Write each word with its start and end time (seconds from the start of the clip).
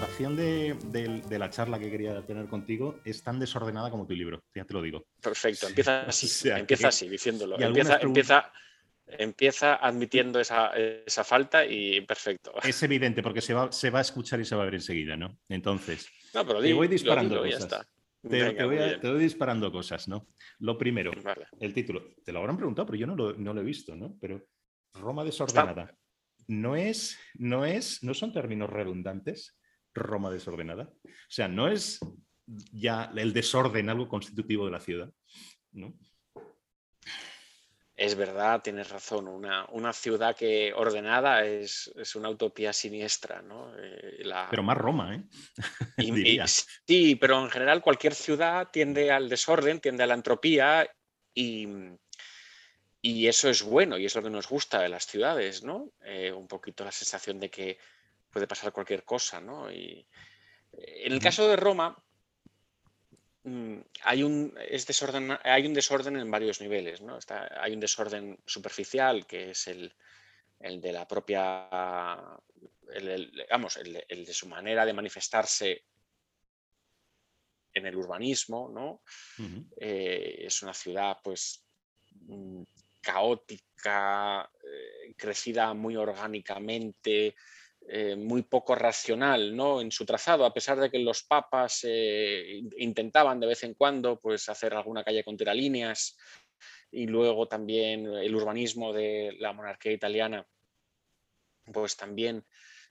preparación 0.00 0.36
de, 0.36 1.38
la 1.38 1.50
charla 1.50 1.78
que 1.78 1.90
quería 1.90 2.24
tener 2.24 2.46
contigo 2.46 3.00
es 3.04 3.22
tan 3.22 3.38
desordenada 3.38 3.90
como 3.90 4.06
tu 4.06 4.14
libro, 4.14 4.42
ya 4.54 4.64
te 4.64 4.72
lo 4.72 4.80
digo. 4.80 5.04
Perfecto, 5.20 5.68
empieza 5.68 6.02
así, 6.08 6.48
empieza 6.48 6.88
así, 6.88 7.08
diciéndolo. 7.08 7.60
Empieza, 7.60 7.98
empieza, 7.98 8.52
empieza 9.06 9.74
admitiendo 9.74 10.40
esa, 10.40 10.72
falta 11.24 11.66
y 11.66 12.00
perfecto. 12.02 12.54
Es 12.62 12.82
evidente 12.82 13.22
porque 13.22 13.42
se 13.42 13.52
va, 13.52 13.70
se 13.72 13.90
va 13.90 13.98
a 13.98 14.02
escuchar 14.02 14.40
y 14.40 14.44
se 14.44 14.56
va 14.56 14.62
a 14.62 14.64
ver 14.66 14.74
enseguida, 14.74 15.16
¿no? 15.16 15.38
Entonces, 15.48 16.08
no, 16.32 16.46
pero 16.46 16.62
te 16.62 16.72
voy 16.72 16.88
disparando 16.88 17.42
cosas. 17.42 17.86
Te, 18.22 18.64
voy 18.64 19.18
disparando 19.18 19.70
cosas, 19.70 20.08
¿no? 20.08 20.28
Lo 20.60 20.78
primero, 20.78 21.10
el 21.60 21.74
título. 21.74 22.14
Te 22.24 22.32
lo 22.32 22.38
habrán 22.38 22.56
preguntado, 22.56 22.86
pero 22.86 22.98
yo 22.98 23.06
no 23.06 23.16
lo, 23.16 23.34
no 23.34 23.52
lo 23.52 23.60
he 23.60 23.64
visto, 23.64 23.94
¿no? 23.96 24.16
Pero 24.20 24.46
Roma 24.94 25.24
desordenada. 25.24 25.94
No 26.46 26.74
es, 26.74 27.16
no 27.34 27.64
es, 27.64 28.02
no 28.02 28.12
son 28.12 28.32
términos 28.32 28.68
redundantes. 28.68 29.59
Roma 29.94 30.30
desordenada. 30.30 30.90
O 31.04 31.10
sea, 31.28 31.48
no 31.48 31.68
es 31.68 32.00
ya 32.72 33.10
el 33.14 33.32
desorden 33.32 33.88
algo 33.88 34.08
constitutivo 34.08 34.64
de 34.64 34.72
la 34.72 34.80
ciudad, 34.80 35.12
¿no? 35.72 35.94
Es 38.00 38.14
verdad, 38.14 38.62
tienes 38.62 38.88
razón. 38.88 39.28
Una, 39.28 39.92
ciudad 39.92 40.34
que 40.34 40.72
ordenada 40.72 41.44
es, 41.44 41.92
una 42.14 42.30
utopía 42.30 42.72
siniestra, 42.72 43.42
¿no? 43.42 43.74
Eh, 43.76 44.24
pero 44.48 44.62
más 44.62 44.78
Roma, 44.78 45.14
¿eh? 45.14 45.22
sí, 46.86 47.16
pero 47.16 47.44
en 47.44 47.50
general 47.50 47.82
cualquier 47.82 48.14
ciudad 48.14 48.70
tiende 48.72 49.10
al 49.10 49.28
desorden, 49.28 49.80
tiende 49.80 50.04
a 50.04 50.06
la 50.06 50.14
entropía 50.14 50.90
y, 51.34 51.68
eso 53.02 53.50
es 53.50 53.62
bueno 53.62 53.98
y 53.98 54.06
es 54.06 54.14
lo 54.14 54.22
que 54.22 54.30
nos 54.30 54.48
gusta 54.48 54.80
de 54.80 54.88
las 54.88 55.04
ciudades, 55.04 55.62
¿no? 55.62 55.92
Eh, 56.02 56.32
un 56.32 56.48
poquito 56.48 56.86
la 56.86 56.92
sensación 56.92 57.38
de 57.38 57.50
que 57.50 57.78
puede 58.30 58.46
pasar 58.46 58.72
cualquier 58.72 59.04
cosa, 59.04 59.40
¿no? 59.40 59.70
Y 59.70 60.06
eh, 60.72 61.02
en 61.04 61.12
el 61.12 61.20
caso 61.20 61.48
de 61.48 61.56
Roma, 61.56 61.96
Mm, 63.42 63.80
hay 64.02 64.22
un, 64.22 64.54
es 64.68 64.86
desorden, 64.86 65.38
hay 65.42 65.66
un 65.66 65.72
desorden 65.72 66.16
en 66.16 66.30
varios 66.30 66.60
niveles. 66.60 67.00
¿no? 67.00 67.18
hay 67.56 67.72
un 67.72 67.80
desorden 67.80 68.38
superficial, 68.44 69.26
que 69.26 69.50
es 69.50 69.66
el, 69.66 69.94
de 70.58 70.92
la 70.92 71.08
propia, 71.08 71.68
vamos, 73.50 73.76
el, 73.78 74.24
de 74.26 74.34
su 74.34 74.46
manera 74.46 74.84
de 74.84 74.92
manifestarse 74.92 75.84
en 77.72 77.86
el 77.86 77.96
urbanismo. 77.96 78.68
¿no? 78.68 79.02
Eh, 79.78 80.42
es 80.46 80.62
una 80.62 80.74
ciudad 80.74 81.16
pues 81.24 81.64
mm, 82.12 82.62
caótica, 83.00 84.50
eh, 84.62 85.14
crecida 85.16 85.72
muy 85.72 85.96
orgánicamente, 85.96 87.34
eh, 87.88 88.14
muy 88.14 88.42
poco 88.42 88.74
racional 88.74 89.56
¿no? 89.56 89.80
en 89.80 89.90
su 89.90 90.04
trazado, 90.04 90.44
a 90.44 90.52
pesar 90.52 90.78
de 90.78 90.90
que 90.90 90.98
los 90.98 91.24
papas 91.24 91.80
eh, 91.82 92.62
intentaban 92.76 93.40
de 93.40 93.48
vez 93.48 93.64
en 93.64 93.74
cuando 93.74 94.20
pues, 94.20 94.48
hacer 94.48 94.74
alguna 94.74 95.02
calle 95.02 95.24
con 95.24 95.36
tiralíneas 95.36 96.16
y 96.92 97.06
luego 97.06 97.48
también 97.48 98.06
el 98.06 98.34
urbanismo 98.34 98.92
de 98.92 99.34
la 99.40 99.52
monarquía 99.54 99.92
italiana 99.92 100.46
pues 101.72 101.96
también 101.96 102.44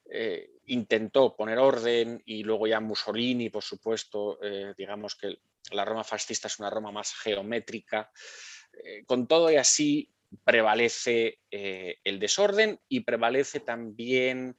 eh, 0.10 0.50
intentó 0.66 1.36
poner 1.36 1.60
orden 1.60 2.22
y 2.26 2.44
luego 2.44 2.66
ya 2.66 2.80
Mussolini, 2.80 3.50
por 3.50 3.64
supuesto, 3.64 4.40
digamos 4.76 5.16
que 5.16 5.38
la 5.72 5.86
Roma 5.86 6.04
fascista 6.04 6.48
es 6.48 6.60
una 6.60 6.70
Roma 6.70 6.92
más 6.92 7.14
geométrica. 7.14 8.12
con 9.06 9.28
todo 9.28 9.52
y 9.52 9.58
así 9.58 10.12
prevalece 10.44 11.40
el 11.50 12.20
desorden 12.20 12.80
y 12.88 13.02
prevalece 13.02 13.60
también 13.60 14.58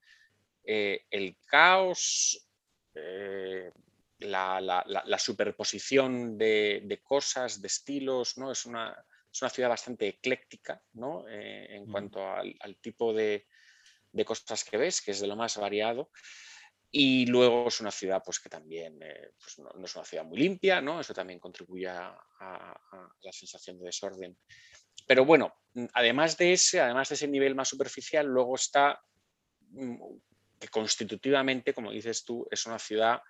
eh, 0.64 1.06
el 1.10 1.36
caos, 1.46 2.46
eh, 2.94 3.72
la, 4.18 5.18
superposición 5.18 6.36
de, 6.36 7.00
cosas, 7.02 7.60
de 7.60 7.66
estilos, 7.66 8.36
¿no? 8.36 8.52
Es 8.52 8.66
una, 8.66 8.94
ciudad 9.30 9.68
bastante 9.68 10.08
ecléctica 10.08 10.82
¿no? 10.94 11.26
Eh, 11.28 11.76
en 11.76 11.86
cuanto 11.90 12.26
al, 12.28 12.76
tipo 12.80 13.12
de, 13.14 13.46
cosas 14.24 14.64
que 14.64 14.76
ves, 14.76 15.00
que 15.00 15.12
es 15.12 15.20
de 15.20 15.26
lo 15.26 15.36
más 15.36 15.56
variado. 15.56 16.10
Y 16.92 17.26
luego 17.26 17.68
es 17.68 17.80
una 17.80 17.92
ciudad 17.92 18.20
pues, 18.24 18.40
que 18.40 18.48
también 18.48 18.98
pues, 18.98 19.60
no, 19.60 19.84
es 19.84 19.94
una 19.94 20.04
ciudad 20.04 20.24
muy 20.24 20.40
limpia, 20.40 20.80
¿no? 20.80 21.00
eso 21.00 21.14
también 21.14 21.38
contribuye 21.38 21.86
a, 21.86 22.08
a, 22.40 23.08
la 23.22 23.32
sensación 23.32 23.78
de 23.78 23.86
desorden. 23.86 24.36
Pero 25.06 25.24
bueno, 25.24 25.54
además 25.94 26.36
de 26.36 26.52
ese, 26.52 26.80
además 26.80 27.08
de 27.08 27.14
ese 27.14 27.28
nivel 27.28 27.54
más 27.54 27.68
superficial, 27.68 28.26
luego 28.26 28.56
está 28.56 29.00
mm, 29.70 29.96
que 30.60 30.68
constitutivamente, 30.68 31.74
como 31.74 31.90
dices 31.90 32.24
tú, 32.24 32.46
es 32.50 32.66
una 32.66 32.78
ciudad 32.78 33.22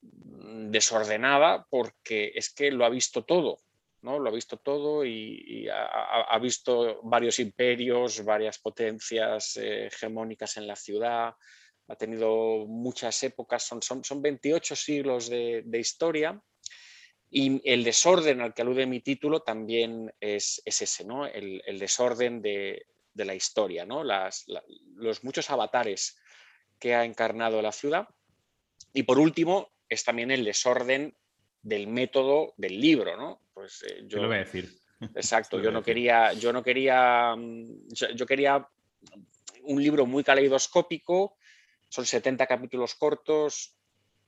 mm, 0.00 0.70
desordenada 0.70 1.66
porque 1.68 2.32
es 2.34 2.52
que 2.52 2.70
lo 2.70 2.84
ha 2.84 2.88
visto 2.88 3.24
todo, 3.24 3.58
¿no? 4.02 4.18
Lo 4.18 4.30
ha 4.30 4.32
visto 4.32 4.56
todo 4.56 5.04
y, 5.04 5.68
ha, 5.68 6.38
visto 6.38 7.00
varios 7.02 7.38
imperios, 7.38 8.24
varias 8.24 8.58
potencias 8.58 9.56
eh, 9.58 9.86
hegemónicas 9.86 10.56
en 10.56 10.66
la 10.66 10.76
ciudad, 10.76 11.34
ha 11.88 11.96
tenido 11.96 12.66
muchas 12.66 13.22
épocas, 13.22 13.62
son, 13.64 13.82
son, 13.82 14.04
son 14.04 14.22
28 14.22 14.76
siglos 14.76 15.28
de, 15.28 15.64
historia 15.72 16.40
y 17.30 17.60
el 17.70 17.84
desorden 17.84 18.40
al 18.40 18.54
que 18.54 18.62
alude 18.62 18.86
mi 18.86 19.00
título 19.00 19.40
también 19.40 20.12
es, 20.20 20.62
ese, 20.64 21.04
¿no? 21.04 21.26
el, 21.26 21.78
desorden 21.78 22.40
de, 22.40 22.86
de 23.18 23.24
la 23.24 23.34
historia, 23.34 23.84
¿no? 23.84 24.04
Las, 24.04 24.46
los 24.94 25.24
muchos 25.24 25.50
avatares 25.50 26.16
que 26.78 26.94
ha 26.94 27.04
encarnado 27.04 27.60
la 27.60 27.72
ciudad. 27.72 28.08
Y 28.94 29.02
por 29.02 29.18
último, 29.18 29.72
es 29.88 30.04
también 30.04 30.30
el 30.30 30.44
desorden 30.44 31.14
del 31.60 31.88
método 31.88 32.54
del 32.56 32.80
libro, 32.80 33.16
¿no? 33.16 33.42
Pues 33.52 33.82
eh, 33.82 34.04
yo 34.06 34.22
lo 34.22 34.28
voy 34.28 34.36
a 34.36 34.44
decir. 34.44 34.72
Exacto, 35.14 35.60
yo 35.60 35.72
no 35.72 35.82
quería, 35.82 36.32
yo 36.32 36.52
no 36.52 36.62
quería, 36.62 37.34
mm, 37.36 37.88
yo 38.14 38.24
quería 38.24 38.66
un 39.64 39.82
libro 39.82 40.06
muy 40.06 40.22
caleidoscópico, 40.22 41.36
son 41.88 42.06
70 42.06 42.46
capítulos 42.46 42.94
cortos 42.94 43.74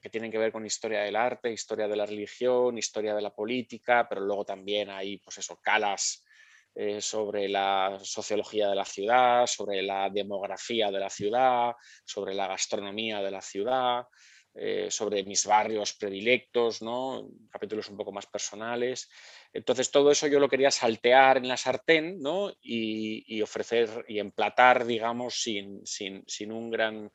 que 0.01 0.11
tienen 0.11 0.33
que 0.33 0.39
ver 0.39 0.51
con 0.51 0.67
historia 0.67 1.03
del 1.03 1.15
arte, 1.15 1.53
historia 1.53 1.87
de 1.87 1.97
la 1.97 2.07
religión, 2.07 2.77
historia 2.77 3.15
de 3.15 3.23
la 3.23 3.35
política, 3.35 4.09
pero 4.09 4.23
luego 4.23 4.45
también 4.45 4.91
hay, 4.91 5.19
pues 5.19 5.39
eso, 5.39 5.61
calas 5.63 6.25
eh, 6.73 7.01
sobre 7.01 7.49
la 7.49 7.99
sociología 8.01 8.69
de 8.69 8.77
la 8.77 8.85
ciudad, 8.85 9.47
sobre 9.47 9.83
la 9.83 10.09
demografía 10.09 10.91
de 10.91 11.01
la 11.01 11.11
ciudad, 11.11 11.73
sobre 12.05 12.33
la 12.33 12.47
gastronomía 12.47 13.21
de 13.21 13.31
la 13.33 13.43
ciudad, 13.43 14.07
eh, 14.55 14.89
sobre 14.89 15.25
mis 15.25 15.47
barrios 15.47 15.95
predilectos, 15.95 16.81
¿no? 16.81 17.29
capítulos 17.51 17.89
un 17.89 17.97
poco 17.97 18.13
más 18.13 18.27
personales. 18.27 19.11
Entonces 19.53 19.91
todo 19.91 20.13
eso 20.13 20.29
yo 20.29 20.39
lo 20.39 20.49
quería 20.49 20.71
saltear 20.71 21.39
en 21.39 21.49
la 21.49 21.57
sartén 21.57 22.21
¿no? 22.21 22.53
y, 22.61 23.43
ofrecer 23.43 24.05
y 24.07 24.21
emplatar, 24.21 24.87
digamos, 24.87 25.43
sin, 25.43 25.85
sin, 25.85 26.53
un 26.53 26.71
gran, 26.71 27.13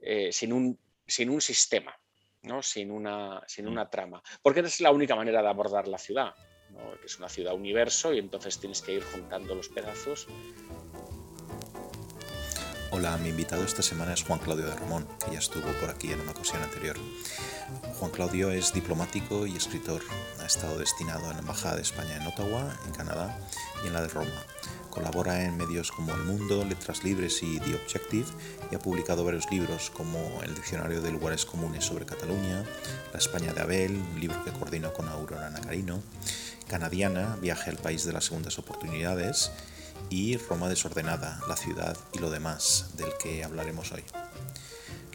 eh, 0.00 0.32
sin, 0.32 0.54
un, 0.54 0.80
sin 1.06 1.28
un 1.28 1.42
sistema. 1.42 1.94
¿no? 2.42 2.62
Sin, 2.62 2.90
una, 2.90 3.42
sin 3.46 3.66
mm. 3.66 3.68
una 3.68 3.90
trama. 3.90 4.22
Porque 4.40 4.60
es 4.60 4.80
la 4.80 4.90
única 4.90 5.14
manera 5.14 5.42
de 5.42 5.48
abordar 5.48 5.86
la 5.86 5.98
ciudad 5.98 6.34
que 7.00 7.06
es 7.06 7.18
una 7.18 7.28
ciudad 7.28 7.54
universo 7.54 8.12
y 8.12 8.18
entonces 8.18 8.58
tienes 8.58 8.82
que 8.82 8.92
ir 8.92 9.02
juntando 9.04 9.54
los 9.54 9.68
pedazos. 9.68 10.26
Hola, 12.96 13.18
mi 13.18 13.28
invitado 13.28 13.62
esta 13.62 13.82
semana 13.82 14.14
es 14.14 14.22
Juan 14.22 14.38
Claudio 14.38 14.64
de 14.64 14.74
Ramón, 14.74 15.06
que 15.22 15.30
ya 15.30 15.38
estuvo 15.38 15.70
por 15.82 15.90
aquí 15.90 16.12
en 16.12 16.20
una 16.22 16.30
ocasión 16.30 16.62
anterior. 16.62 16.96
Juan 17.98 18.10
Claudio 18.10 18.50
es 18.50 18.72
diplomático 18.72 19.46
y 19.46 19.54
escritor. 19.54 20.00
Ha 20.40 20.46
estado 20.46 20.78
destinado 20.78 21.26
en 21.26 21.34
la 21.34 21.40
Embajada 21.40 21.76
de 21.76 21.82
España 21.82 22.16
en 22.16 22.26
Ottawa, 22.26 22.74
en 22.86 22.92
Canadá, 22.92 23.38
y 23.84 23.88
en 23.88 23.92
la 23.92 24.00
de 24.00 24.08
Roma. 24.08 24.42
Colabora 24.88 25.44
en 25.44 25.58
medios 25.58 25.92
como 25.92 26.14
El 26.14 26.22
Mundo, 26.22 26.64
Letras 26.64 27.04
Libres 27.04 27.42
y 27.42 27.60
The 27.60 27.74
Objective 27.74 28.28
y 28.72 28.76
ha 28.76 28.78
publicado 28.78 29.26
varios 29.26 29.50
libros 29.50 29.90
como 29.90 30.40
El 30.42 30.54
Diccionario 30.54 31.02
de 31.02 31.10
Lugares 31.10 31.44
Comunes 31.44 31.84
sobre 31.84 32.06
Cataluña, 32.06 32.64
La 33.12 33.18
España 33.18 33.52
de 33.52 33.60
Abel, 33.60 33.92
un 33.92 34.18
libro 34.18 34.42
que 34.42 34.52
coordinó 34.52 34.94
con 34.94 35.06
Aurora 35.06 35.50
Nacarino, 35.50 36.02
canadiana, 36.66 37.36
Viaje 37.42 37.68
al 37.68 37.76
País 37.76 38.06
de 38.06 38.14
las 38.14 38.24
Segundas 38.24 38.58
Oportunidades 38.58 39.50
y 40.10 40.36
Roma 40.36 40.68
desordenada, 40.68 41.40
la 41.48 41.56
ciudad 41.56 41.96
y 42.12 42.18
lo 42.18 42.30
demás, 42.30 42.90
del 42.96 43.10
que 43.22 43.44
hablaremos 43.44 43.92
hoy. 43.92 44.04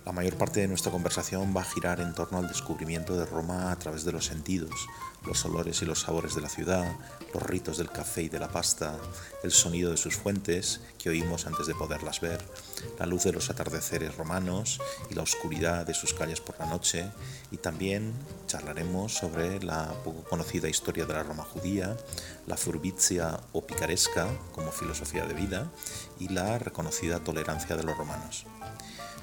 La 0.03 0.11
mayor 0.11 0.35
parte 0.35 0.61
de 0.61 0.67
nuestra 0.67 0.91
conversación 0.91 1.53
va 1.55 1.61
a 1.61 1.63
girar 1.63 2.01
en 2.01 2.15
torno 2.15 2.39
al 2.39 2.47
descubrimiento 2.47 3.15
de 3.15 3.25
Roma 3.25 3.71
a 3.71 3.77
través 3.77 4.03
de 4.03 4.11
los 4.11 4.25
sentidos, 4.25 4.71
los 5.27 5.45
olores 5.45 5.79
y 5.83 5.85
los 5.85 5.99
sabores 5.99 6.33
de 6.33 6.41
la 6.41 6.49
ciudad, 6.49 6.95
los 7.35 7.43
ritos 7.43 7.77
del 7.77 7.91
café 7.91 8.23
y 8.23 8.29
de 8.29 8.39
la 8.39 8.47
pasta, 8.47 8.97
el 9.43 9.51
sonido 9.51 9.91
de 9.91 9.97
sus 9.97 10.15
fuentes, 10.15 10.81
que 10.97 11.11
oímos 11.11 11.45
antes 11.45 11.67
de 11.67 11.75
poderlas 11.75 12.19
ver, 12.19 12.43
la 12.97 13.05
luz 13.05 13.25
de 13.25 13.31
los 13.31 13.51
atardeceres 13.51 14.17
romanos 14.17 14.81
y 15.11 15.13
la 15.13 15.21
oscuridad 15.21 15.85
de 15.85 15.93
sus 15.93 16.15
calles 16.15 16.41
por 16.41 16.57
la 16.57 16.65
noche, 16.65 17.11
y 17.51 17.57
también 17.57 18.11
charlaremos 18.47 19.13
sobre 19.13 19.61
la 19.61 19.93
poco 20.03 20.23
conocida 20.23 20.67
historia 20.67 21.05
de 21.05 21.13
la 21.13 21.21
Roma 21.21 21.43
judía, 21.43 21.95
la 22.47 22.57
furbizia 22.57 23.39
o 23.53 23.67
picaresca 23.67 24.27
como 24.51 24.71
filosofía 24.71 25.27
de 25.27 25.35
vida 25.35 25.69
y 26.19 26.29
la 26.29 26.57
reconocida 26.57 27.23
tolerancia 27.23 27.77
de 27.77 27.83
los 27.83 27.95
romanos. 27.95 28.47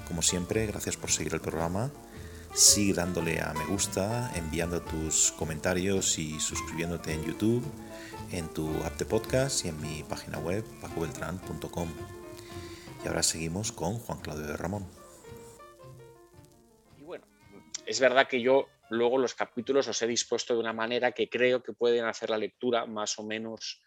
Como 0.09 0.23
siempre, 0.23 0.65
gracias 0.65 0.97
por 0.97 1.11
seguir 1.11 1.35
el 1.35 1.39
programa. 1.39 1.91
Sigue 2.55 2.93
dándole 2.93 3.39
a 3.41 3.53
me 3.53 3.63
gusta, 3.67 4.31
enviando 4.35 4.81
tus 4.81 5.31
comentarios 5.33 6.17
y 6.17 6.39
suscribiéndote 6.39 7.13
en 7.13 7.23
YouTube, 7.23 7.63
en 8.31 8.51
tu 8.51 8.67
app 8.83 8.97
de 8.97 9.05
podcast 9.05 9.63
y 9.63 9.67
en 9.69 9.79
mi 9.79 10.01
página 10.01 10.39
web 10.39 10.65
pacobeltran.com. 10.81 11.89
Y 13.05 13.07
ahora 13.07 13.21
seguimos 13.21 13.71
con 13.71 13.99
Juan 13.99 14.19
Claudio 14.21 14.47
de 14.47 14.57
Ramón. 14.57 14.87
Y 16.97 17.03
bueno, 17.03 17.27
es 17.85 17.99
verdad 17.99 18.27
que 18.27 18.41
yo 18.41 18.67
luego 18.89 19.19
los 19.19 19.35
capítulos 19.35 19.85
los 19.85 20.01
he 20.01 20.07
dispuesto 20.07 20.55
de 20.55 20.59
una 20.59 20.73
manera 20.73 21.11
que 21.11 21.29
creo 21.29 21.61
que 21.61 21.73
pueden 21.73 22.05
hacer 22.05 22.31
la 22.31 22.39
lectura 22.39 22.87
más 22.87 23.19
o 23.19 23.23
menos 23.23 23.83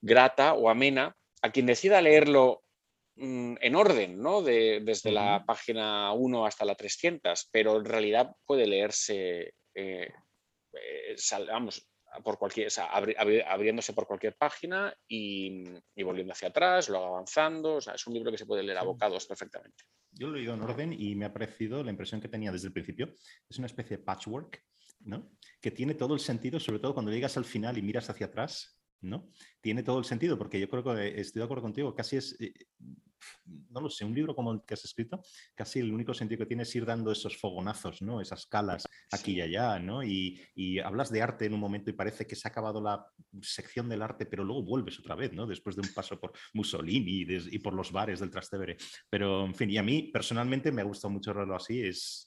grata 0.00 0.54
o 0.54 0.70
amena 0.70 1.14
a 1.42 1.52
quien 1.52 1.66
decida 1.66 2.00
leerlo 2.00 2.62
Mm, 3.20 3.56
en 3.60 3.74
orden, 3.74 4.22
¿no? 4.22 4.42
desde 4.42 5.10
la 5.10 5.44
página 5.44 6.12
1 6.12 6.46
hasta 6.46 6.64
la 6.64 6.76
300, 6.76 7.48
pero 7.50 7.76
en 7.76 7.84
realidad 7.84 8.30
puede 8.46 8.64
leerse, 8.64 9.54
eh, 9.74 10.12
eh, 10.72 11.16
por 12.22 12.38
cualquier, 12.38 12.68
abriéndose 13.48 13.92
por 13.92 14.06
cualquier 14.06 14.36
página 14.36 14.94
y, 15.08 15.64
volviendo 15.96 16.32
hacia 16.32 16.48
atrás, 16.48 16.88
luego 16.88 17.06
avanzando. 17.06 17.78
es 17.78 18.06
un 18.06 18.14
libro 18.14 18.30
que 18.30 18.38
se 18.38 18.46
puede 18.46 18.62
leer 18.62 18.78
a 18.78 18.84
bocados 18.84 19.26
perfectamente. 19.26 19.82
Yo 20.12 20.28
lo 20.28 20.34
he 20.34 20.38
leído 20.38 20.54
en 20.54 20.62
orden 20.62 20.92
y 20.92 21.16
me 21.16 21.24
ha 21.24 21.32
parecido 21.32 21.82
la 21.82 21.90
impresión 21.90 22.20
que 22.20 22.28
tenía 22.28 22.52
desde 22.52 22.68
el 22.68 22.72
principio. 22.72 23.12
Es 23.48 23.58
una 23.58 23.66
especie 23.66 23.96
de 23.96 24.04
patchwork, 24.04 24.62
¿no? 25.00 25.32
Que 25.60 25.72
tiene 25.72 25.94
todo 25.94 26.14
el 26.14 26.20
sentido, 26.20 26.60
sobre 26.60 26.78
todo 26.78 26.94
cuando 26.94 27.10
llegas 27.10 27.36
al 27.36 27.44
final 27.44 27.78
y 27.78 27.82
miras 27.82 28.08
hacia 28.08 28.26
atrás, 28.26 28.80
¿no? 29.00 29.28
Tiene 29.60 29.82
todo 29.82 29.98
el 29.98 30.04
sentido, 30.04 30.38
porque 30.38 30.60
yo 30.60 30.68
creo 30.68 30.84
que 30.84 31.20
estoy 31.20 31.40
de 31.40 31.44
acuerdo 31.44 31.62
contigo, 31.62 31.94
casi 31.94 32.16
es, 32.16 32.40
eh, 32.40 32.52
no 33.70 33.80
lo 33.80 33.90
sé, 33.90 34.04
un 34.04 34.14
libro 34.14 34.34
como 34.34 34.52
el 34.52 34.62
que 34.66 34.74
has 34.74 34.84
escrito, 34.84 35.22
casi 35.54 35.80
el 35.80 35.92
único 35.92 36.14
sentido 36.14 36.40
que 36.40 36.46
tiene 36.46 36.62
es 36.62 36.74
ir 36.74 36.84
dando 36.84 37.12
esos 37.12 37.36
fogonazos, 37.36 38.02
¿no? 38.02 38.20
Esas 38.20 38.46
calas 38.46 38.84
aquí 39.12 39.32
y 39.32 39.40
allá, 39.40 39.78
¿no? 39.78 40.02
Y, 40.02 40.38
hablas 40.84 41.10
de 41.10 41.22
arte 41.22 41.46
en 41.46 41.54
un 41.54 41.60
momento 41.60 41.90
y 41.90 41.92
parece 41.92 42.26
que 42.26 42.36
se 42.36 42.46
ha 42.46 42.50
acabado 42.50 42.80
la 42.80 43.06
sección 43.42 43.88
del 43.88 44.02
arte, 44.02 44.26
pero 44.26 44.44
luego 44.44 44.62
vuelves 44.62 44.98
otra 44.98 45.14
vez, 45.14 45.32
¿no? 45.32 45.46
Después 45.46 45.76
de 45.76 45.82
un 45.82 45.92
paso 45.92 46.20
por 46.20 46.32
Mussolini 46.54 47.26
y, 47.28 47.58
por 47.58 47.74
los 47.74 47.90
bares 47.90 48.20
del 48.20 48.30
Trastevere. 48.30 48.76
Pero, 49.10 49.44
en 49.44 49.54
fin, 49.54 49.70
y 49.70 49.78
a 49.78 49.82
mí 49.82 50.04
personalmente 50.12 50.70
me 50.70 50.82
ha 50.82 50.84
gustado 50.84 51.10
mucho 51.10 51.34
leerlo 51.34 51.56
así, 51.56 51.82
es... 51.82 52.26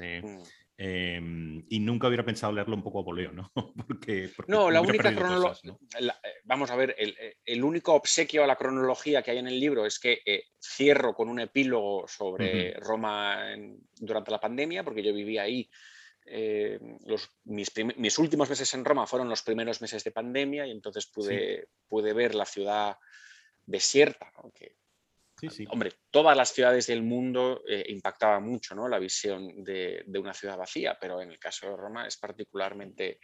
Eh, 0.00 0.22
mm. 0.22 0.42
Em, 0.84 1.64
y 1.68 1.78
nunca 1.78 2.08
hubiera 2.08 2.24
pensado 2.24 2.52
leerlo 2.52 2.74
un 2.74 2.82
poco 2.82 2.98
a 2.98 3.02
voleo, 3.04 3.30
¿no? 3.30 3.52
porque, 3.86 4.28
no, 4.48 4.68
la 4.68 4.80
única 4.80 5.14
cronología, 5.14 5.78
eh, 6.00 6.40
vamos 6.42 6.72
a 6.72 6.74
ver, 6.74 6.96
eh, 6.98 7.36
el, 7.44 7.62
único 7.62 7.94
obsequio 7.94 8.42
a 8.42 8.48
la 8.48 8.56
cronología 8.56 9.22
que 9.22 9.30
hay 9.30 9.38
en 9.38 9.46
el 9.46 9.60
libro 9.60 9.86
es 9.86 10.00
que 10.00 10.22
eh, 10.26 10.46
cierro 10.60 11.14
con 11.14 11.28
un 11.28 11.38
epílogo 11.38 12.08
sobre 12.08 12.72
Roma 12.80 13.54
durante 13.94 14.32
la 14.32 14.40
pandemia, 14.40 14.82
porque 14.82 15.04
yo 15.04 15.14
vivía 15.14 15.42
ahí. 15.42 15.70
los, 17.06 17.30
mis, 17.44 18.18
últimos 18.18 18.50
meses 18.50 18.74
en 18.74 18.84
Roma 18.84 19.06
fueron 19.06 19.28
los 19.28 19.42
primeros 19.42 19.80
meses 19.80 20.02
de 20.02 20.10
pandemia 20.10 20.66
y 20.66 20.72
entonces 20.72 21.06
pude, 21.06 21.68
pude 21.86 22.12
ver 22.12 22.34
la 22.34 22.44
ciudad 22.44 22.96
desierta, 23.66 24.32
que 24.52 24.78
Hombre, 25.70 25.92
todas 26.10 26.36
las 26.36 26.52
ciudades 26.52 26.86
del 26.86 27.02
mundo 27.02 27.62
eh, 27.68 27.84
impactaba 27.88 28.38
mucho 28.38 28.74
¿no? 28.74 28.88
la 28.88 28.98
visión 28.98 29.64
de, 29.64 30.04
una 30.14 30.32
ciudad 30.32 30.56
vacía, 30.56 30.96
pero 31.00 31.20
en 31.20 31.30
el 31.30 31.38
caso 31.38 31.68
de 31.68 31.76
Roma 31.76 32.06
es 32.06 32.16
particularmente 32.16 33.18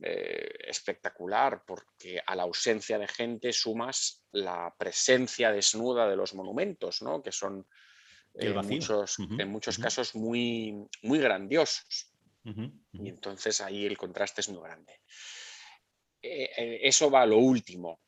eh, 0.00 0.48
espectacular 0.66 1.62
porque 1.66 2.20
a 2.24 2.34
la 2.34 2.44
ausencia 2.44 2.98
de 2.98 3.08
gente 3.08 3.52
sumas 3.52 4.24
la 4.32 4.74
presencia 4.78 5.52
desnuda 5.52 6.08
de 6.08 6.16
los 6.16 6.34
monumentos, 6.34 7.02
¿no? 7.02 7.22
que 7.22 7.32
son 7.32 7.66
en 8.34 8.66
muchos, 8.66 9.16
en 9.18 9.48
muchos 9.48 9.78
casos 9.78 10.14
muy, 10.14 10.74
muy 11.02 11.18
grandiosos. 11.18 12.10
Y 12.92 13.08
entonces 13.08 13.60
ahí 13.60 13.86
el 13.86 13.96
contraste 13.96 14.40
es 14.40 14.48
muy 14.48 14.62
grande. 14.62 15.00
Eh, 16.20 16.80
eso 16.82 17.10
va 17.10 17.22
a 17.22 17.26
lo 17.26 17.38
último. 17.38 18.00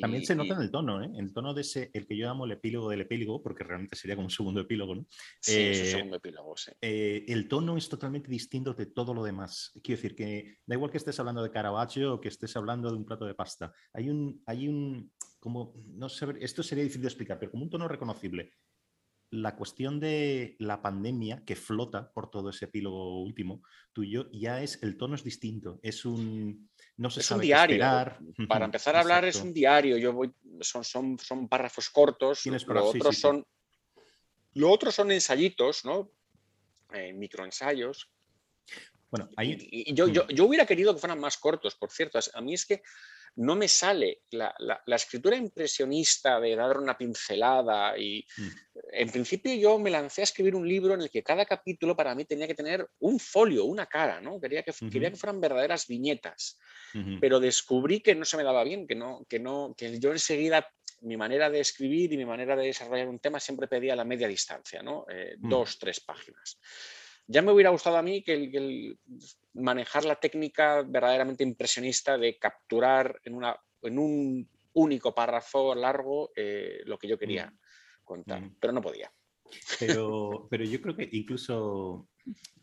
También 0.00 0.24
se 0.24 0.34
nota 0.34 0.54
en 0.54 0.60
el 0.60 0.70
tono, 0.70 1.02
¿eh? 1.02 1.10
el 1.16 1.32
tono 1.32 1.54
de 1.54 1.62
ese, 1.62 1.90
el 1.92 2.06
que 2.06 2.16
yo 2.16 2.26
llamo 2.26 2.44
el 2.44 2.52
epílogo 2.52 2.90
del 2.90 3.02
epílogo, 3.02 3.42
porque 3.42 3.64
realmente 3.64 3.96
sería 3.96 4.16
como 4.16 4.26
un 4.26 4.30
segundo 4.30 4.60
epílogo, 4.60 4.94
¿no? 4.94 5.06
Sí, 5.40 5.56
es 5.56 5.80
un 5.80 5.86
eh, 5.86 5.90
segundo 5.90 6.16
epílogo, 6.16 6.56
sí. 6.56 6.72
Eh, 6.80 7.24
el 7.28 7.48
tono 7.48 7.76
es 7.76 7.88
totalmente 7.88 8.30
distinto 8.30 8.74
de 8.74 8.86
todo 8.86 9.14
lo 9.14 9.22
demás. 9.22 9.72
Quiero 9.82 10.00
decir 10.00 10.16
que 10.16 10.58
da 10.66 10.74
igual 10.74 10.90
que 10.90 10.98
estés 10.98 11.18
hablando 11.20 11.42
de 11.42 11.50
Caravaggio 11.50 12.14
o 12.14 12.20
que 12.20 12.28
estés 12.28 12.56
hablando 12.56 12.90
de 12.90 12.96
un 12.96 13.04
plato 13.04 13.24
de 13.24 13.34
pasta. 13.34 13.72
Hay 13.92 14.10
un, 14.10 14.42
hay 14.46 14.68
un, 14.68 15.12
como, 15.38 15.74
no 15.94 16.08
sé, 16.08 16.26
esto 16.40 16.62
sería 16.62 16.84
difícil 16.84 17.02
de 17.02 17.08
explicar, 17.08 17.38
pero 17.38 17.52
como 17.52 17.64
un 17.64 17.70
tono 17.70 17.88
reconocible 17.88 18.52
la 19.30 19.54
cuestión 19.56 20.00
de 20.00 20.56
la 20.58 20.82
pandemia 20.82 21.44
que 21.44 21.56
flota 21.56 22.12
por 22.12 22.30
todo 22.30 22.50
ese 22.50 22.64
epílogo 22.64 23.22
último 23.22 23.62
tuyo 23.92 24.28
ya 24.32 24.62
es 24.62 24.82
el 24.82 24.96
tono 24.96 25.14
es 25.14 25.22
distinto 25.22 25.78
es 25.82 26.04
un 26.04 26.68
no 26.96 27.10
se 27.10 27.20
es 27.20 27.30
un 27.30 27.40
diario. 27.40 27.78
para 28.48 28.64
empezar 28.64 28.96
a 28.96 29.00
hablar 29.00 29.24
es 29.24 29.36
un 29.36 29.52
diario 29.52 29.96
yo 29.98 30.12
voy 30.12 30.34
son, 30.60 30.82
son, 30.82 31.18
son 31.18 31.48
párrafos 31.48 31.90
cortos 31.90 32.44
lo 32.44 32.84
otros 32.84 33.18
son 33.18 33.46
lo 34.54 34.70
otros 34.70 34.96
son 34.96 35.12
ensayitos 35.12 35.84
no 35.84 36.10
eh, 36.92 37.12
microensayos. 37.12 38.10
Bueno, 39.10 39.28
ahí... 39.36 39.56
y, 39.70 39.94
yo, 39.94 40.08
yo, 40.08 40.26
yo, 40.28 40.44
hubiera 40.44 40.66
querido 40.66 40.94
que 40.94 41.00
fueran 41.00 41.20
más 41.20 41.36
cortos, 41.36 41.74
por 41.74 41.90
cierto. 41.90 42.18
A 42.34 42.40
mí 42.40 42.54
es 42.54 42.66
que 42.66 42.82
no 43.36 43.56
me 43.56 43.68
sale 43.68 44.22
la, 44.30 44.54
escritura 44.86 45.36
impresionista 45.36 46.40
de 46.40 46.56
dar 46.56 46.78
una 46.78 46.96
pincelada 46.96 47.96
y 47.98 48.26
mm. 48.36 48.48
en 48.92 49.10
principio 49.10 49.54
yo 49.54 49.78
me 49.78 49.90
lancé 49.90 50.22
a 50.22 50.24
escribir 50.24 50.54
un 50.54 50.68
libro 50.68 50.94
en 50.94 51.02
el 51.02 51.10
que 51.10 51.22
cada 51.22 51.44
capítulo 51.46 51.96
para 51.96 52.14
mí 52.14 52.24
tenía 52.24 52.46
que 52.46 52.54
tener 52.54 52.86
un 53.00 53.18
folio, 53.18 53.64
una 53.64 53.86
cara, 53.86 54.20
¿no? 54.20 54.40
Quería 54.40 54.62
que, 54.62 54.72
quería 54.90 55.10
que 55.10 55.16
fueran 55.16 55.40
verdaderas 55.40 55.86
viñetas, 55.86 56.58
pero 57.20 57.40
descubrí 57.40 58.00
que 58.00 58.14
no 58.14 58.24
se 58.24 58.36
me 58.36 58.44
daba 58.44 58.64
bien, 58.64 58.86
que 58.86 58.94
no, 58.94 59.24
que 59.28 59.38
no, 59.38 59.74
que 59.76 59.98
yo 59.98 60.12
enseguida 60.12 60.68
mi 61.02 61.16
manera 61.16 61.48
de 61.48 61.60
escribir 61.60 62.12
y 62.12 62.16
mi 62.16 62.26
manera 62.26 62.56
de 62.56 62.66
desarrollar 62.66 63.08
un 63.08 63.18
tema 63.18 63.40
siempre 63.40 63.68
pedía 63.68 63.96
la 63.96 64.04
media 64.04 64.28
distancia, 64.28 64.82
¿no? 64.82 65.06
Eh, 65.08 65.36
mm. 65.38 65.48
Dos, 65.48 65.78
tres 65.78 66.00
páginas. 66.00 66.58
Ya 67.30 67.42
me 67.42 67.52
hubiera 67.52 67.70
gustado 67.70 67.96
a 67.96 68.02
mí 68.02 68.24
que 68.24 68.34
el, 68.34 68.98
manejar 69.54 70.04
la 70.04 70.16
técnica 70.16 70.82
verdaderamente 70.82 71.44
impresionista 71.44 72.18
de 72.18 72.36
capturar 72.36 73.20
en, 73.22 73.34
una, 73.34 73.56
en 73.82 73.98
un 74.00 74.48
único 74.72 75.14
párrafo 75.14 75.72
largo 75.76 76.32
eh, 76.34 76.80
lo 76.86 76.98
que 76.98 77.06
yo 77.06 77.16
quería 77.16 77.46
mm. 77.46 77.58
contar, 78.04 78.42
mm. 78.42 78.56
pero 78.60 78.72
no 78.72 78.82
podía. 78.82 79.12
Pero, 79.78 80.48
pero 80.50 80.64
yo 80.64 80.80
creo 80.80 80.96
que 80.96 81.08
incluso, 81.12 82.08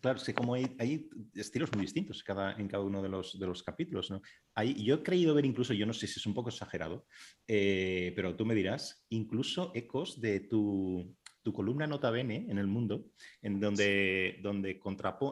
claro, 0.02 0.20
sé 0.20 0.34
como 0.34 0.54
hay, 0.54 0.76
hay, 0.80 1.10
estilos 1.34 1.72
muy 1.74 1.84
distintos 1.84 2.22
cada, 2.22 2.52
en 2.54 2.68
cada 2.68 2.84
uno 2.84 3.02
de 3.02 3.08
los, 3.08 3.40
de 3.40 3.48
los 3.48 3.64
capítulos. 3.64 4.12
¿no? 4.12 4.22
Hay, 4.54 4.74
yo 4.84 4.96
he 4.96 5.04
creído 5.04 5.34
ver 5.34 5.46
incluso, 5.46 5.74
yo 5.74 5.86
no 5.86 5.94
sé 5.94 6.08
si 6.08 6.20
es 6.20 6.26
un 6.26 6.34
poco 6.34 6.50
exagerado, 6.50 7.06
eh, 7.48 8.12
pero 8.18 8.36
tú 8.36 8.46
me 8.46 8.54
dirás, 8.54 9.06
incluso 9.08 9.72
ecos 9.76 10.20
de 10.20 10.42
tu, 10.42 11.16
tu 11.48 11.54
columna 11.54 11.88
Nota 11.88 12.12
Bene 12.12 12.46
en 12.50 12.58
el 12.58 12.68
mundo, 12.68 13.06
en 13.42 13.58
donde, 13.58 14.38
donde 14.44 14.82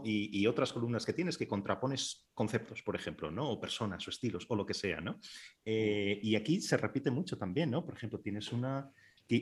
y, 0.06 0.40
y, 0.40 0.48
otras 0.48 0.72
columnas 0.72 1.06
que 1.06 1.12
tienes 1.12 1.38
que 1.38 1.46
contrapones 1.46 2.30
conceptos, 2.34 2.82
por 2.84 2.96
ejemplo, 2.96 3.30
¿no? 3.30 3.52
O 3.52 3.60
personas 3.60 4.08
o 4.08 4.12
estilos 4.12 4.46
o 4.48 4.56
lo 4.56 4.66
que 4.66 4.74
sea, 4.74 5.02
¿no? 5.02 5.20
Eh, 5.66 6.18
y 6.24 6.38
aquí 6.38 6.62
se 6.62 6.78
repite 6.78 7.12
mucho 7.12 7.38
también, 7.38 7.70
¿no? 7.70 7.84
Por 7.84 7.96
ejemplo, 7.96 8.22
tienes 8.22 8.54
una, 8.54 8.90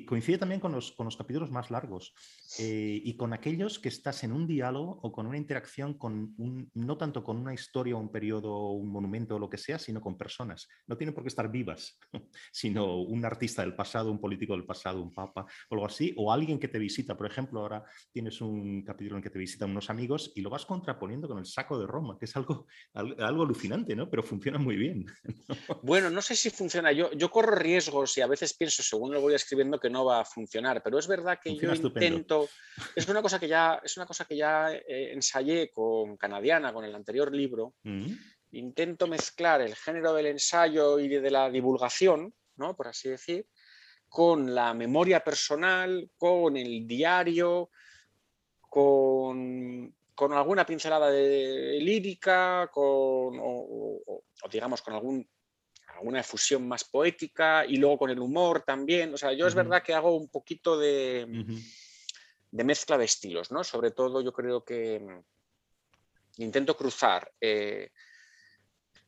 coincide 0.06 0.38
también 0.38 0.62
con 0.62 0.72
los, 0.72 0.92
con 0.94 1.06
los 1.06 1.18
capítulos 1.18 1.52
más 1.52 1.70
largos 1.70 2.14
eh, 2.60 3.02
y 3.04 3.18
con 3.18 3.34
aquellos 3.34 3.80
que 3.80 3.90
estás 3.90 4.24
en 4.24 4.32
un 4.32 4.48
diálogo 4.48 5.00
o 5.02 5.12
con 5.12 5.28
una 5.28 5.38
interacción 5.38 5.96
con 5.98 6.34
un, 6.38 6.70
no 6.74 6.98
tanto 6.98 7.24
con 7.24 7.38
una 7.38 7.54
historia, 7.54 7.96
un 7.96 8.12
periodo, 8.12 8.72
un 8.72 8.90
monumento 8.90 9.36
o 9.36 9.40
lo 9.40 9.50
que 9.50 9.58
sea, 9.58 9.80
sino 9.80 10.02
con 10.02 10.18
personas. 10.18 10.68
No 10.88 10.98
tienen 10.98 11.14
por 11.14 11.24
qué 11.24 11.30
estar 11.30 11.52
vivas, 11.52 12.00
sino 12.52 13.02
un 13.02 13.26
artista 13.26 13.62
del 13.62 13.76
pasado, 13.76 14.12
un 14.12 14.22
político 14.22 14.54
del 14.54 14.66
pasado, 14.66 15.02
un 15.02 15.14
papa 15.14 15.46
o 15.70 15.76
algo 15.76 15.86
así, 15.86 16.14
o 16.18 16.32
alguien 16.32 16.60
que 16.60 16.68
te 16.68 16.80
visita. 16.80 17.18
Por 17.18 17.28
ejemplo, 17.28 17.60
ahora 17.60 17.84
tienes 18.12 18.40
un 18.42 18.84
capítulo 18.84 19.18
en 19.18 19.24
que 19.24 19.30
te 19.30 19.40
visitan 19.40 19.72
unos 19.72 19.90
amigos 19.90 20.32
y 20.36 20.42
lo 20.42 20.50
vas 20.50 20.66
contraponiendo 20.66 21.28
con 21.28 21.40
el 21.40 21.46
saco 21.46 21.78
de 21.80 21.88
Roma, 21.88 22.18
que 22.18 22.26
es 22.26 22.36
algo, 22.36 22.68
algo 22.94 23.44
alucinante, 23.44 23.96
¿no? 23.96 24.10
Pero 24.10 24.24
funciona 24.24 24.58
muy 24.58 24.76
bien. 24.76 25.06
Bueno, 25.82 26.10
no 26.10 26.22
sé 26.22 26.36
si 26.36 26.50
funciona. 26.50 26.92
Yo, 26.92 27.12
yo 27.14 27.30
corro 27.30 27.56
riesgos 27.56 28.18
y 28.18 28.22
a 28.22 28.28
veces 28.28 28.54
pienso, 28.54 28.84
según 28.84 29.14
lo 29.14 29.22
voy 29.22 29.34
escribiendo, 29.34 29.73
que 29.80 29.90
no 29.90 30.06
va 30.06 30.22
a 30.22 30.26
funcionar, 30.26 30.82
pero 30.84 30.98
es 30.98 31.08
verdad 31.08 31.40
que 31.42 31.56
yo 31.56 31.74
intento, 31.74 32.50
es 32.96 33.08
una 33.08 33.22
cosa 33.22 33.40
que 33.40 33.48
ya, 33.48 33.80
es 33.84 33.98
una 33.98 34.06
cosa 34.06 34.26
que 34.26 34.38
ya 34.38 34.72
eh, 34.72 35.12
ensayé 35.14 35.72
con 35.72 36.18
Canadiana, 36.18 36.74
con 36.74 36.86
el 36.86 36.96
anterior 36.96 37.34
libro, 37.34 37.76
mm. 37.84 38.08
intento 38.52 39.08
mezclar 39.08 39.62
el 39.62 39.76
género 39.76 40.14
del 40.14 40.28
ensayo 40.28 41.00
y 41.00 41.08
de, 41.08 41.32
la 41.32 41.50
divulgación, 41.50 42.34
¿no? 42.56 42.76
por 42.76 42.88
así 42.88 43.10
decir, 43.10 43.48
con 44.08 44.54
la 44.54 44.74
memoria 44.74 45.24
personal, 45.24 46.10
con 46.18 46.56
el 46.58 46.86
diario, 46.86 47.70
con, 48.60 49.96
con 50.14 50.34
alguna 50.34 50.66
pincelada 50.66 51.10
de 51.10 51.80
lírica, 51.82 52.70
con, 52.72 53.40
o 53.40 54.50
digamos 54.52 54.82
con 54.82 54.94
algún 54.94 55.28
una 56.02 56.20
efusión 56.20 56.68
más 56.68 56.84
poética 56.84 57.66
y 57.66 57.78
luego 57.78 58.00
con 58.00 58.10
el 58.10 58.20
humor 58.20 58.64
también. 58.66 59.14
O 59.14 59.18
sea, 59.18 59.34
yo 59.34 59.48
es 59.48 59.56
verdad 59.56 59.84
que 59.84 59.94
hago 59.94 60.16
un 60.16 60.30
poquito 60.30 60.78
de... 60.78 61.28
mezcla 62.52 62.98
de 62.98 63.06
estilos, 63.06 63.52
¿no? 63.52 63.64
Sobre 63.64 63.92
todo 63.92 64.22
yo 64.22 64.32
creo 64.32 64.64
que 64.64 65.00
mm, 65.00 66.44
intento 66.44 66.76
cruzar 66.76 67.32
eh, 67.40 67.90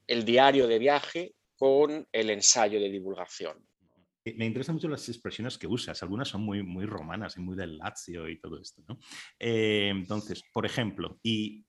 el 0.08 0.26
diario 0.26 0.68
de 0.68 0.80
viaje 0.80 1.36
con 1.58 2.08
el 2.12 2.30
ensayo 2.30 2.80
de 2.80 2.90
divulgación. 2.90 3.66
Me 4.36 4.46
interesan 4.46 4.76
mucho 4.76 4.88
las 4.88 5.08
expresiones 5.08 5.58
que 5.58 5.68
usas, 5.68 6.02
algunas 6.02 6.28
son 6.28 6.42
muy, 6.42 6.64
muy 6.64 6.86
romanas 6.86 7.38
y 7.38 7.42
muy 7.42 7.56
del 7.56 7.78
Lazio 7.78 8.28
y 8.28 8.40
todo 8.40 8.60
esto. 8.60 8.82
¿no? 8.88 8.98
Eh, 9.38 9.90
entonces, 9.90 10.42
por 10.52 10.66
ejemplo, 10.66 11.20
y 11.22 11.65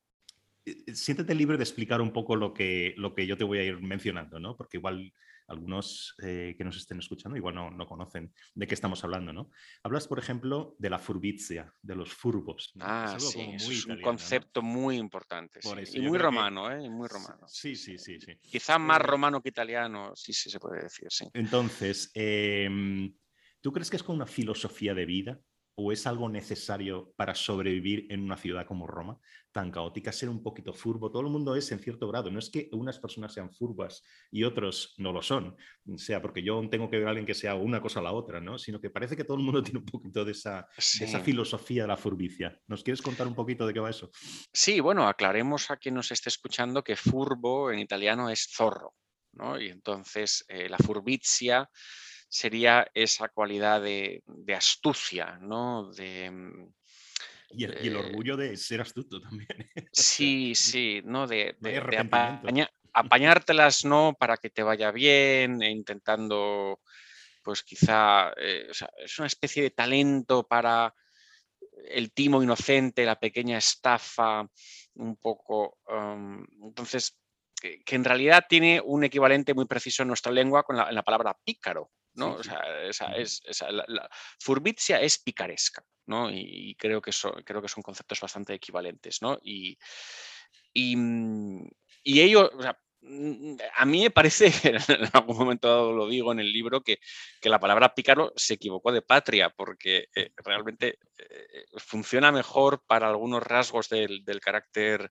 siéntete 0.93 1.35
libre 1.35 1.57
de 1.57 1.65
explicar 1.65 2.01
un 2.01 2.13
poco 2.13 2.37
lo 2.37 2.53
que, 2.53 2.95
lo 2.97 3.15
que 3.15 3.27
yo 3.27 3.37
te 3.37 3.45
voy 3.45 3.59
a 3.59 3.65
ir 3.65 3.81
mencionando, 3.81 4.41
¿no? 4.41 4.57
porque 4.57 4.79
igual 4.79 5.13
algunos 5.49 6.15
eh, 6.23 6.55
que 6.57 6.65
nos 6.65 6.77
estén 6.77 6.99
escuchando 6.99 7.37
igual 7.37 7.55
no, 7.55 7.87
conocen 7.87 8.33
de 8.55 8.67
qué 8.67 8.75
estamos 8.75 9.03
hablando, 9.05 9.33
¿no? 9.33 9.51
Hablas, 9.83 10.09
por 10.09 10.19
ejemplo, 10.19 10.75
de 10.79 10.91
la 10.91 10.99
furbizia, 10.99 11.73
de 11.83 11.95
los 11.95 12.13
furbos. 12.13 12.73
Ah, 12.81 13.17
sí, 13.19 13.41
es 13.55 13.87
un 13.87 14.01
concepto 14.01 14.63
muy 14.63 14.97
importante. 14.97 15.61
Y 15.93 16.01
muy 16.01 16.19
romano, 16.19 16.71
¿eh? 16.71 16.89
Muy 16.89 17.09
romano. 17.09 17.47
Sí, 17.47 17.77
sí, 17.77 17.99
sí, 17.99 18.19
sí. 18.21 18.37
Quizá 18.43 18.79
más 18.79 19.01
romano 19.01 19.41
que 19.41 19.51
italiano, 19.51 20.13
sí, 20.15 20.33
sí 20.33 20.51
se 20.51 20.59
puede 20.59 20.83
decir, 20.83 21.09
sí. 21.11 21.27
Entonces, 21.33 22.11
em, 22.15 23.15
¿tú 23.61 23.73
crees 23.73 23.91
que 23.91 23.97
es 23.97 24.03
con 24.03 24.17
una 24.17 24.27
filosofía 24.27 24.95
de 24.95 25.07
vida? 25.07 25.41
O 25.79 25.93
es 25.93 26.07
algo 26.07 26.29
necesario 26.29 27.13
para 27.17 27.35
sobrevivir 27.35 28.07
en 28.11 28.23
una 28.23 28.39
ciudad 28.39 28.67
como 28.67 28.87
Roma, 28.87 29.21
tan 29.53 29.71
caótica, 29.71 30.11
ser 30.11 30.31
un 30.31 30.43
poquito 30.43 30.73
furbo. 30.73 31.11
Todo 31.11 31.23
el 31.23 31.29
mundo 31.29 31.55
es 31.55 31.71
en 31.71 31.79
cierto 31.79 32.09
grado. 32.09 32.31
No 32.31 32.39
es 32.39 32.49
que 32.49 32.71
unas 32.73 32.99
personas 32.99 33.35
sean 33.35 33.53
furbas 33.53 34.03
y 34.31 34.45
otros 34.45 34.95
no 34.97 35.13
lo 35.13 35.21
son, 35.21 35.55
sea 35.97 36.23
porque 36.23 36.43
yo 36.43 36.67
tengo 36.71 36.89
que 36.89 36.97
ver 36.97 37.07
a 37.07 37.11
alguien 37.11 37.27
que 37.27 37.35
sea 37.35 37.55
una 37.55 37.83
cosa 37.83 38.01
o 38.01 38.03
la 38.03 38.13
otra, 38.13 38.41
¿no? 38.41 38.59
sino 38.59 38.81
que 38.81 38.89
parece 38.89 39.17
que 39.17 39.25
todo 39.25 39.37
el 39.37 39.43
mundo 39.43 39.63
tiene 39.63 39.81
un 39.81 39.85
poquito 39.85 40.25
de 40.25 40.33
esa, 40.33 40.67
esa 40.79 41.21
filosofía 41.21 41.83
de 41.83 41.89
la 41.89 41.97
furbicia. 41.99 42.59
¿Nos 42.67 42.83
quieres 42.83 43.03
contar 43.03 43.27
un 43.27 43.35
poquito 43.35 43.67
de 43.67 43.75
qué 43.75 43.81
va 43.81 43.91
eso? 43.91 44.11
Sí, 44.53 44.81
bueno, 44.81 45.07
aclaremos 45.07 45.71
a 45.71 45.77
quien 45.77 45.95
nos 45.95 46.11
esté 46.11 46.31
escuchando 46.31 46.83
que 46.83 46.97
furbo 46.97 47.71
en 47.71 47.81
italiano 47.81 48.31
es 48.31 48.49
zorro. 48.51 48.95
¿no? 49.37 49.61
Y 49.61 49.69
entonces 49.69 50.45
eh, 50.49 50.69
la 50.69 50.79
furbizia 50.79 51.69
sería 52.29 52.91
esa 52.95 53.29
cualidad 53.29 53.83
de, 53.83 54.23
astucia, 54.57 55.39
¿no? 55.41 55.91
De, 55.93 56.31
mm, 56.31 56.73
y 57.51 57.65
el, 57.65 57.97
orgullo 57.97 58.37
de 58.37 58.57
ser 58.57 58.81
astuto 58.81 59.21
también. 59.21 59.49
¿eh? 59.77 59.87
Sí, 59.93 60.55
sí, 60.55 61.01
¿no? 61.05 61.27
De, 61.27 61.57
apañártelas, 62.93 63.85
¿no? 63.85 64.17
Para 64.19 64.37
que 64.37 64.51
te 64.51 64.63
vaya 64.63 64.91
bien, 64.91 65.63
e 65.63 65.71
intentando, 65.71 66.81
pues 67.43 67.63
quizá, 67.63 68.33
eh, 68.37 68.69
es 68.99 69.19
una 69.19 69.27
especie 69.27 69.63
de 69.63 69.71
talento 69.71 70.47
para 70.47 70.95
el 71.89 72.13
timo 72.13 72.43
inocente, 72.43 73.05
la 73.05 73.21
pequeña 73.21 73.59
estafa, 73.59 74.49
un 74.95 75.17
poco. 75.17 75.79
entonces, 76.63 77.19
que, 77.61 77.83
en 77.89 78.05
realidad 78.05 78.45
tiene 78.49 78.81
un 78.85 79.05
equivalente 79.05 79.55
muy 79.55 79.67
preciso 79.67 80.03
en 80.03 80.09
nuestra 80.09 80.33
lengua 80.33 80.63
con 80.63 80.77
la, 80.77 80.89
en 80.89 80.95
la 80.95 81.03
palabra 81.03 81.37
pícaro, 81.45 81.91
¿no? 82.17 82.41
esa, 82.41 83.13
es, 83.17 83.43
la, 83.71 84.09
furbizia 84.39 85.01
es 85.01 85.19
picaresca, 85.19 85.85
¿no? 86.07 86.31
Y, 86.31 86.75
creo, 86.79 87.01
que 87.01 87.11
creo 87.45 87.63
que 87.63 87.69
son 87.69 87.83
conceptos 87.83 88.21
bastante 88.21 88.55
equivalentes, 88.55 89.23
¿no? 89.23 89.39
Y, 89.43 89.79
y, 90.73 90.97
mm, 90.97 91.69
ello, 92.05 92.51
mm, 93.03 93.57
a 93.77 93.85
mí 93.85 94.03
me 94.03 94.11
parece, 94.11 94.47
en 94.89 95.09
algún 95.13 95.37
momento 95.37 95.93
lo 95.93 96.09
digo 96.09 96.33
en 96.33 96.41
el 96.41 96.53
libro, 96.53 96.83
que, 96.83 96.99
la 97.43 97.61
palabra 97.61 97.95
pícaro 97.95 98.33
se 98.37 98.55
equivocó 98.55 98.93
de 98.93 99.03
patria, 99.03 99.51
porque 99.51 100.09
eh, 100.15 100.31
realmente 100.37 100.99
eh, 101.19 101.65
funciona 101.77 102.33
mejor 102.33 102.83
para 102.87 103.09
algunos 103.09 103.43
rasgos 103.43 103.89
del, 103.89 104.25
del 104.25 104.41
carácter 104.41 105.11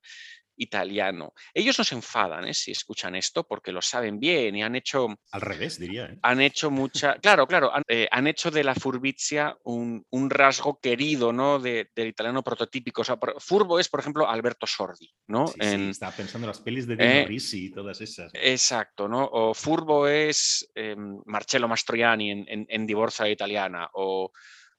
italiano. 0.57 1.33
Ellos 1.53 1.77
no 1.77 1.83
se 1.83 1.95
enfadan 1.95 2.47
¿eh? 2.47 2.53
si 2.53 2.71
escuchan 2.71 3.15
esto 3.15 3.45
porque 3.45 3.71
lo 3.71 3.81
saben 3.81 4.19
bien 4.19 4.55
y 4.55 4.63
han 4.63 4.75
hecho... 4.75 5.07
Al 5.31 5.41
revés, 5.41 5.79
diría. 5.79 6.05
¿eh? 6.05 6.19
Han 6.21 6.41
hecho 6.41 6.71
mucha... 6.71 7.15
Claro, 7.15 7.47
claro, 7.47 7.73
han, 7.73 7.83
eh, 7.87 8.07
hecho 8.25 8.51
de 8.51 8.63
la 8.63 8.75
furbizia 8.75 9.57
un, 9.63 10.05
rasgo 10.29 10.79
querido 10.79 11.31
¿no? 11.31 11.59
del 11.59 11.87
italiano 11.95 12.43
prototípico. 12.43 13.03
furbo 13.39 13.79
es, 13.79 13.89
por 13.89 13.99
ejemplo, 13.99 14.27
Alberto 14.29 14.65
Sordi. 14.65 15.11
¿no? 15.27 15.47
Sí, 15.47 15.59
estaba 15.61 16.11
pensando 16.11 16.45
en 16.45 16.49
las 16.49 16.59
pelis 16.59 16.87
de 16.87 16.95
Dino 16.95 17.27
Risi 17.27 17.65
y 17.65 17.71
todas 17.71 18.01
esas. 18.01 18.31
Exacto, 18.33 19.07
¿no? 19.07 19.25
O 19.31 19.53
furbo 19.53 20.07
es 20.07 20.69
em, 20.75 21.19
Marcello 21.25 21.67
Mastroianni 21.67 22.31
en, 22.31 22.45
en, 22.47 22.65
en 22.67 22.87
Divorza 22.87 23.29
Italiana 23.29 23.89
o 23.93 24.31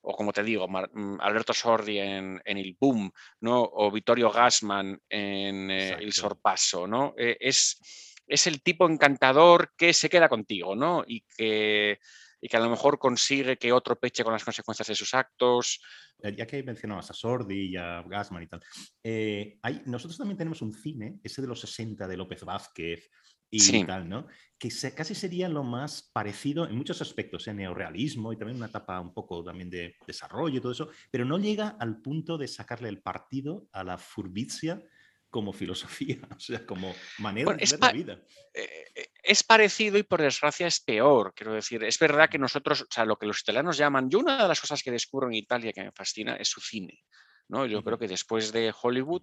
o 0.09 0.17
como 0.17 0.33
te 0.33 0.45
digo, 0.45 0.69
mm, 0.69 1.21
Alberto 1.21 1.53
Sordi 1.53 1.99
en, 1.99 2.41
en, 2.45 2.59
El 2.59 2.77
Boom, 2.79 3.11
¿no? 3.41 3.61
o 3.61 3.91
Vittorio 3.91 4.31
Gassman 4.31 5.01
en 5.09 5.71
eh, 5.71 5.97
El 5.99 6.13
Sorpaso, 6.13 6.87
¿no? 6.87 7.13
Eh, 7.19 7.37
es, 7.41 8.23
es 8.25 8.47
el 8.47 8.63
tipo 8.63 8.89
encantador 8.89 9.73
que 9.77 9.93
se 9.93 10.09
queda 10.09 10.29
contigo, 10.29 10.77
¿no? 10.77 11.03
Y 11.05 11.23
que, 11.23 11.99
y 12.41 12.49
que 12.49 12.57
a 12.57 12.61
lo 12.61 12.71
mejor 12.71 13.01
consigue 13.01 13.57
que 13.57 13.73
otro 13.73 13.99
peche 13.99 14.23
con 14.23 14.33
las 14.33 14.45
consecuencias 14.45 14.87
de 14.87 14.95
sus 14.95 15.13
actos. 15.13 15.81
Ya 16.23 16.47
que 16.47 16.63
mencionabas 16.63 17.11
a 17.11 17.15
Sordi 17.15 17.73
y 17.73 17.77
a 17.77 18.03
Gassman 18.03 18.45
y 18.45 18.47
tal, 18.47 18.63
eh, 19.03 19.59
hay, 19.61 19.83
nosotros 19.87 20.19
también 20.19 20.39
tenemos 20.39 20.63
un 20.63 20.73
cine, 20.73 21.19
ese 21.25 21.43
de 21.43 21.49
los 21.49 21.61
60 21.61 22.07
de 22.07 22.17
López 22.17 22.45
Vázquez, 22.45 23.11
y 23.51 23.85
tal, 23.85 24.09
¿no? 24.09 24.27
Que 24.59 24.71
casi 24.95 25.15
sería 25.15 25.49
lo 25.49 25.63
más 25.63 26.11
parecido 26.13 26.67
en 26.67 26.77
muchos 26.77 27.01
aspectos, 27.03 27.47
en 27.47 27.57
neorealismo 27.57 28.33
y 28.33 28.37
también 28.37 28.57
una 28.57 28.67
etapa 28.67 29.01
un 29.01 29.13
poco 29.13 29.45
también 29.45 29.71
de 29.71 29.97
desarrollo 30.07 30.59
y 30.59 30.61
todo 30.61 30.73
eso, 30.73 30.89
pero 31.11 31.25
no 31.25 31.39
llega 31.39 31.77
al 31.79 32.01
punto 32.01 32.39
de 32.39 32.49
sacarle 32.49 32.89
el 32.89 33.01
partido 33.01 33.69
a 33.73 33.85
la 33.85 33.99
furbicia 33.99 34.83
como 35.31 35.53
filosofía, 35.53 36.19
o 36.35 36.41
sea, 36.41 36.65
como 36.65 36.95
manera 37.19 37.53
de 37.53 37.57
ver 37.59 37.81
la 37.81 37.93
vida. 37.93 38.21
Eh, 38.55 38.87
eh, 38.95 39.09
es 39.23 39.43
parecido 39.43 39.99
y 39.99 40.03
por 40.03 40.23
desgracia 40.23 40.67
es 40.67 40.81
peor, 40.81 41.35
quiero 41.35 41.53
decir. 41.53 41.85
Es 41.85 41.99
verdad 41.99 42.31
que 42.31 42.39
nosotros, 42.39 42.83
o 42.83 42.87
sea, 42.91 43.05
lo 43.05 43.17
que 43.17 43.27
los 43.27 43.41
italianos 43.41 43.77
llaman, 43.77 44.09
yo 44.09 44.21
una 44.21 44.43
de 44.43 44.49
las 44.49 44.61
cosas 44.61 44.83
que 44.83 44.91
descubro 44.91 45.29
en 45.29 45.35
Italia 45.35 45.73
que 45.73 45.85
me 45.85 45.93
fascina 45.93 46.37
es 46.37 46.49
su 46.49 46.61
cine, 46.61 47.05
¿no? 47.49 47.67
Yo 47.67 47.83
creo 47.85 47.99
que 47.99 48.09
después 48.09 48.53
de 48.53 48.73
Hollywood... 48.83 49.23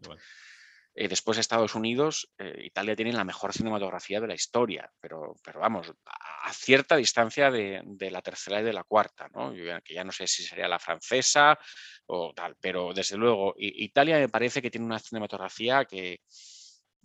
Eh, 0.95 1.07
después 1.07 1.38
de 1.38 1.41
Estados 1.41 1.73
Unidos, 1.73 2.31
eh, 2.38 2.65
Italia 2.65 2.95
tiene 2.95 3.13
la 3.13 3.23
mejor 3.23 3.51
cinematografía 3.51 4.21
de 4.21 4.27
la 4.27 4.35
historia, 4.35 4.91
pero, 5.00 5.35
vamos, 5.55 5.91
a 6.05 6.53
cierta 6.53 6.95
distancia 6.95 7.50
de, 7.50 7.83
la 8.12 8.21
tercera 8.21 8.62
y 8.62 8.63
de 8.63 8.73
la 8.73 8.83
cuarta, 8.83 9.27
¿no? 9.33 9.51
que 9.83 9.93
ya 9.93 10.03
no 10.03 10.12
sé 10.12 10.27
si 10.27 10.43
sería 10.43 10.67
la 10.67 10.77
francesa 10.77 11.57
o 12.05 12.31
tal, 12.35 12.55
pero 12.59 12.93
desde 12.93 13.17
luego 13.17 13.55
Italia 13.57 14.19
me 14.19 14.29
parece 14.29 14.62
que 14.62 14.69
tiene 14.69 14.85
una 14.85 15.00
cinematografía 15.00 15.85
que, 15.85 16.21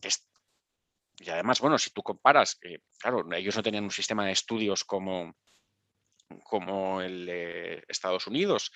es... 0.02 0.28
Y 1.20 1.30
además, 1.30 1.60
bueno, 1.60 1.78
si 1.78 1.90
tú 1.90 2.02
comparas, 2.02 2.56
que 2.56 2.82
claro, 2.98 3.26
ellos 3.34 3.56
no 3.56 3.62
tenían 3.62 3.84
un 3.84 3.90
sistema 3.90 4.26
de 4.26 4.32
estudios 4.32 4.84
como, 4.84 5.34
como 6.44 7.00
el 7.00 7.26
de 7.26 7.84
Estados 7.88 8.26
Unidos, 8.26 8.70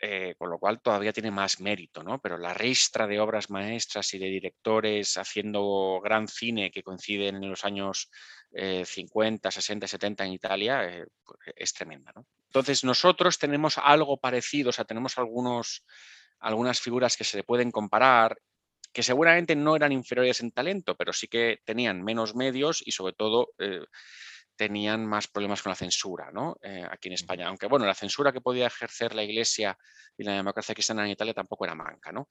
eh, 0.00 0.34
con 0.36 0.50
lo 0.50 0.58
cual 0.58 0.80
todavía 0.82 1.12
tiene 1.12 1.30
más 1.30 1.60
mérito, 1.60 2.02
¿no? 2.02 2.20
Pero 2.20 2.36
la 2.36 2.52
ristra 2.52 3.06
de 3.06 3.20
obras 3.20 3.50
maestras 3.50 4.12
y 4.14 4.18
de 4.18 4.26
directores 4.26 5.16
haciendo 5.16 6.00
gran 6.02 6.28
cine 6.28 6.70
que 6.70 6.82
coinciden 6.82 7.36
en 7.36 7.50
los 7.50 7.64
años 7.64 8.10
50, 8.54 9.50
60, 9.50 9.86
70 9.88 10.24
en 10.24 10.32
Italia 10.32 10.84
eh, 10.84 11.06
pues, 11.24 11.38
es 11.56 11.72
tremenda, 11.72 12.12
¿no? 12.14 12.26
Entonces 12.46 12.84
nosotros 12.84 13.38
tenemos 13.38 13.78
algo 13.78 14.16
parecido, 14.16 14.70
o 14.70 14.72
sea, 14.72 14.84
tenemos 14.84 15.18
algunos, 15.18 15.84
algunas 16.38 16.80
figuras 16.80 17.16
que 17.16 17.24
se 17.24 17.38
le 17.38 17.42
pueden 17.42 17.72
comparar 17.72 18.38
que 18.92 19.02
seguramente 19.02 19.56
no 19.56 19.74
eran 19.74 19.90
inferiores 19.90 20.40
en 20.40 20.52
talento, 20.52 20.96
pero 20.96 21.12
sí 21.12 21.26
que 21.26 21.58
tenían 21.64 22.04
menos 22.04 22.36
medios 22.36 22.80
y 22.86 22.92
sobre 22.92 23.12
todo 23.12 23.48
eh, 23.58 23.80
tenían 24.56 25.04
más 25.04 25.28
problemas 25.28 25.62
con 25.62 25.70
la 25.70 25.76
censura 25.76 26.30
¿no? 26.32 26.56
Eh, 26.62 26.86
aquí 26.90 27.08
en 27.08 27.14
España. 27.14 27.48
Aunque 27.48 27.66
bueno, 27.66 27.86
la 27.86 27.94
censura 27.94 28.32
que 28.32 28.40
podía 28.40 28.66
ejercer 28.66 29.14
la 29.14 29.22
Iglesia 29.22 29.76
y 30.16 30.24
la 30.24 30.34
democracia 30.34 30.74
cristiana 30.74 31.04
en 31.04 31.10
Italia 31.10 31.34
tampoco 31.34 31.64
era 31.64 31.74
manca. 31.74 32.12
¿no? 32.12 32.28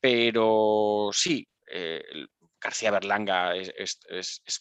Pero 0.00 1.10
sí, 1.12 1.46
eh, 1.66 2.02
García 2.60 2.90
Berlanga 2.90 3.54
es, 3.54 4.00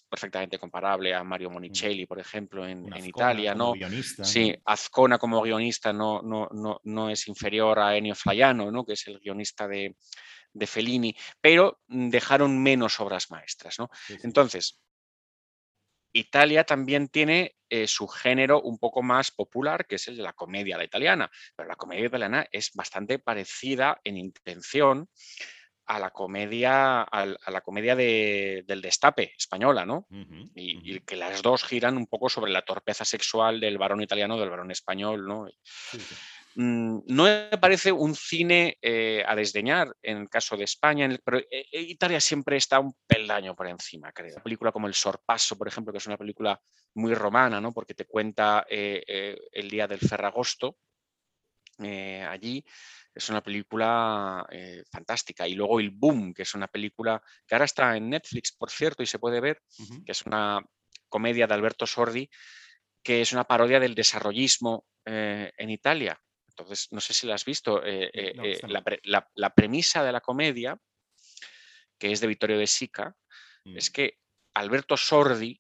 perfectamente 0.10 0.60
comparable 0.60 1.13
a 1.13 1.24
Mario 1.24 1.50
Monicelli, 1.50 2.05
por 2.05 2.20
ejemplo, 2.20 2.67
en, 2.67 2.86
Italia. 3.05 3.55
¿no? 3.55 3.74
sí, 4.24 4.53
Azcona 4.65 5.17
como 5.17 5.41
guionista 5.41 5.93
no, 5.93 6.22
no, 6.22 6.50
no, 6.51 6.82
no, 6.84 7.10
es 7.10 7.27
inferior 7.29 7.79
a 7.79 7.96
Ennio 7.96 8.13
Flaiano, 8.13 8.72
¿no? 8.72 8.84
que 8.84 8.93
es 8.93 9.08
el 9.08 9.20
guionista 9.20 9.70
de, 9.70 9.96
de 10.51 10.67
Fellini, 10.67 11.15
pero 11.39 11.82
dejaron 11.88 12.62
menos 12.62 13.00
obras 13.00 13.32
maestras. 13.32 13.79
¿no? 13.79 13.89
Entonces, 14.22 14.82
Italia 16.13 16.63
también 16.63 17.10
tiene 17.10 17.55
eh, 17.70 17.88
su 17.88 18.08
género 18.08 18.62
un 18.62 18.77
poco 18.77 19.01
más 19.01 19.32
popular, 19.32 19.88
que 19.88 19.96
es 19.96 20.08
el 20.08 20.17
de 20.17 20.24
la 20.24 20.34
comedia 20.34 20.77
la 20.77 20.84
italiana, 20.84 21.29
pero 21.55 21.67
la 21.67 21.75
comedia 21.75 22.05
italiana 22.05 22.46
es 22.51 22.72
bastante 22.74 23.20
parecida 23.20 24.00
en 24.03 24.17
intención 24.17 25.10
a 25.86 26.00
la 26.00 26.12
comedia, 26.12 27.01
a, 27.01 27.25
la 27.25 27.62
comedia 27.62 27.96
del 27.96 28.82
destape 28.82 29.34
española, 29.38 29.86
¿no? 29.86 30.08
y, 30.55 31.00
que 31.01 31.17
las 31.17 31.41
dos 31.41 31.63
giran 31.63 31.98
un 31.98 32.08
poco 32.08 32.29
sobre 32.29 32.51
la 32.51 32.62
torpeza 32.62 33.03
sexual 33.03 33.60
del 33.60 33.77
varón 33.77 34.01
italiano 34.01 34.39
del 34.39 34.50
varón 34.50 34.72
español, 34.72 35.27
¿no? 35.27 35.43
Mm, 35.43 35.98
no 36.55 37.24
me 37.24 37.57
parece 37.60 37.91
un 37.91 38.15
cine 38.15 38.77
eh, 38.81 39.24
a 39.25 39.36
desdeñar 39.36 39.95
en 40.01 40.17
el 40.17 40.29
caso 40.29 40.55
de 40.55 40.65
España, 40.65 41.10
pero 41.24 41.39
eh, 41.39 41.48
eh, 41.72 41.81
Italia 41.81 42.19
siempre 42.19 42.57
está 42.57 42.79
un 42.79 42.95
peldaño 43.07 43.55
por 43.55 43.67
encima, 43.67 44.12
creo. 44.12 44.33
Una 44.33 44.43
película 44.43 44.72
como 44.72 44.88
El 44.88 44.93
Sorpaso, 44.93 45.57
por 45.57 45.67
ejemplo, 45.67 45.91
que 45.91 45.98
es 45.98 46.07
una 46.07 46.17
película 46.17 46.60
muy 46.95 47.13
romana, 47.15 47.60
¿no? 47.60 47.74
porque 47.74 47.95
te 47.95 48.05
cuenta 48.05 48.65
el 48.69 49.69
día 49.69 49.88
del 49.88 50.00
Ferragosto 50.00 50.77
allí, 51.79 52.63
es 53.15 53.29
una 53.29 53.41
película 53.41 54.45
fantástica. 54.91 55.48
Y 55.48 55.55
luego 55.55 55.79
El 55.79 55.89
Boom, 55.89 56.33
que 56.33 56.43
es 56.43 56.53
una 56.53 56.67
película 56.67 57.22
que 57.48 57.55
ahora 57.55 57.65
está 57.65 57.98
en 57.98 58.10
Netflix, 58.10 58.51
por 58.51 58.69
cierto, 58.69 59.01
y 59.01 59.07
se 59.07 59.17
puede 59.17 59.41
ver, 59.41 59.62
que 60.05 60.12
es 60.12 60.24
una 60.27 60.63
comedia 61.10 61.48
de 61.48 61.53
Alberto 61.55 61.88
Sordi, 61.88 62.29
que 63.01 63.22
es 63.22 63.33
una 63.33 63.45
parodia 63.45 63.79
del 63.79 63.95
desarrollismo 63.95 64.86
en 65.03 65.69
Italia. 65.69 66.19
Entonces, 66.55 66.88
no 66.91 67.01
sé 67.01 67.13
si 67.13 67.25
la 67.25 67.36
has 67.36 67.45
visto. 67.45 67.83
Eh, 67.83 68.12
eh, 68.13 68.33
eh, 68.43 68.60
la, 69.36 69.50
premisa 69.55 70.03
de 70.03 70.12
la 70.12 70.22
comedia, 70.22 70.79
que 71.98 72.12
es 72.12 72.22
de 72.22 72.27
Vittorio 72.27 72.60
de 72.60 72.67
Sica, 72.67 73.15
es 73.65 73.89
mm. 73.89 73.93
que 73.93 74.19
Alberto 74.53 74.95
Sordi, 74.95 75.60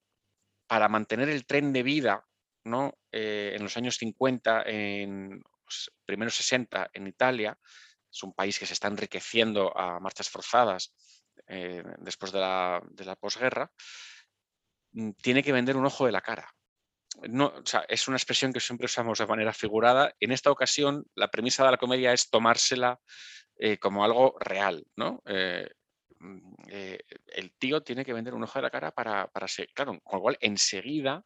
para 0.67 0.89
mantener 0.89 1.29
el 1.29 1.45
tren 1.45 1.73
de 1.73 1.83
vida 1.83 2.25
¿no? 2.65 2.97
en 3.11 3.61
los 3.63 3.75
años 3.75 3.97
50, 3.97 4.63
en 4.65 5.41
los 5.65 5.91
primeros 6.05 6.35
60 6.35 6.91
en 6.93 7.07
Italia, 7.07 7.57
es 8.11 8.23
un 8.23 8.33
país 8.33 8.59
que 8.59 8.65
se 8.65 8.73
está 8.73 8.87
enriqueciendo 8.87 9.75
a 9.77 9.99
marchas 9.99 10.29
forzadas 10.29 10.93
después 11.97 12.31
de 12.31 12.39
la, 12.39 12.81
de 12.91 13.05
la 13.05 13.15
posguerra, 13.15 13.71
mm, 14.91 15.11
tiene 15.21 15.43
que 15.43 15.51
vender 15.51 15.75
un 15.75 15.85
ojo 15.85 16.05
de 16.05 16.11
la 16.11 16.21
cara 16.21 16.53
no, 17.29 17.53
es 17.87 18.07
una 18.07 18.17
expresión 18.17 18.53
que 18.53 18.59
siempre 18.59 18.85
usamos 18.85 19.19
de 19.19 19.27
manera 19.27 19.53
figurada. 19.53 20.13
En 20.19 20.31
esta 20.31 20.51
ocasión, 20.51 21.05
la 21.15 21.29
premisa 21.29 21.63
de 21.63 21.71
la 21.71 21.77
comedia 21.77 22.13
es 22.13 22.29
tomársela 22.29 22.99
eh, 23.57 23.77
como 23.77 24.03
algo 24.03 24.35
real, 24.39 24.85
¿no? 24.95 25.21
Eh, 25.25 25.69
mm, 26.19 26.53
eh, 26.69 26.99
el 27.27 27.53
tío 27.53 27.81
tiene 27.81 28.03
que 28.03 28.13
vender 28.13 28.33
un 28.33 28.43
ojo 28.43 28.59
de 28.59 28.63
la 28.63 28.69
cara 28.69 28.91
para, 28.91 29.27
para 29.27 29.47
ser. 29.47 29.69
Claro, 29.73 29.99
con 30.03 30.17
lo 30.17 30.21
cual 30.21 30.37
enseguida 30.41 31.23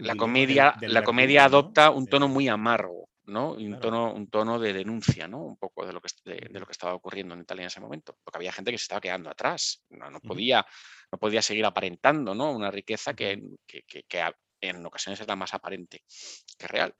la 0.00 0.16
comedia, 0.16 0.74
la 0.80 1.04
comedia 1.04 1.44
adopta 1.44 1.90
un 1.90 2.06
tono 2.06 2.26
muy 2.28 2.48
amargo, 2.48 3.08
¿no? 3.26 3.52
Un, 3.52 3.78
tono, 3.78 4.12
un 4.12 4.28
tono 4.28 4.58
de 4.58 4.72
denuncia, 4.72 5.28
¿no? 5.28 5.44
Un 5.44 5.56
poco 5.56 5.86
de 5.86 5.92
lo, 5.92 6.00
que, 6.00 6.08
de, 6.24 6.58
lo 6.58 6.66
que 6.66 6.72
estaba 6.72 6.94
ocurriendo 6.94 7.34
en 7.34 7.42
Italia 7.42 7.62
en 7.62 7.66
ese 7.68 7.80
momento. 7.80 8.16
Porque 8.24 8.38
había 8.38 8.52
gente 8.52 8.72
que 8.72 8.78
se 8.78 8.84
estaba 8.84 9.00
quedando 9.00 9.30
atrás. 9.30 9.84
No, 9.90 10.10
no 10.10 10.20
podía, 10.20 10.66
no 11.12 11.18
podía 11.18 11.42
seguir 11.42 11.64
aparentando, 11.64 12.34
¿no? 12.34 12.50
Una 12.50 12.70
riqueza 12.70 13.14
que, 13.14 13.40
que, 13.66 13.82
que, 13.84 14.22
en 14.62 14.84
ocasiones 14.86 15.20
es 15.20 15.26
la 15.28 15.36
más 15.36 15.54
aparente 15.54 16.02
que 16.58 16.68
real. 16.68 16.94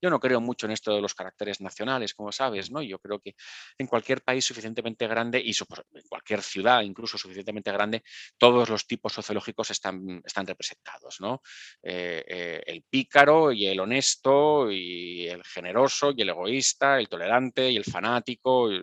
Yo 0.00 0.10
no 0.10 0.20
creo 0.20 0.40
mucho 0.40 0.66
en 0.66 0.72
esto 0.72 0.94
de 0.94 1.00
los 1.00 1.14
caracteres 1.14 1.60
nacionales, 1.60 2.14
como 2.14 2.32
sabes, 2.32 2.70
¿no? 2.70 2.82
Yo 2.82 2.98
creo 2.98 3.18
que 3.18 3.34
en 3.78 3.86
cualquier 3.86 4.22
país 4.22 4.44
suficientemente 4.44 5.06
grande 5.06 5.40
y 5.44 5.50
en 5.50 6.08
cualquier 6.08 6.42
ciudad 6.42 6.82
incluso 6.82 7.18
suficientemente 7.18 7.72
grande, 7.72 8.02
todos 8.36 8.68
los 8.68 8.86
tipos 8.86 9.12
sociológicos 9.12 9.70
están, 9.70 10.22
están 10.24 10.46
representados, 10.46 11.20
¿no? 11.20 11.42
Eh, 11.82 12.24
eh, 12.26 12.62
el 12.66 12.82
pícaro 12.82 13.52
y 13.52 13.66
el 13.66 13.80
honesto 13.80 14.70
y 14.70 15.26
el 15.28 15.44
generoso 15.44 16.12
y 16.16 16.22
el 16.22 16.30
egoísta, 16.30 16.98
el 16.98 17.08
tolerante 17.08 17.70
y 17.70 17.76
el 17.76 17.84
fanático 17.84 18.70
eh, 18.70 18.80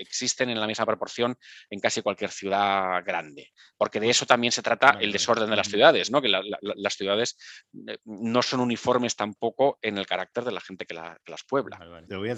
existen 0.00 0.50
en 0.50 0.60
la 0.60 0.66
misma 0.66 0.86
proporción 0.86 1.36
en 1.70 1.80
casi 1.80 2.02
cualquier 2.02 2.30
ciudad 2.30 3.04
grande, 3.04 3.52
porque 3.76 4.00
de 4.00 4.10
eso 4.10 4.26
también 4.26 4.52
se 4.52 4.62
trata 4.62 4.98
el 5.00 5.12
desorden 5.12 5.50
de 5.50 5.56
las 5.56 5.68
ciudades, 5.68 6.10
¿no? 6.10 6.22
Que 6.22 6.28
las 6.28 6.94
ciudades 6.94 7.36
no 8.04 8.42
son 8.42 8.60
uniformes 8.60 9.16
tampoco 9.16 9.78
en 9.82 9.98
el 9.98 10.06
carácter 10.06 10.37
de 10.44 10.52
la 10.52 10.60
gente 10.60 10.86
que, 10.86 10.94
las 10.94 11.44
puebla. 11.44 11.78
Te 12.08 12.16
voy 12.16 12.30
a 12.30 12.36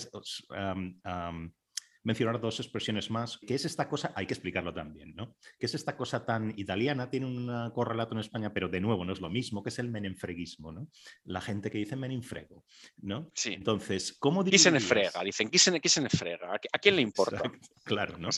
mencionar 2.02 2.40
dos 2.40 2.60
expresiones 2.60 3.10
más. 3.10 3.38
¿Qué 3.46 3.54
es 3.54 3.64
esta 3.64 3.88
cosa? 3.88 4.12
Hay 4.16 4.26
que 4.26 4.34
explicarlo 4.34 4.72
también, 4.72 5.14
¿no? 5.14 5.36
¿Qué 5.58 5.66
es 5.66 5.74
esta 5.74 5.96
cosa 5.96 6.24
tan 6.24 6.54
italiana? 6.58 7.10
Tiene 7.10 7.26
un 7.26 7.70
correlato 7.72 8.14
en 8.14 8.20
España, 8.20 8.52
pero 8.52 8.68
de 8.68 8.80
nuevo 8.80 9.04
no 9.04 9.12
es 9.12 9.20
lo 9.20 9.28
mismo, 9.28 9.62
que 9.62 9.68
es 9.68 9.78
el 9.78 9.90
menenfreguismo, 9.90 10.72
¿no? 10.72 10.88
La 11.24 11.40
gente 11.40 11.70
que 11.70 11.78
dice 11.78 11.96
menenfrego, 11.96 12.64
¿no? 12.98 13.30
Sí. 13.34 13.52
Entonces, 13.54 14.16
¿cómo 14.18 14.42
dicen 14.42 14.80
frega, 14.80 15.22
dicen, 15.22 15.48
¿quién 15.48 15.80
se 15.80 16.08
frega? 16.08 16.54
¿A 16.72 16.78
quién 16.78 16.96
le 16.96 17.02
importa? 17.02 17.42
Claro, 17.84 18.18
¿no? 18.18 18.28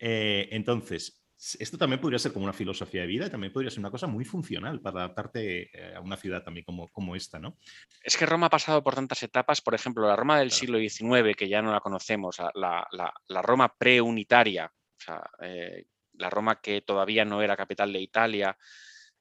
Eh, 0.00 0.48
entonces, 0.50 1.25
esto 1.38 1.76
también 1.76 2.00
podría 2.00 2.18
ser 2.18 2.32
como 2.32 2.44
una 2.44 2.52
filosofía 2.54 3.02
de 3.02 3.06
vida 3.06 3.26
y 3.26 3.30
también 3.30 3.52
podría 3.52 3.70
ser 3.70 3.80
una 3.80 3.90
cosa 3.90 4.06
muy 4.06 4.24
funcional 4.24 4.80
para 4.80 5.00
adaptarte 5.00 5.70
eh, 5.72 5.94
a 5.94 6.00
una 6.00 6.16
ciudad 6.16 6.42
también 6.42 6.64
como, 6.64 6.88
como 6.88 7.14
esta, 7.14 7.38
¿no? 7.38 7.58
Es 8.02 8.16
que 8.16 8.24
Roma 8.24 8.46
ha 8.46 8.50
pasado 8.50 8.82
por 8.82 8.94
tantas 8.94 9.22
etapas, 9.22 9.60
por 9.60 9.74
ejemplo, 9.74 10.06
la 10.06 10.16
Roma 10.16 10.38
del 10.38 10.50
siglo 10.50 10.78
XIX, 10.78 11.36
que 11.36 11.48
ya 11.48 11.60
no 11.60 11.72
la 11.72 11.80
conocemos, 11.80 12.38
la, 12.54 12.86
la, 12.90 13.42
Roma 13.42 13.74
preunitaria, 13.76 14.66
o 14.66 15.00
sea, 15.00 15.22
eh, 15.42 15.84
la 16.14 16.30
Roma 16.30 16.60
que 16.60 16.80
todavía 16.80 17.24
no 17.26 17.42
era 17.42 17.56
capital 17.56 17.92
de 17.92 18.00
Italia, 18.00 18.56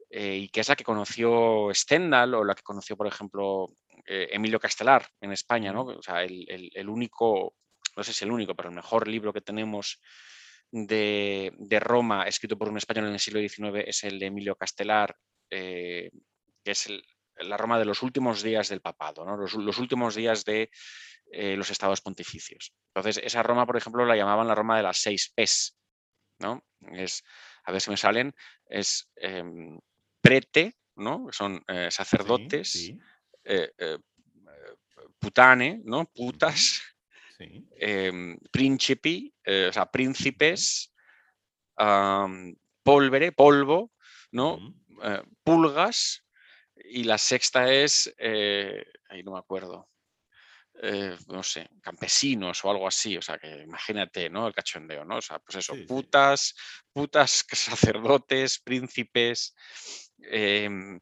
eh, 0.10 0.38
y 0.38 0.50
que 0.50 0.62
es 0.62 0.70
la 0.70 0.78
que 0.78 0.86
conoció 0.86 1.70
Stendhal 1.74 2.34
o 2.36 2.46
la 2.46 2.56
que 2.56 2.64
conoció, 2.64 2.96
por 2.96 3.08
ejemplo, 3.08 3.74
Emilio 4.08 4.60
Castelar 4.60 5.08
en 5.20 5.32
España, 5.32 5.74
¿no? 5.74 5.82
O 5.82 6.02
sea, 6.02 6.24
el, 6.24 6.46
el 6.48 6.90
único, 6.90 7.56
no 7.98 8.04
sé 8.04 8.14
si 8.14 8.24
el 8.24 8.32
único, 8.32 8.54
pero 8.54 8.70
el 8.70 8.76
mejor 8.76 9.08
libro 9.08 9.34
que 9.34 9.42
tenemos 9.42 10.00
de, 10.76 11.80
Roma, 11.80 12.28
escrito 12.28 12.58
por 12.58 12.68
un 12.68 12.78
español 12.78 13.08
en 13.08 13.14
el 13.14 13.20
siglo 13.20 13.40
XIX, 13.40 13.88
es 13.88 14.04
el 14.04 14.20
de 14.20 14.26
Emilio 14.26 14.56
Castelar, 14.56 15.16
eh, 15.50 16.12
que 16.64 16.72
es 16.72 16.90
la 17.38 17.56
Roma 17.56 17.80
de 17.80 17.86
los 17.86 18.04
últimos 18.04 18.44
días 18.44 18.68
del 18.68 18.82
papado, 18.82 19.24
los, 19.38 19.78
últimos 19.80 20.16
días 20.16 20.44
de 20.44 20.70
eh, 21.32 21.56
los 21.56 21.70
estados 21.70 22.02
pontificios. 22.02 22.74
Entonces, 22.94 23.24
esa 23.24 23.42
Roma, 23.42 23.66
por 23.66 23.78
ejemplo, 23.78 24.06
la 24.06 24.18
llamaban 24.18 24.48
la 24.48 24.56
Roma 24.56 24.76
de 24.76 24.84
las 24.84 24.98
seis 24.98 25.32
P's. 25.34 25.78
¿no? 26.40 26.66
Es, 26.92 27.24
a 27.64 27.72
ver 27.72 27.80
si 27.80 27.90
me 27.90 27.98
salen, 27.98 28.36
es 28.66 29.10
em, 29.16 29.80
prete, 30.20 30.76
¿no? 30.98 31.28
son 31.32 31.64
eh, 31.70 31.90
sacerdotes, 31.90 32.92
putane, 35.20 35.82
¿no? 35.86 36.06
putas, 36.14 36.82
sí. 37.38 37.68
Em, 37.78 38.38
eh, 39.44 39.68
o 39.70 39.74
sea, 39.74 39.92
príncipes, 39.92 40.94
polvere, 42.84 43.32
polvo, 43.32 43.92
¿no? 44.32 44.76
Eh, 45.04 45.22
pulgas, 45.44 46.26
y 46.76 47.04
la 47.04 47.18
sexta 47.18 47.72
es, 47.72 48.14
eh, 48.18 48.86
ahí 49.10 49.24
no 49.24 49.34
me 49.34 49.40
acuerdo, 49.40 49.90
no 51.28 51.42
sé, 51.42 51.70
campesinos 51.82 52.64
o 52.66 52.70
algo 52.70 52.86
así, 52.86 53.16
o 53.18 53.22
sea, 53.22 53.38
que 53.38 53.62
imagínate, 53.62 54.30
¿no? 54.30 54.48
El 54.48 54.54
cachondeo, 54.54 55.06
¿no? 55.06 55.18
O 55.18 55.22
sea, 55.22 55.40
pues 55.40 55.58
eso, 55.58 55.74
putas, 55.88 56.54
putas, 56.92 57.46
sacerdotes, 57.52 58.60
príncipes. 58.60 59.56
Em, 60.20 61.00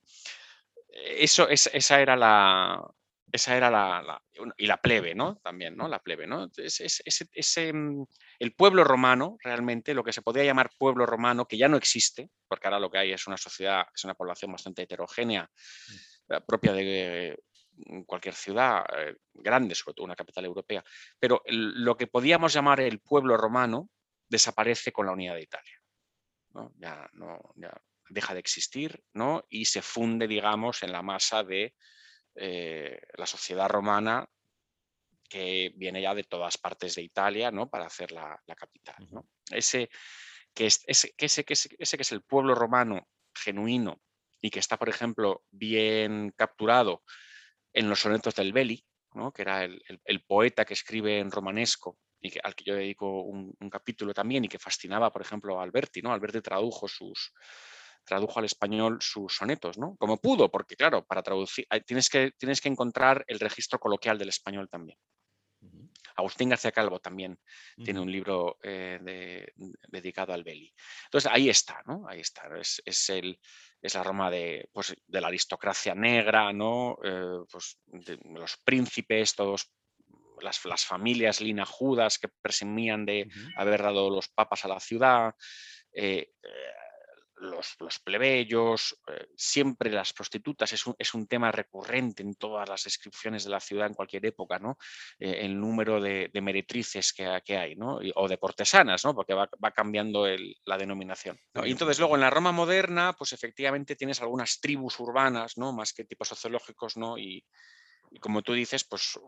eso, 0.90 1.50
esa 1.50 2.02
era 2.02 2.16
la, 2.16 2.86
esa 3.34 3.58
era 3.58 3.72
la, 3.72 4.22
y 4.58 4.68
la 4.68 4.78
plebe, 4.78 5.16
¿no? 5.16 5.38
También, 5.38 5.76
¿no? 5.76 5.88
La 5.88 5.98
plebe, 5.98 6.28
¿no? 6.28 6.52
ese, 6.56 7.74
mm, 7.74 8.06
el 8.38 8.54
pueblo 8.54 8.84
romano, 8.84 9.38
realmente, 9.44 9.96
lo 9.96 10.04
que 10.04 10.14
se 10.14 10.22
podría 10.22 10.46
llamar 10.46 10.70
pueblo 10.78 11.08
romano, 11.08 11.48
que 11.48 11.58
ya 11.58 11.68
no 11.68 11.76
existe, 11.76 12.30
porque 12.48 12.68
ahora 12.68 12.80
lo 12.80 12.92
que 12.92 13.00
hay 13.00 13.12
es 13.12 13.26
una 13.26 13.38
sociedad, 13.38 13.88
es 13.94 14.04
una 14.04 14.14
población 14.14 14.52
bastante 14.52 14.84
heterogénea, 14.84 15.50
mm. 15.50 16.34
eh, 16.34 16.42
propia 16.46 16.74
de 16.74 17.44
mm, 17.72 18.04
cualquier 18.04 18.36
ciudad 18.36 18.86
eh, 18.96 19.16
grande, 19.34 19.74
sobre 19.74 19.96
todo 19.96 20.06
una 20.06 20.16
capital 20.16 20.46
europea, 20.46 20.84
pero 21.20 21.42
lo 21.48 21.98
que 21.98 22.06
podíamos 22.06 22.54
llamar 22.54 22.82
el 22.82 23.00
pueblo 23.00 23.36
romano 23.36 23.90
desaparece 24.30 24.92
con 24.92 25.08
la 25.08 25.14
unidad 25.14 25.34
de 25.34 25.42
Italia. 25.42 25.82
¿no? 26.52 26.72
Ya, 26.78 27.10
no, 27.14 27.42
ya 27.56 27.74
deja 28.10 28.36
de 28.36 28.40
existir 28.42 29.04
¿no? 29.14 29.44
y 29.50 29.66
se 29.66 29.82
funde, 29.82 30.28
digamos, 30.28 30.84
en 30.84 30.92
la 30.92 31.02
masa 31.02 31.44
de 31.44 31.74
eh, 32.36 33.00
la 33.16 33.26
sociedad 33.26 33.70
romana 33.70 34.28
que 35.30 35.72
viene 35.76 36.02
ya 36.02 36.14
de 36.14 36.24
todas 36.24 36.58
partes 36.58 36.96
de 36.96 37.02
Italia 37.02 37.52
¿no? 37.52 37.70
para 37.70 37.86
hacer 37.86 38.12
la, 38.12 38.40
capital. 38.56 39.08
Ese, 39.50 39.90
que 40.54 40.68
es, 40.68 40.84
ese, 40.86 41.14
que 41.16 41.26
ese, 41.26 41.44
que 41.44 42.02
es 42.04 42.12
el 42.12 42.22
pueblo 42.22 42.54
romano 42.54 43.08
genuino 43.34 44.00
y 44.42 44.52
que 44.52 44.60
está, 44.60 44.78
por 44.78 44.90
ejemplo, 44.90 45.44
bien 45.50 46.34
capturado 46.36 47.04
en 47.74 47.90
los 47.90 48.00
sonetos 48.02 48.36
del 48.36 48.54
Beli, 48.54 48.86
que 49.34 49.42
era 49.42 49.64
el, 49.64 50.24
poeta 50.28 50.66
que 50.66 50.74
escribe 50.74 51.20
en 51.20 51.32
romanesco 51.32 51.98
y 52.20 52.30
que, 52.30 52.40
al 52.44 52.56
que 52.56 52.66
yo 52.66 52.76
dedico 52.76 53.24
un, 53.24 53.56
un, 53.60 53.70
capítulo 53.70 54.14
también 54.14 54.46
y 54.46 54.48
que 54.48 54.60
fascinaba, 54.60 55.12
por 55.12 55.22
ejemplo, 55.22 55.60
a 55.60 55.64
Alberti. 55.64 56.02
¿no? 56.02 56.14
Alberti 56.14 56.42
tradujo 56.42 56.88
sus, 56.88 57.34
tradujo 58.04 58.40
al 58.40 58.46
español 58.46 59.00
sus 59.02 59.36
sonetos, 59.36 59.78
¿no? 59.78 59.96
Como 59.98 60.18
pudo, 60.18 60.50
porque 60.50 60.76
claro, 60.76 61.06
para 61.06 61.24
traducir 61.24 61.68
tienes 61.86 62.10
que, 62.10 62.32
tienes 62.38 62.62
que 62.62 62.70
encontrar 62.70 63.24
el 63.28 63.40
registro 63.40 63.80
coloquial 63.80 64.18
del 64.18 64.30
español 64.30 64.70
también. 64.70 64.98
Agustín 66.16 66.50
García 66.50 66.72
Calvo 66.72 67.00
también 67.00 67.40
tiene 67.84 68.00
un 68.00 68.12
libro 68.12 68.58
eh, 68.62 69.00
dedicado 69.88 70.34
al 70.34 70.44
Beli. 70.44 70.72
Entonces 71.06 71.32
ahí 71.32 71.50
está, 71.50 71.82
¿no? 71.86 72.08
Ahí 72.08 72.20
está. 72.20 72.50
Es, 72.58 73.10
el, 73.10 73.40
es 73.82 73.96
la 73.96 74.04
Roma 74.04 74.30
de, 74.30 74.70
pues, 74.72 74.96
de 75.08 75.22
la 75.22 75.28
aristocracia 75.28 75.96
negra, 75.96 76.54
¿no? 76.54 76.98
Eh, 77.04 77.44
pues, 77.52 77.80
de 77.88 78.20
los 78.26 78.58
príncipes, 78.64 79.36
todos 79.36 79.72
las, 80.42 80.64
las, 80.66 80.86
familias 80.86 81.42
linajudas 81.42 82.20
que 82.20 82.30
presumían 82.42 83.06
de 83.06 83.28
haber 83.58 83.82
dado 83.82 84.10
los 84.10 84.28
papas 84.28 84.66
a 84.66 84.68
la 84.68 84.80
ciudad, 84.80 85.34
eh, 85.94 86.34
los, 87.44 88.00
plebeyos, 88.04 88.98
eh, 89.08 89.28
siempre 89.36 89.92
las 89.92 90.14
prostitutas, 90.14 90.72
es 90.74 90.88
un, 90.88 90.96
es 90.98 91.14
un, 91.14 91.28
tema 91.28 91.52
recurrente 91.52 92.24
en 92.24 92.36
todas 92.36 92.68
las 92.68 92.84
descripciones 92.84 93.44
de 93.44 93.50
la 93.50 93.60
ciudad 93.60 93.88
en 93.88 93.94
cualquier 93.94 94.26
época, 94.26 94.60
¿no? 94.60 94.78
Eh, 95.20 95.40
el 95.42 95.60
número 95.60 96.02
de, 96.02 96.30
meretrices 96.42 97.14
que, 97.14 97.42
que, 97.46 97.58
hay, 97.58 97.76
¿no? 97.76 98.00
o 98.16 98.28
de 98.28 98.38
cortesanas, 98.38 99.06
¿no? 99.06 99.16
Porque 99.16 99.34
va, 99.34 99.50
va 99.64 99.72
cambiando 99.72 100.26
la 100.66 100.78
denominación. 100.78 101.40
Y 101.64 101.72
entonces 101.72 102.00
luego 102.00 102.16
en 102.16 102.22
la 102.22 102.30
Roma 102.30 102.52
moderna, 102.52 103.14
pues 103.14 103.34
efectivamente 103.34 103.96
tienes 103.96 104.22
algunas 104.22 104.60
tribus 104.60 105.00
urbanas, 105.00 105.58
¿no? 105.58 105.72
Más 105.74 105.94
que 105.94 106.06
tipos 106.06 106.28
sociológicos, 106.28 106.98
¿no? 106.98 107.18
Y, 107.18 107.46
como 108.20 108.42
tú 108.44 108.54
dices, 108.54 108.84
pues 108.84 109.20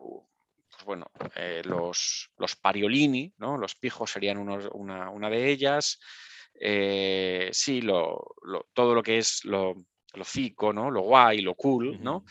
pues 0.75 0.85
bueno, 0.85 1.09
eh, 1.35 1.61
los, 1.63 2.29
los, 2.37 2.55
pariolini, 2.57 3.33
¿no? 3.37 3.57
los 3.57 3.75
pijos 3.75 4.11
serían 4.11 4.37
una, 4.37 5.09
una, 5.09 5.29
de 5.29 5.49
ellas, 5.49 5.99
eh, 6.59 7.49
sí, 7.51 7.81
lo, 7.81 8.35
todo 8.73 8.93
lo 8.95 9.03
que 9.03 9.17
es 9.17 9.43
lo, 9.45 9.75
lo 10.15 10.25
fico, 10.25 10.73
¿no? 10.73 10.89
Lo 10.89 11.01
guay, 11.01 11.41
lo 11.41 11.55
cool, 11.55 12.01
¿no? 12.01 12.25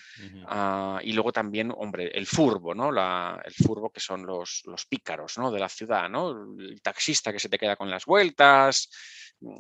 Ah, 0.47 1.01
y 1.03 1.13
luego 1.13 1.33
también, 1.33 1.73
hombre, 1.77 2.11
el 2.15 2.27
furbo, 2.27 2.75
¿no? 2.75 2.89
el 2.89 3.55
furbo 3.55 3.91
que 3.91 4.01
son 4.01 4.27
los, 4.27 4.63
los 4.67 4.87
pícaros, 4.87 5.39
¿no? 5.39 5.51
De 5.51 5.61
la 5.61 5.69
ciudad, 5.69 6.09
¿no? 6.09 6.55
El 6.59 6.81
taxista 6.83 7.33
que 7.33 7.39
se 7.39 7.49
te 7.49 7.59
queda 7.59 7.77
con 7.77 7.91
las 7.91 8.05
vueltas, 8.05 8.91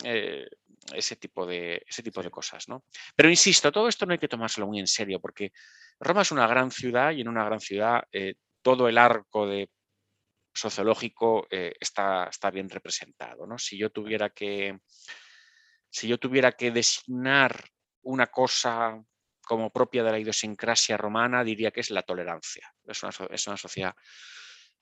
eh, 0.04 0.46
ese, 0.92 1.16
tipo 1.16 1.46
de, 1.46 1.82
ese 1.86 2.02
tipo 2.02 2.22
de 2.22 2.30
cosas, 2.30 2.68
¿no? 2.68 2.84
Pero 3.14 3.30
insisto, 3.30 3.72
todo 3.72 3.88
esto 3.88 4.06
no 4.06 4.12
hay 4.12 4.18
que 4.18 4.28
tomárselo 4.28 4.66
muy 4.66 4.80
en 4.80 4.86
serio 4.86 5.20
porque 5.20 5.52
Roma 6.00 6.22
es 6.22 6.32
una 6.32 6.46
gran 6.46 6.70
ciudad 6.70 7.12
y 7.12 7.20
en 7.20 7.28
una 7.28 7.44
gran 7.44 7.60
ciudad 7.60 8.04
eh, 8.12 8.34
todo 8.62 8.88
el 8.88 8.98
arco 8.98 9.46
de 9.46 9.68
sociológico 10.54 11.46
eh, 11.50 11.74
está, 11.78 12.28
está, 12.28 12.50
bien 12.50 12.70
representado. 12.70 13.46
¿no? 13.46 13.58
Si, 13.58 13.76
yo 13.76 13.90
tuviera 13.90 14.30
que, 14.30 14.78
si 15.90 16.08
yo 16.08 16.18
tuviera 16.18 16.52
que 16.52 16.70
designar 16.70 17.64
una 18.02 18.28
cosa 18.28 19.02
como 19.42 19.70
propia 19.70 20.02
de 20.02 20.12
la 20.12 20.18
idiosincrasia 20.18 20.96
romana, 20.96 21.44
diría 21.44 21.70
que 21.70 21.80
es 21.80 21.90
la 21.90 22.02
tolerancia. 22.02 22.72
Es 22.86 23.02
una, 23.02 23.12
es 23.30 23.46
una 23.46 23.56
sociedad 23.56 23.94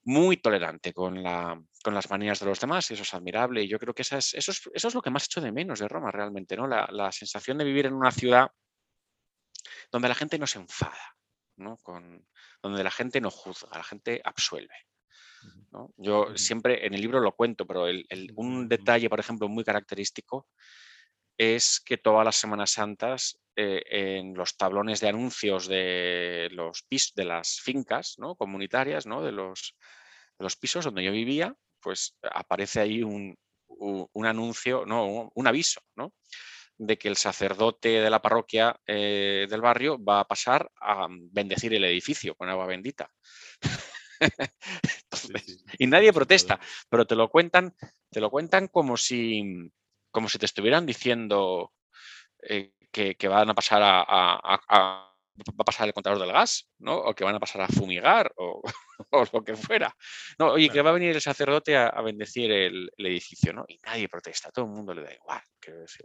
muy 0.05 0.37
tolerante 0.37 0.93
con, 0.93 1.23
la, 1.23 1.61
con, 1.83 1.95
las 1.95 2.11
manías 2.11 2.41
de 2.41 2.47
los 2.47 2.61
demás 2.61 2.91
y 2.91 2.95
eso 2.95 3.03
es 3.03 3.15
admirable. 3.15 3.63
Y 3.63 3.69
yo 3.69 3.79
creo 3.79 3.95
que 3.95 4.03
eso, 4.03 4.17
es, 4.17 4.35
eso, 4.35 4.53
es, 4.73 4.95
lo 4.95 5.03
que 5.03 5.11
más 5.11 5.25
hecho 5.25 5.41
de 5.41 5.53
menos 5.53 5.79
de 5.79 5.89
Roma 5.89 6.11
realmente, 6.11 6.57
¿no? 6.57 6.67
La, 6.67 6.89
la, 6.91 7.11
sensación 7.13 7.59
de 7.59 7.65
vivir 7.65 7.87
en 7.87 7.95
una 7.95 8.11
ciudad 8.11 8.51
donde 9.91 10.09
la 10.09 10.15
gente 10.15 10.39
no 10.39 10.47
se 10.47 10.59
enfada, 10.59 11.17
¿no? 11.57 11.77
Con, 11.79 12.27
donde 12.63 12.85
la 12.85 12.91
gente 12.91 13.21
no 13.21 13.31
juzga, 13.31 13.77
la 13.77 13.85
gente 13.85 14.21
absuelve. 14.25 14.75
Yo 15.97 16.37
siempre 16.37 16.87
en 16.87 16.95
el 16.95 17.01
libro 17.01 17.21
lo 17.21 17.33
cuento, 17.33 17.67
pero 17.67 17.87
un 18.37 18.69
detalle, 18.69 19.09
por 19.09 19.21
ejemplo, 19.21 19.49
muy 19.49 19.65
característico 19.65 20.47
es 21.39 21.81
que 21.81 21.97
todas 21.97 22.25
las 22.25 22.37
Semanas 22.37 22.73
Santas 22.73 23.41
eh, 23.57 23.83
en 23.91 24.35
los 24.35 24.57
tablones 24.57 25.01
de 25.01 25.09
anuncios 25.09 25.67
de, 25.67 26.49
los 26.53 26.83
pis, 26.83 27.13
de 27.15 27.25
las 27.25 27.61
fincas 27.61 28.17
¿no? 28.19 28.35
comunitarias, 28.35 29.07
¿no? 29.07 29.23
De, 29.23 29.33
los, 29.33 29.77
los 30.39 30.57
pisos 30.57 30.85
donde 30.85 31.05
yo 31.05 31.13
vivía, 31.13 31.55
pues 31.81 32.17
aparece 32.23 32.81
ahí 32.81 33.03
un, 33.03 33.37
anuncio, 34.25 34.85
no, 34.87 35.31
un 35.35 35.47
aviso, 35.47 35.81
¿no? 35.97 36.15
de 36.79 36.99
que 36.99 37.09
el 37.09 37.17
sacerdote 37.17 38.01
de 38.01 38.11
la 38.11 38.23
parroquia 38.23 38.75
eh, 38.87 39.47
del 39.49 39.61
barrio 39.61 40.03
va 40.03 40.21
a 40.21 40.27
pasar 40.27 40.71
a 40.81 41.07
bendecir 41.11 41.75
el 41.75 41.85
edificio 41.85 42.35
con 42.35 42.49
agua 42.49 42.67
bendita. 42.67 43.11
Y 45.79 45.87
nadie 45.87 46.13
protesta, 46.13 46.61
pero 46.89 47.07
te 47.07 47.15
lo 47.15 47.29
cuentan, 47.29 47.75
te 48.11 48.21
lo 48.21 48.31
cuentan 48.31 48.69
como 48.69 48.97
si, 48.97 49.71
como 50.11 50.29
si 50.29 50.39
te 50.39 50.47
estuvieran 50.47 50.87
diciendo 50.87 51.73
eh, 52.43 52.73
que, 52.91 53.29
van 53.29 53.51
a 53.51 53.55
pasar 53.55 53.83
a, 53.83 55.13
va 55.51 55.55
a 55.59 55.65
pasar 55.65 55.89
el 55.89 55.95
contador 55.95 56.19
del 56.19 56.33
gas, 56.33 56.69
¿no? 56.79 56.97
O 56.97 57.15
que 57.15 57.25
van 57.25 57.35
a 57.35 57.41
pasar 57.41 57.63
a 57.63 57.69
fumigar 57.69 58.33
o, 58.37 58.63
lo 59.33 59.45
que 59.45 59.57
fuera. 59.57 59.95
No, 60.39 60.53
oye, 60.53 60.69
que 60.69 60.81
va 60.83 60.91
a 60.91 60.95
venir 60.95 61.15
el 61.15 61.21
sacerdote 61.21 61.77
a, 61.77 62.01
bendecir 62.01 62.51
el, 62.51 62.91
edificio, 62.97 63.53
¿no? 63.53 63.65
Y 63.69 63.79
nadie 63.85 64.09
protesta, 64.09 64.51
todo 64.51 64.65
el 64.65 64.71
mundo 64.71 64.95
le 64.95 65.03
da 65.03 65.13
igual. 65.13 65.43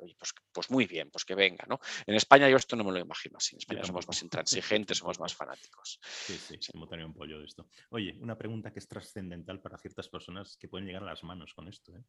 oye, 0.02 0.16
pues, 0.18 0.34
pues, 0.52 0.70
muy 0.70 0.86
bien, 0.86 1.10
pues 1.10 1.26
que 1.26 1.36
venga, 1.36 1.66
¿no? 1.68 1.80
En 2.06 2.16
España 2.16 2.50
yo 2.50 2.58
esto 2.58 2.76
no 2.76 2.84
me 2.84 2.92
lo 2.92 3.00
imagino 3.00 3.38
así. 3.38 3.56
En 3.56 3.60
España 3.60 3.84
somos 3.84 4.08
más 4.08 4.22
intransigentes, 4.22 4.98
somos 4.98 5.20
más 5.20 5.34
fanáticos. 5.34 6.00
Sí, 6.28 6.38
sí, 6.38 6.58
sí. 6.60 6.72
me 6.78 7.06
un 7.06 7.14
pollo 7.14 7.40
de 7.40 7.46
esto. 7.46 7.70
Oye, 7.92 8.18
una 8.20 8.38
pregunta 8.38 8.74
que 8.74 8.80
es 8.80 8.88
trascendental 8.88 9.62
para 9.62 9.78
ciertas 9.78 10.10
personas 10.10 10.58
que 10.58 10.68
pueden 10.68 10.86
llegar 10.86 11.04
a 11.04 11.06
las 11.06 11.24
manos 11.24 11.54
con 11.54 11.68
esto, 11.68 11.96
¿eh? 11.96 12.04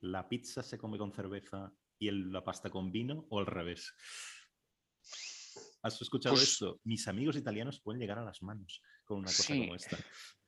¿La 0.00 0.28
pizza 0.28 0.62
se 0.62 0.78
come 0.78 0.98
con 0.98 1.12
cerveza 1.12 1.72
y 1.98 2.10
la 2.10 2.42
pasta 2.42 2.70
con 2.70 2.90
vino 2.90 3.26
o 3.30 3.38
al 3.38 3.46
revés? 3.46 3.94
¿Has 5.82 6.00
escuchado 6.00 6.34
pues 6.34 6.52
esto? 6.52 6.80
Mis 6.84 7.06
amigos 7.08 7.36
italianos 7.36 7.80
pueden 7.80 8.00
llegar 8.00 8.18
a 8.18 8.24
las 8.24 8.42
manos 8.42 8.82
con 9.12 9.20
una 9.20 9.28
cosa 9.28 9.54
como 9.54 9.74
esta. 9.74 9.98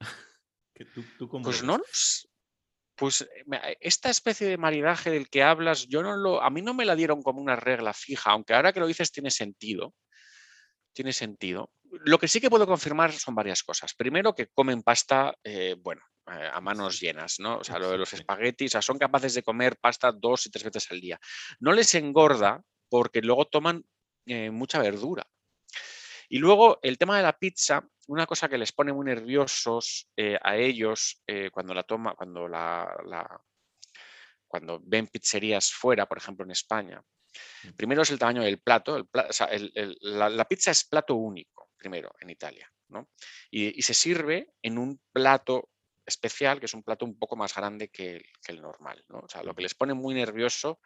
pues 1.43 1.63
no, 1.63 1.81
pues 2.97 3.23
eh, 3.23 3.77
esta 3.81 4.11
especie 4.11 4.47
de 4.47 4.57
maridaje 4.57 5.11
del 5.11 5.29
que 5.29 5.43
hablas, 5.43 5.87
yo 5.87 6.03
no 6.03 6.17
lo, 6.17 6.43
a 6.43 6.51
mí 6.51 6.63
no 6.63 6.75
me 6.75 6.85
la 6.85 6.97
dieron 6.97 7.23
como 7.23 7.41
una 7.41 7.57
regla 7.57 7.93
fija, 7.93 8.31
aunque 8.31 8.55
ahora 8.55 8.73
que 8.73 8.81
lo 8.81 8.87
dices 8.87 9.13
tiene 9.13 9.31
sentido. 9.31 9.95
Tiene 10.93 11.13
sentido. 11.13 11.71
Lo 11.91 12.19
que 12.19 12.29
sí 12.29 12.41
que 12.41 12.51
puedo 12.51 12.67
confirmar 12.67 13.13
son 13.13 13.35
varias 13.35 13.63
cosas. 13.63 13.95
Primero, 13.95 14.35
que 14.35 14.47
comen 14.49 14.83
pasta, 14.83 15.35
eh, 15.43 15.77
bueno, 15.79 16.03
eh, 16.27 16.51
a 16.53 16.61
manos 16.61 17.01
llenas, 17.01 17.39
¿no? 17.39 17.59
O 17.59 17.65
sea, 17.65 17.79
lo 17.79 17.91
de 17.91 17.99
los 17.99 18.13
espaguetis, 18.13 18.71
o 18.71 18.73
sea, 18.73 18.83
son 18.83 18.99
capaces 18.99 19.35
de 19.35 19.43
comer 19.43 19.77
pasta 19.77 20.13
dos 20.13 20.47
y 20.47 20.51
tres 20.51 20.65
veces 20.65 20.91
al 20.91 21.01
día. 21.01 21.21
No 21.61 21.73
les 21.73 21.95
engorda 21.95 22.63
porque 22.89 23.21
luego 23.21 23.45
toman 23.47 23.85
eh, 24.27 24.51
mucha 24.51 24.79
verdura. 24.79 25.27
Y 26.29 26.39
luego 26.39 26.79
el 26.83 26.97
tema 26.97 27.17
de 27.17 27.23
la 27.25 27.39
pizza, 27.39 27.87
una 28.09 28.27
cosa 28.27 28.49
que 28.49 28.59
les 28.59 28.73
pone 28.73 28.93
muy 28.93 29.07
nerviosos 29.07 30.09
eh, 30.17 30.39
a 30.43 30.57
ellos 30.57 31.23
eh, 31.27 31.51
cuando 31.51 31.75
la 31.75 31.83
toma, 31.85 32.15
cuando 32.15 32.49
la, 32.49 33.41
cuando 34.47 34.81
ven 34.83 35.07
pizzerías 35.09 35.73
fuera, 35.73 36.07
por 36.07 36.19
ejemplo 36.19 36.45
en 36.45 36.53
España. 36.53 37.03
Primero 37.77 38.03
es 38.03 38.11
el 38.11 38.19
tamaño 38.19 38.43
del 38.43 38.61
plato. 38.61 39.09
la, 40.01 40.45
pizza 40.45 40.71
es 40.71 40.85
plato 40.85 41.17
único, 41.17 41.71
primero, 41.77 42.15
en 42.21 42.31
Italia. 42.31 42.71
Y, 43.51 43.83
se 43.83 43.95
sirve 43.95 44.53
en 44.63 44.79
un 44.79 45.01
plato 45.13 45.71
especial, 46.07 46.61
que 46.61 46.67
es 46.67 46.75
un 46.75 46.83
plato 46.85 47.05
un 47.05 47.19
poco 47.19 47.35
más 47.35 47.55
grande 47.55 47.89
que 47.89 48.17
el, 48.17 48.25
que 48.45 48.53
el 48.53 48.61
normal. 48.61 49.05
¿no? 49.09 49.21
O 49.21 49.29
sea, 49.29 49.43
lo 49.43 49.55
que 49.55 49.63
les 49.63 49.75
pone 49.75 49.95
muy 49.95 50.15
nervioso 50.15 50.81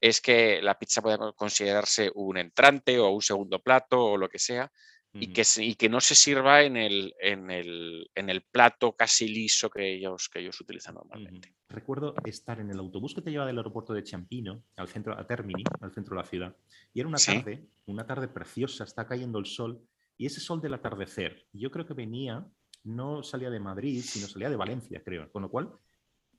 es 0.00 0.20
que 0.20 0.62
la 0.62 0.78
pizza 0.78 1.02
pueda 1.02 1.32
considerarse 1.32 2.10
un 2.14 2.38
entrante 2.38 2.98
o 2.98 3.10
un 3.10 3.20
segundo 3.20 3.62
plato 3.62 4.02
o 4.02 4.16
lo 4.16 4.28
que 4.28 4.38
sea, 4.38 4.72
y, 5.12 5.32
que, 5.32 5.42
y 5.58 5.74
que 5.74 5.88
no 5.88 6.00
se 6.00 6.14
sirva 6.14 6.62
en 6.62 6.76
el, 6.76 7.14
en 7.20 7.50
el, 7.50 8.10
en 8.14 8.30
el 8.30 8.42
plato 8.42 8.92
casi 8.92 9.28
liso 9.28 9.68
que 9.68 9.94
ellos, 9.94 10.28
que 10.28 10.40
ellos 10.40 10.60
utilizan 10.60 10.94
normalmente. 10.94 11.54
Recuerdo 11.68 12.14
estar 12.24 12.60
en 12.60 12.70
el 12.70 12.78
autobús 12.78 13.14
que 13.14 13.22
te 13.22 13.30
lleva 13.30 13.46
del 13.46 13.58
aeropuerto 13.58 13.92
de 13.92 14.04
Champino 14.04 14.62
al 14.76 14.88
centro, 14.88 15.18
a 15.18 15.26
Termini, 15.26 15.64
al 15.80 15.92
centro 15.92 16.16
de 16.16 16.22
la 16.22 16.28
ciudad, 16.28 16.56
y 16.92 17.00
era 17.00 17.08
una 17.08 17.18
tarde, 17.18 17.68
una 17.86 18.06
tarde 18.06 18.28
preciosa, 18.28 18.84
está 18.84 19.06
cayendo 19.06 19.38
el 19.38 19.46
sol, 19.46 19.80
y 20.16 20.26
ese 20.26 20.40
sol 20.40 20.60
del 20.60 20.74
atardecer, 20.74 21.46
yo 21.52 21.70
creo 21.70 21.86
que 21.86 21.94
venía, 21.94 22.46
no 22.84 23.22
salía 23.22 23.50
de 23.50 23.60
Madrid, 23.60 24.02
sino 24.02 24.26
salía 24.26 24.50
de 24.50 24.56
Valencia, 24.56 25.02
creo, 25.04 25.30
con 25.32 25.42
lo 25.42 25.50
cual 25.50 25.72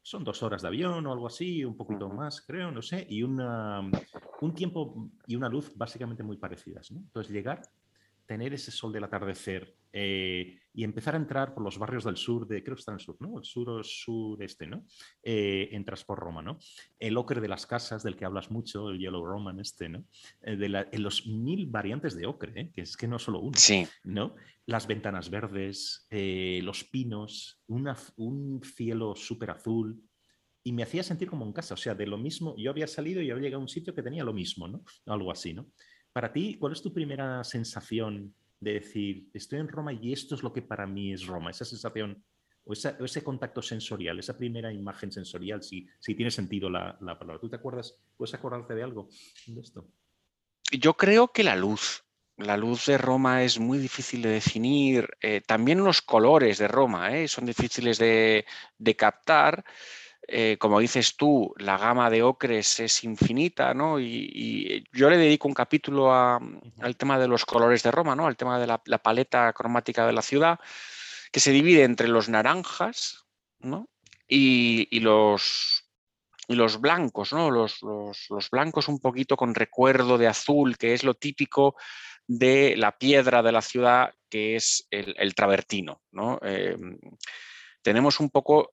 son 0.03 0.23
dos 0.23 0.41
horas 0.43 0.61
de 0.61 0.67
avión 0.67 1.05
o 1.05 1.13
algo 1.13 1.27
así, 1.27 1.63
un 1.63 1.77
poquito 1.77 2.09
más, 2.09 2.41
creo, 2.41 2.71
no 2.71 2.81
sé, 2.81 3.05
y 3.09 3.21
una, 3.23 3.81
un 4.41 4.53
tiempo 4.53 5.11
y 5.27 5.35
una 5.35 5.47
luz 5.47 5.71
básicamente 5.75 6.23
muy 6.23 6.37
parecidas. 6.37 6.91
¿no? 6.91 6.99
Entonces, 6.99 7.31
llegar, 7.31 7.61
tener 8.31 8.53
ese 8.53 8.71
sol 8.71 8.93
del 8.93 9.03
atardecer 9.03 9.75
eh, 9.91 10.57
y 10.73 10.85
empezar 10.85 11.15
a 11.15 11.17
entrar 11.17 11.53
por 11.53 11.65
los 11.65 11.77
barrios 11.77 12.05
del 12.05 12.15
sur, 12.15 12.47
de, 12.47 12.63
creo 12.63 12.77
que 12.77 12.79
está 12.79 12.93
en 12.93 12.99
el 12.99 13.03
sur, 13.03 13.17
¿no? 13.19 13.37
El 13.37 13.43
sur 13.43 13.69
o 13.69 13.83
sureste, 13.83 14.67
¿no? 14.67 14.85
Eh, 15.21 15.67
entras 15.73 16.05
por 16.05 16.17
Roma, 16.17 16.41
¿no? 16.41 16.57
El 16.97 17.17
ocre 17.17 17.41
de 17.41 17.49
las 17.49 17.65
casas, 17.65 18.03
del 18.03 18.15
que 18.15 18.23
hablas 18.23 18.49
mucho, 18.49 18.89
el 18.89 18.99
Yellow 18.99 19.25
Roman 19.25 19.59
este, 19.59 19.89
¿no? 19.89 20.05
Eh, 20.43 20.55
de 20.55 20.87
en 20.89 21.03
los 21.03 21.27
mil 21.27 21.65
variantes 21.65 22.15
de 22.15 22.25
ocre, 22.25 22.71
que 22.71 22.83
es 22.83 22.95
que 22.95 23.05
no 23.05 23.19
solo 23.19 23.41
uno, 23.41 23.57
sí. 23.57 23.85
¿no? 24.05 24.33
Las 24.65 24.87
ventanas 24.87 25.29
verdes, 25.29 26.07
los 26.09 26.85
pinos, 26.85 27.61
un 27.67 28.61
cielo 28.63 29.13
súper 29.13 29.51
azul, 29.51 30.01
y 30.63 30.71
me 30.73 30.83
hacía 30.83 31.03
sentir 31.03 31.27
como 31.27 31.45
en 31.45 31.53
casa, 31.53 31.73
o 31.73 31.77
sea, 31.77 31.95
de 31.95 32.05
lo 32.07 32.17
mismo, 32.17 32.55
yo 32.55 32.69
había 32.69 32.87
salido 32.87 33.21
y 33.21 33.31
había 33.31 33.43
llegado 33.43 33.59
a 33.59 33.63
un 33.63 33.67
sitio 33.67 33.95
que 33.95 34.03
tenía 34.03 34.23
lo 34.23 34.31
mismo, 34.31 34.67
¿no? 34.67 34.83
Algo 35.07 35.31
así, 35.31 35.53
¿no? 35.53 35.67
Para 36.13 36.31
ti, 36.31 36.57
¿cuál 36.59 36.73
es 36.73 36.81
tu 36.81 36.93
primera 36.93 37.43
sensación 37.43 38.33
de 38.59 38.73
decir, 38.73 39.29
estoy 39.33 39.59
en 39.59 39.67
Roma 39.67 39.93
y 39.93 40.13
esto 40.13 40.35
es 40.35 40.43
lo 40.43 40.53
que 40.53 40.61
para 40.61 40.85
mí 40.85 41.13
es 41.13 41.25
Roma? 41.25 41.51
Esa 41.51 41.65
sensación 41.65 42.23
o, 42.65 42.73
ese 42.73 43.23
contacto 43.23 43.61
sensorial, 43.61 44.19
esa 44.19 44.37
primera 44.37 44.71
imagen 44.71 45.11
sensorial, 45.11 45.63
si, 45.63 45.87
tiene 46.03 46.31
sentido 46.31 46.69
la, 46.69 46.97
la, 47.01 47.17
palabra. 47.17 47.39
¿Tú 47.39 47.49
te 47.49 47.55
acuerdas, 47.55 47.97
puedes 48.17 48.33
acordarte 48.33 48.75
de 48.75 48.83
algo 48.83 49.09
de 49.47 49.61
esto? 49.61 49.87
Yo 50.71 50.93
creo 50.93 51.29
que 51.29 51.43
la 51.43 51.55
luz. 51.55 52.03
la 52.37 52.57
luz 52.57 52.85
de 52.85 52.97
Roma 52.97 53.43
es 53.43 53.59
muy 53.59 53.77
difícil 53.77 54.21
de 54.21 54.29
definir. 54.29 55.09
Eh, 55.21 55.41
también 55.45 55.83
los 55.83 56.01
colores 56.01 56.57
de 56.57 56.67
Roma 56.67 57.15
¿eh? 57.15 57.27
son 57.27 57.45
difíciles 57.45 57.97
de, 57.97 58.45
captar. 58.97 59.65
Eh, 60.33 60.55
como 60.57 60.79
dices 60.79 61.17
tú, 61.17 61.53
la 61.57 61.77
gama 61.77 62.09
de 62.09 62.23
ocres 62.23 62.79
es 62.79 63.03
infinita, 63.03 63.73
¿no? 63.73 63.99
Y, 63.99 64.85
yo 64.93 65.09
le 65.09 65.17
dedico 65.17 65.49
un 65.49 65.53
capítulo 65.53 66.13
al 66.13 66.95
tema 66.97 67.19
de 67.19 67.27
los 67.27 67.45
colores 67.45 67.83
de 67.83 67.91
Roma, 67.91 68.15
¿no? 68.15 68.27
Al 68.27 68.37
tema 68.37 68.57
de 68.57 68.65
la, 68.65 68.77
paleta 68.77 69.51
cromática 69.51 70.07
de 70.07 70.13
la 70.13 70.21
ciudad, 70.21 70.57
que 71.33 71.41
se 71.41 71.51
divide 71.51 71.83
entre 71.83 72.07
los 72.07 72.29
naranjas, 72.29 73.25
y, 74.25 74.99
los, 75.01 75.83
los 76.47 76.79
blancos, 76.79 77.33
¿no? 77.33 77.51
Los, 77.51 77.81
los, 77.81 78.49
blancos 78.49 78.87
un 78.87 78.99
poquito 78.99 79.35
con 79.35 79.53
recuerdo 79.53 80.17
de 80.17 80.27
azul, 80.27 80.77
que 80.77 80.93
es 80.93 81.03
lo 81.03 81.13
típico 81.13 81.75
de 82.25 82.75
la 82.77 82.97
piedra 82.97 83.43
de 83.43 83.51
la 83.51 83.61
ciudad 83.61 84.13
que 84.29 84.55
es 84.55 84.87
el, 84.91 85.35
travertino. 85.35 86.01
Eh, 86.41 86.77
tenemos 87.81 88.21
un 88.21 88.29
poco 88.29 88.71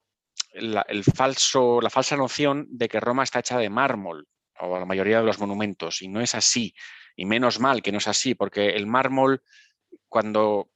la, 0.54 0.84
el 0.88 1.04
falso, 1.04 1.80
la 1.80 1.90
falsa 1.90 2.16
noción 2.16 2.66
de 2.70 2.88
que 2.88 3.00
Roma 3.00 3.24
está 3.24 3.40
hecha 3.40 3.58
de 3.58 3.70
mármol, 3.70 4.26
o 4.60 4.78
la 4.78 4.84
mayoría 4.84 5.18
de 5.18 5.26
los 5.26 5.38
monumentos, 5.38 6.02
y 6.02 6.08
no 6.08 6.20
es 6.20 6.34
así. 6.34 6.74
Y 7.16 7.24
menos 7.24 7.60
mal 7.60 7.82
que 7.82 7.92
no 7.92 7.98
es 7.98 8.08
así, 8.08 8.34
porque 8.34 8.70
el 8.70 8.86
mármol, 8.86 9.42
cuando 10.08 10.70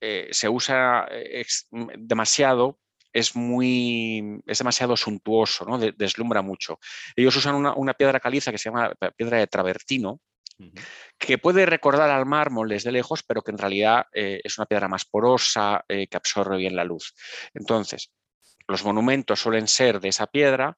eh, 0.00 0.28
se 0.32 0.48
usa 0.48 1.06
eh, 1.10 1.44
demasiado, 1.98 2.78
es 3.12 3.36
muy 3.36 4.40
es 4.46 4.58
demasiado 4.58 4.96
suntuoso, 4.96 5.66
¿no? 5.66 5.78
deslumbra 5.78 6.40
mucho. 6.40 6.78
Ellos 7.14 7.36
usan 7.36 7.54
una, 7.54 7.74
una, 7.74 7.94
piedra 7.94 8.20
caliza 8.20 8.50
que 8.50 8.58
se 8.58 8.70
llama 8.70 8.94
piedra 9.16 9.38
de 9.38 9.46
travertino, 9.46 10.20
que 11.18 11.38
puede 11.38 11.66
recordar 11.66 12.10
al 12.10 12.26
mármol 12.26 12.68
desde 12.68 12.92
lejos, 12.92 13.22
pero 13.22 13.42
que 13.42 13.50
en 13.50 13.58
realidad 13.58 14.06
eh, 14.12 14.40
es 14.42 14.58
una 14.58 14.66
piedra 14.66 14.88
más 14.88 15.04
porosa, 15.04 15.84
eh, 15.88 16.06
que 16.06 16.16
absorbe 16.16 16.56
bien 16.56 16.76
la 16.76 16.84
luz. 16.84 17.14
Entonces, 17.54 18.12
los 18.72 18.84
monumentos 18.84 19.40
suelen 19.40 19.68
ser 19.68 20.00
de 20.00 20.08
esa 20.08 20.26
piedra 20.26 20.76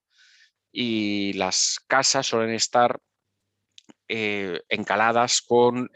y 0.70 1.33
las 1.35 1.80
casas 1.87 2.26
suelen 2.26 2.54
estar 2.54 3.00
eh, 4.09 4.61
encaladas 4.68 5.40
con 5.40 5.90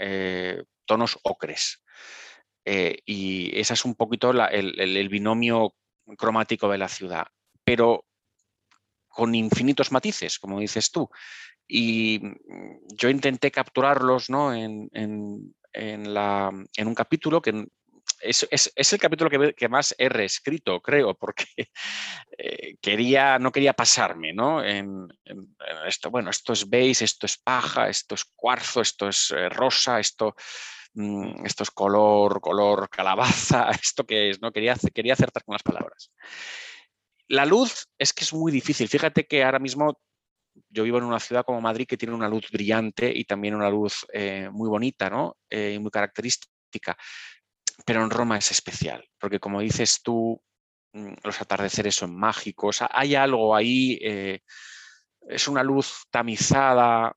tonos 0.87 1.19
ocres. 1.23 1.83
y 2.65 3.51
ese 3.59 3.75
es 3.75 3.85
un 3.85 3.95
poquito 3.95 4.31
el 4.31 5.09
binomio 5.09 5.75
cromático 6.17 6.69
de 6.69 6.79
la 6.79 6.89
ciudad. 6.89 7.27
Pero 7.65 8.07
con 9.19 9.35
infinitos 9.35 9.91
matices, 9.91 10.39
como 10.39 10.61
dices 10.61 10.93
tú. 10.93 11.11
Y 11.67 12.21
mm, 12.23 12.95
yo 12.95 13.09
intenté 13.11 13.51
capturarlos 13.51 14.31
¿no? 14.31 14.55
en, 14.55 14.89
en, 14.93 15.53
un 16.87 16.95
capítulo 16.95 17.43
que 17.43 17.67
es, 18.21 18.93
el 18.93 18.99
capítulo 18.99 19.31
que, 19.55 19.69
más 19.69 19.95
he 19.99 20.09
reescrito, 20.09 20.81
creo, 20.81 21.15
porque 21.15 21.45
eh, 22.39 22.77
quería, 22.81 23.39
no 23.39 23.53
quería 23.53 23.73
pasarme 23.73 24.33
¿no? 24.33 24.65
En, 24.65 25.09
esto. 25.87 26.11
Bueno, 26.11 26.31
esto 26.31 26.53
es 26.53 26.69
beige, 26.69 27.05
esto 27.05 27.27
es 27.27 27.39
paja, 27.39 27.89
esto 27.89 28.15
es 28.15 28.25
cuarzo, 28.35 28.81
esto 28.81 29.09
es 29.09 29.31
eh, 29.31 29.49
rosa, 29.49 30.01
esto, 30.01 30.35
mm, 30.95 31.47
esto 31.47 31.63
es 31.63 31.71
color, 31.71 32.41
color 32.41 32.89
calabaza, 32.89 33.71
esto 33.83 34.05
que 34.05 34.31
es, 34.31 34.41
¿no? 34.41 34.53
Quería, 34.53 34.77
quería 34.95 35.15
acertar 35.15 35.45
con 35.45 35.55
las 35.55 35.63
palabras. 35.63 36.13
La 37.29 37.45
luz 37.45 37.89
es 37.99 38.13
que 38.13 38.25
es 38.25 38.33
muy 38.33 38.51
difícil. 38.51 38.89
Fíjate 38.89 39.27
que 39.27 39.45
ahora 39.45 39.59
mismo 39.59 40.01
yo 40.71 40.83
vivo 40.83 40.99
en 40.99 41.05
una 41.05 41.21
ciudad 41.21 41.45
como 41.45 41.61
Madrid 41.61 41.87
que 41.87 41.97
tiene 41.97 42.15
una 42.15 42.29
luz 42.29 42.51
brillante 42.51 43.13
y 43.15 43.25
también 43.25 43.55
una 43.55 43.71
luz 43.71 44.05
eh, 44.13 44.49
muy 44.51 44.69
bonita 44.69 45.09
¿no? 45.09 45.37
Y 45.49 45.79
muy 45.79 45.91
característica. 45.91 46.97
Pero 47.85 48.03
en 48.03 48.11
Roma 48.11 48.39
es 48.39 48.51
especial, 48.51 49.09
porque 49.19 49.41
como 49.41 49.61
dices 49.61 50.03
tú, 50.03 50.43
mm, 50.93 51.15
los 51.25 51.41
atardeceres 51.41 51.95
son 51.95 52.15
mágicos, 52.17 52.83
hay 52.91 53.15
algo 53.15 53.55
ahí, 53.55 53.99
eh, 54.03 54.41
es 55.29 55.49
una 55.49 55.63
luz 55.63 56.07
tamizada, 56.11 57.17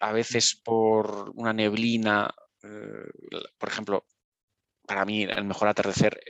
a 0.00 0.12
veces 0.12 0.56
por 0.56 1.30
una 1.34 1.52
neblina. 1.52 2.32
por 3.58 3.68
ejemplo, 3.68 4.06
para 4.86 5.04
mí 5.04 5.22
el 5.22 5.44
mejor 5.44 5.68
atardecer 5.68 6.20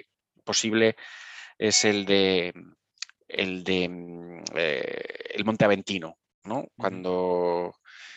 posible 0.45 0.97
es 1.59 1.85
el 1.85 2.05
de 2.07 2.53
el 3.29 3.65
de 3.65 3.89
mm, 3.89 4.45
el 4.57 5.45
Monte 5.45 5.65
Aventino, 5.65 6.19
¿no? 6.45 6.69
Cuando... 6.77 7.75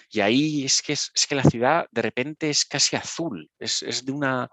Y 0.09 0.21
ahí 0.21 0.65
es 0.65 0.81
que, 0.81 0.93
es, 0.93 1.11
que 1.27 1.35
la 1.35 1.43
ciudad 1.43 1.87
de 1.91 2.01
repente 2.01 2.49
es 2.49 2.65
casi 2.65 2.95
azul, 2.95 3.49
es, 3.59 4.05
de 4.05 4.11
una... 4.11 4.49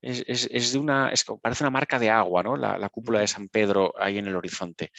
Es, 0.00 0.72
de 0.72 0.78
una, 0.78 1.10
es, 1.10 1.24
parece 1.42 1.64
una 1.64 1.70
marca 1.70 1.98
de 1.98 2.10
agua, 2.10 2.42
¿no? 2.42 2.56
La, 2.56 2.88
cúpula 2.88 3.20
de 3.20 3.26
San 3.26 3.48
Pedro 3.48 3.92
ahí 3.98 4.18
en 4.18 4.26
el 4.26 4.36
horizonte. 4.36 4.92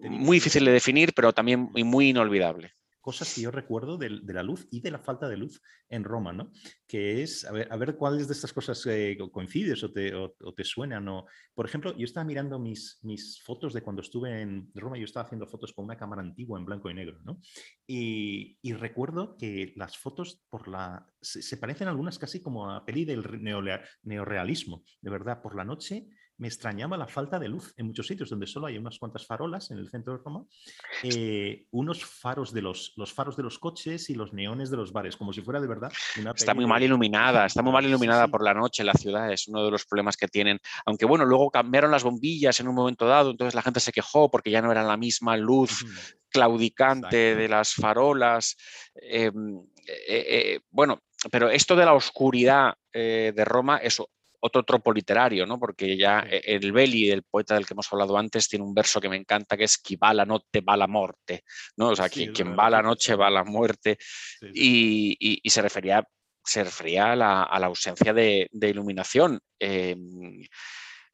Muy 0.00 0.38
difícil 0.38 0.64
de 0.64 0.72
definir, 0.72 1.12
pero 1.14 1.32
también 1.32 1.70
muy 1.72 2.08
inolvidable 2.08 2.74
cosas 3.00 3.34
que 3.34 3.40
yo 3.42 3.50
recuerdo 3.50 3.96
de, 3.96 4.10
la 4.10 4.42
luz 4.42 4.68
y 4.70 4.80
de 4.80 4.90
la 4.90 4.98
falta 4.98 5.28
de 5.28 5.36
luz 5.36 5.62
en 5.88 6.04
Roma, 6.04 6.32
¿no? 6.32 6.50
Que 6.86 7.22
es, 7.22 7.44
a 7.44 7.52
ver, 7.52 7.68
a 7.70 7.76
ver 7.76 7.96
cuáles 7.96 8.28
de 8.28 8.34
estas 8.34 8.52
cosas 8.52 8.84
eh, 8.86 9.16
coincides 9.32 9.82
o 9.82 9.92
te, 9.92 10.14
o, 10.14 10.34
te 10.54 10.64
suenan. 10.64 11.08
O, 11.08 11.26
por 11.54 11.66
ejemplo, 11.66 11.96
yo 11.96 12.04
estaba 12.04 12.24
mirando 12.24 12.58
mis, 12.58 13.00
fotos 13.44 13.72
de 13.72 13.82
cuando 13.82 14.02
estuve 14.02 14.40
en 14.40 14.70
Roma, 14.74 14.98
yo 14.98 15.04
estaba 15.04 15.26
haciendo 15.26 15.46
fotos 15.46 15.72
con 15.72 15.84
una 15.84 15.96
cámara 15.96 16.22
antigua 16.22 16.58
en 16.58 16.64
blanco 16.64 16.90
y 16.90 16.94
negro, 16.94 17.18
¿no? 17.24 17.40
Y, 17.86 18.58
recuerdo 18.80 19.36
que 19.36 19.74
las 19.76 19.98
fotos 19.98 20.42
por 20.48 20.68
la, 20.68 21.06
se, 21.20 21.56
parecen 21.58 21.88
algunas 21.88 22.18
casi 22.18 22.40
como 22.40 22.70
a 22.70 22.84
peli 22.86 23.04
del 23.04 23.22
neorealismo, 24.02 24.84
de 25.00 25.10
verdad, 25.10 25.42
por 25.42 25.54
la 25.54 25.64
noche 25.64 26.08
me 26.40 26.48
extrañaba 26.48 26.96
la 26.96 27.06
falta 27.06 27.38
de 27.38 27.48
luz 27.48 27.74
en 27.76 27.86
muchos 27.86 28.06
sitios 28.06 28.30
donde 28.30 28.46
solo 28.46 28.66
hay 28.66 28.78
unas 28.78 28.98
cuantas 28.98 29.26
farolas 29.26 29.70
en 29.70 29.78
el 29.78 29.90
centro 29.90 30.14
de 30.16 30.22
Roma, 30.24 30.42
eh, 31.02 31.66
unos 31.70 32.02
faros 32.02 32.54
de 32.54 32.62
los, 32.62 32.94
los 32.96 33.12
faros 33.12 33.36
de 33.36 33.42
los 33.42 33.58
coches 33.58 34.08
y 34.08 34.14
los 34.14 34.32
neones 34.32 34.70
de 34.70 34.78
los 34.78 34.90
bares, 34.90 35.18
como 35.18 35.34
si 35.34 35.42
fuera 35.42 35.60
de 35.60 35.68
verdad. 35.68 35.92
está 36.34 36.54
muy 36.54 36.64
mal 36.66 36.82
iluminada, 36.82 37.44
está 37.44 37.60
muy 37.60 37.72
mal 37.72 37.84
iluminada 37.84 38.26
por 38.28 38.42
la 38.42 38.54
noche 38.54 38.82
la 38.84 38.94
ciudad, 38.94 39.30
es 39.30 39.48
uno 39.48 39.66
de 39.66 39.70
los 39.70 39.84
problemas 39.84 40.16
que 40.16 40.28
tienen. 40.28 40.58
Aunque 40.86 41.04
bueno, 41.04 41.26
luego 41.26 41.50
cambiaron 41.50 41.90
las 41.90 42.04
bombillas 42.04 42.58
en 42.58 42.68
un 42.68 42.74
momento 42.74 43.06
dado, 43.06 43.32
entonces 43.32 43.54
la 43.54 43.62
gente 43.62 43.80
se 43.80 43.92
quejó 43.92 44.30
porque 44.30 44.50
ya 44.50 44.62
no 44.62 44.72
era 44.72 44.82
la 44.82 44.96
misma 44.96 45.36
luz 45.36 45.84
claudicante 46.30 47.34
de 47.34 47.48
las 47.48 47.74
farolas. 47.74 48.56
Em, 48.94 49.58
eh, 49.86 50.24
eh, 50.28 50.60
bueno, 50.70 51.02
pero 51.30 51.50
esto 51.50 51.76
de 51.76 51.84
la 51.84 51.92
oscuridad 51.92 52.72
de 52.92 53.44
Roma, 53.44 53.76
eso 53.76 54.08
otro 54.40 54.62
tropo 54.64 54.92
literario, 54.92 55.46
¿no? 55.46 55.58
porque 55.58 55.96
ya 55.96 56.20
e, 56.28 56.42
el 56.44 56.72
Belli, 56.72 57.10
el 57.10 57.22
poeta 57.22 57.54
del 57.54 57.66
que 57.66 57.74
hemos 57.74 57.92
hablado 57.92 58.16
antes, 58.16 58.48
tiene 58.48 58.64
un 58.64 58.74
verso 58.74 59.00
que 59.00 59.08
me 59.08 59.16
encanta 59.16 59.56
que 59.56 59.64
es 59.64 59.78
qui 59.78 59.96
va 59.96 60.12
la 60.14 60.24
noche 60.24 60.60
va 60.66 60.76
la 60.76 60.86
muerte, 60.86 61.44
¿no? 61.76 61.88
o 61.88 61.96
sea, 61.96 62.08
quien, 62.08 62.32
va 62.58 62.70
la 62.70 62.82
noche 62.82 63.14
va 63.14 63.30
la 63.30 63.44
muerte, 63.44 63.98
y, 64.52 65.40
se 65.44 65.62
refería, 65.62 66.04
se 66.44 66.64
refería 66.64 67.12
a, 67.12 67.16
la, 67.16 67.42
ausencia 67.42 68.12
de, 68.12 68.48
iluminación. 68.52 69.38
Em, 69.58 70.42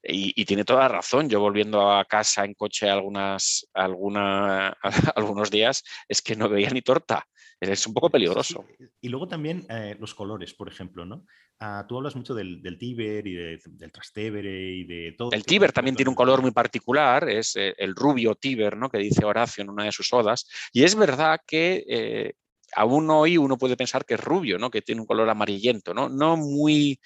y, 0.09 0.45
tiene 0.45 0.65
toda 0.65 0.83
la 0.83 0.89
razón. 0.89 1.29
Yo 1.29 1.41
volviendo 1.41 1.91
a 1.91 2.05
casa 2.05 2.45
en 2.45 2.55
coche 2.55 2.89
algunas, 2.89 3.67
alguna, 3.75 4.77
algunos 5.17 5.51
días 5.51 5.83
es 6.09 6.23
que 6.23 6.37
no 6.37 6.49
veía 6.49 6.71
ni 6.71 6.83
torta. 6.83 7.27
Es 7.61 7.87
un 7.87 7.95
poco 7.95 8.11
peligroso. 8.11 8.67
Y 9.01 9.09
luego 9.09 9.29
también 9.29 9.65
eh, 9.71 9.97
los 9.99 10.15
colores, 10.15 10.53
por 10.53 10.69
ejemplo, 10.69 11.07
¿no? 11.07 11.25
Ah, 11.59 11.87
tú 11.89 11.97
hablas 11.97 12.15
mucho 12.15 12.35
del, 12.35 12.61
del 12.61 12.77
Tíber 12.77 13.27
y 13.27 13.35
del 13.35 13.93
Trastevere 13.93 14.75
y 14.75 14.85
de 14.85 15.15
todo. 15.17 15.33
El 15.33 15.45
Tíber 15.45 15.73
también 15.73 15.97
tiene 15.97 16.11
un 16.11 16.15
color 16.15 16.43
muy 16.43 16.51
particular, 16.51 17.29
es 17.29 17.57
eh, 17.57 17.75
el 17.79 17.95
rubio 17.95 18.35
Tíber, 18.35 18.77
¿no? 18.77 18.91
Que 18.91 18.99
dice 18.99 19.25
Horacio 19.25 19.63
en 19.63 19.71
una 19.71 19.85
de 19.85 19.93
sus 19.93 20.13
odas. 20.13 20.47
Y 20.73 20.85
es 20.85 20.95
verdad 20.95 21.41
que 21.47 21.85
eh, 21.89 22.35
aún 22.75 23.09
hoy 23.09 23.39
uno 23.39 23.57
puede 23.57 23.77
pensar 23.77 24.05
que 24.05 24.15
es 24.15 24.21
rubio, 24.21 24.59
¿no? 24.59 24.71
Que 24.71 24.83
tiene 24.83 25.01
un 25.01 25.07
color 25.07 25.31
amarillento, 25.31 25.95
¿no? 25.95 26.11
No 26.11 26.37
muy, 26.37 27.01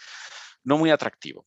no 0.65 0.79
muy 0.79 0.91
atractivo. 0.91 1.47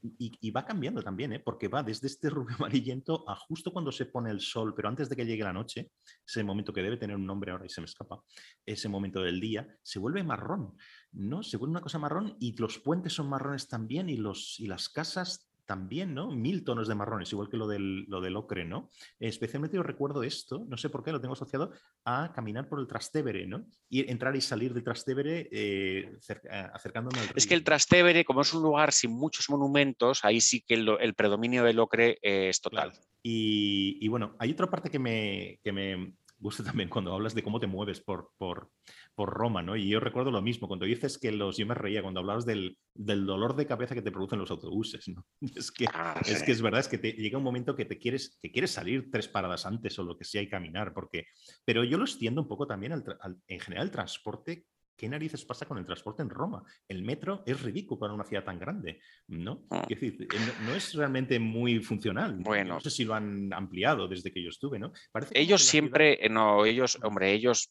Y, 0.00 0.50
va 0.50 0.64
cambiando 0.64 1.02
también, 1.02 1.32
¿eh? 1.32 1.40
porque 1.40 1.68
va 1.68 1.82
desde 1.82 2.06
este 2.06 2.30
rubio 2.30 2.56
amarillento 2.58 3.28
a 3.28 3.34
justo 3.34 3.72
cuando 3.72 3.90
se 3.90 4.06
pone 4.06 4.30
el 4.30 4.40
sol, 4.40 4.74
pero 4.74 4.88
antes 4.88 5.08
de 5.08 5.16
que 5.16 5.26
llegue 5.26 5.42
la 5.42 5.52
noche, 5.52 5.90
ese 6.26 6.44
momento 6.44 6.72
que 6.72 6.82
debe 6.82 6.96
tener 6.96 7.16
un 7.16 7.26
nombre 7.26 7.50
ahora 7.50 7.66
y 7.66 7.68
se 7.68 7.80
me 7.80 7.86
escapa, 7.86 8.22
ese 8.64 8.88
momento 8.88 9.20
del 9.22 9.40
día, 9.40 9.66
se 9.82 9.98
vuelve 9.98 10.22
marrón, 10.22 10.76
¿no? 11.12 11.42
Se 11.42 11.56
vuelve 11.56 11.72
una 11.72 11.80
cosa 11.80 11.98
marrón 11.98 12.36
y 12.38 12.56
los 12.56 12.78
puentes 12.78 13.12
son 13.12 13.28
marrones 13.28 13.68
también 13.68 14.08
y, 14.08 14.16
los, 14.16 14.60
y 14.60 14.66
las 14.66 14.88
casas 14.88 15.47
también, 15.68 16.14
¿no? 16.14 16.30
Mil 16.30 16.64
tonos 16.64 16.88
de 16.88 16.94
marrones, 16.94 17.30
igual 17.30 17.50
que 17.50 17.58
lo 17.58 17.68
del, 17.68 18.06
lo 18.08 18.22
del 18.22 18.36
ocre, 18.36 18.64
¿no? 18.64 18.88
Especialmente 19.20 19.76
yo 19.76 19.82
recuerdo 19.82 20.22
esto, 20.22 20.64
no 20.66 20.78
sé 20.78 20.88
por 20.88 21.04
qué, 21.04 21.12
lo 21.12 21.20
tengo 21.20 21.34
asociado 21.34 21.72
a 22.06 22.32
caminar 22.34 22.70
por 22.70 22.80
el 22.80 22.86
Trastevere, 22.86 23.46
¿no? 23.46 23.66
Y 23.90 24.10
entrar 24.10 24.34
y 24.34 24.40
salir 24.40 24.72
del 24.72 24.82
Trastevere 24.82 25.46
eh, 25.52 26.10
eh, 26.26 26.68
acercándome 26.72 27.20
al 27.20 27.28
Es 27.36 27.46
que 27.46 27.52
el 27.52 27.64
Trastevere, 27.64 28.24
como 28.24 28.40
es 28.40 28.54
un 28.54 28.62
lugar 28.62 28.94
sin 28.94 29.10
muchos 29.10 29.50
monumentos, 29.50 30.24
ahí 30.24 30.40
sí 30.40 30.62
que 30.62 30.72
el, 30.72 31.14
predominio 31.14 31.62
del 31.62 31.80
ocre 31.80 32.18
es 32.22 32.62
total. 32.62 32.94
Y, 33.22 34.08
bueno, 34.08 34.36
hay 34.38 34.52
otra 34.52 34.70
parte 34.70 34.88
que 34.88 34.98
me, 34.98 35.60
que 35.62 35.70
me 35.70 36.14
gusta 36.38 36.64
también 36.64 36.88
cuando 36.88 37.12
hablas 37.12 37.34
de 37.34 37.42
cómo 37.42 37.60
te 37.60 37.66
mueves 37.66 38.00
por, 38.00 38.30
por, 38.38 38.70
por 39.18 39.34
Roma, 39.34 39.62
¿no? 39.62 39.74
Y 39.74 39.88
yo 39.88 39.98
recuerdo 39.98 40.30
lo 40.30 40.40
mismo, 40.40 40.68
cuando 40.68 40.86
dices 40.86 41.18
que 41.18 41.32
los, 41.32 41.56
yo 41.56 41.66
me 41.66 41.74
reía 41.74 42.02
cuando 42.02 42.20
hablabas 42.20 42.46
del, 42.46 42.78
del 42.94 43.26
dolor 43.26 43.56
de 43.56 43.66
cabeza 43.66 43.96
que 43.96 44.00
te 44.00 44.12
producen 44.12 44.38
los 44.38 44.52
autobuses, 44.52 45.08
¿no? 45.08 45.26
Es 45.56 45.72
que, 45.72 45.86
ah, 45.92 46.20
es, 46.24 46.44
que 46.44 46.52
es 46.52 46.62
verdad, 46.62 46.78
es 46.78 46.86
que 46.86 46.98
te, 46.98 47.14
llega 47.14 47.36
un 47.36 47.42
momento 47.42 47.74
que 47.74 47.84
te 47.84 47.98
quieres, 47.98 48.38
que 48.40 48.52
quieres 48.52 48.70
salir 48.70 49.10
tres 49.10 49.26
paradas 49.26 49.66
antes 49.66 49.98
o 49.98 50.04
lo 50.04 50.16
que 50.16 50.24
sea 50.24 50.40
y 50.40 50.48
caminar, 50.48 50.94
porque, 50.94 51.26
pero 51.64 51.82
yo 51.82 51.98
lo 51.98 52.04
extiendo 52.04 52.40
un 52.42 52.46
poco 52.46 52.68
también 52.68 52.92
en 52.92 53.60
general 53.60 53.86
el 53.86 53.90
transporte 53.90 54.66
¿qué 54.98 55.08
narices 55.08 55.44
pasa 55.44 55.64
con 55.64 55.78
el 55.78 55.86
transporte 55.86 56.22
en 56.22 56.28
Roma? 56.28 56.62
El 56.86 57.02
metro 57.02 57.42
es 57.46 57.62
ridículo 57.62 58.00
para 58.00 58.12
una 58.12 58.24
ciudad 58.24 58.44
tan 58.44 58.58
grande, 58.58 59.00
¿no? 59.28 59.64
Ah. 59.70 59.86
Es 59.88 60.00
decir, 60.00 60.22
eh, 60.22 60.38
no, 60.66 60.74
es 60.74 60.92
realmente 60.94 61.38
muy 61.38 61.78
funcional. 61.78 62.36
Bueno. 62.40 62.74
No 62.74 62.80
sé 62.80 62.90
si 62.90 63.04
lo 63.04 63.14
han 63.14 63.52
ampliado 63.52 64.08
desde 64.08 64.32
que 64.32 64.42
yo 64.42 64.50
estuve, 64.50 64.78
¿no? 64.78 64.92
ellos 65.30 65.64
siempre, 65.64 66.24
eh, 66.24 66.28
no, 66.28 66.66
ellos, 66.66 66.98
hombre, 67.02 67.32
ellos, 67.32 67.70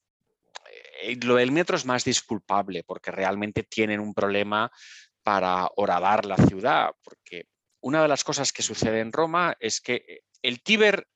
lo 1.21 1.35
del 1.35 1.51
metro 1.51 1.75
es 1.75 1.85
más 1.85 2.03
disculpable 2.03 2.83
porque 2.83 3.11
realmente 3.11 3.63
tienen 3.63 3.99
un 3.99 4.13
problema 4.13 4.71
para 5.23 5.69
horadar 5.75 6.25
la 6.25 6.37
ciudad, 6.37 6.91
porque 7.03 7.47
una 7.81 8.01
de 8.01 8.07
las 8.07 8.23
cosas 8.23 8.53
que 8.53 8.63
sucede 8.63 9.01
en 9.01 9.11
Roma 9.11 9.55
es 9.59 9.81
que 9.81 10.21
el 10.41 10.61
Tíber 10.61 11.07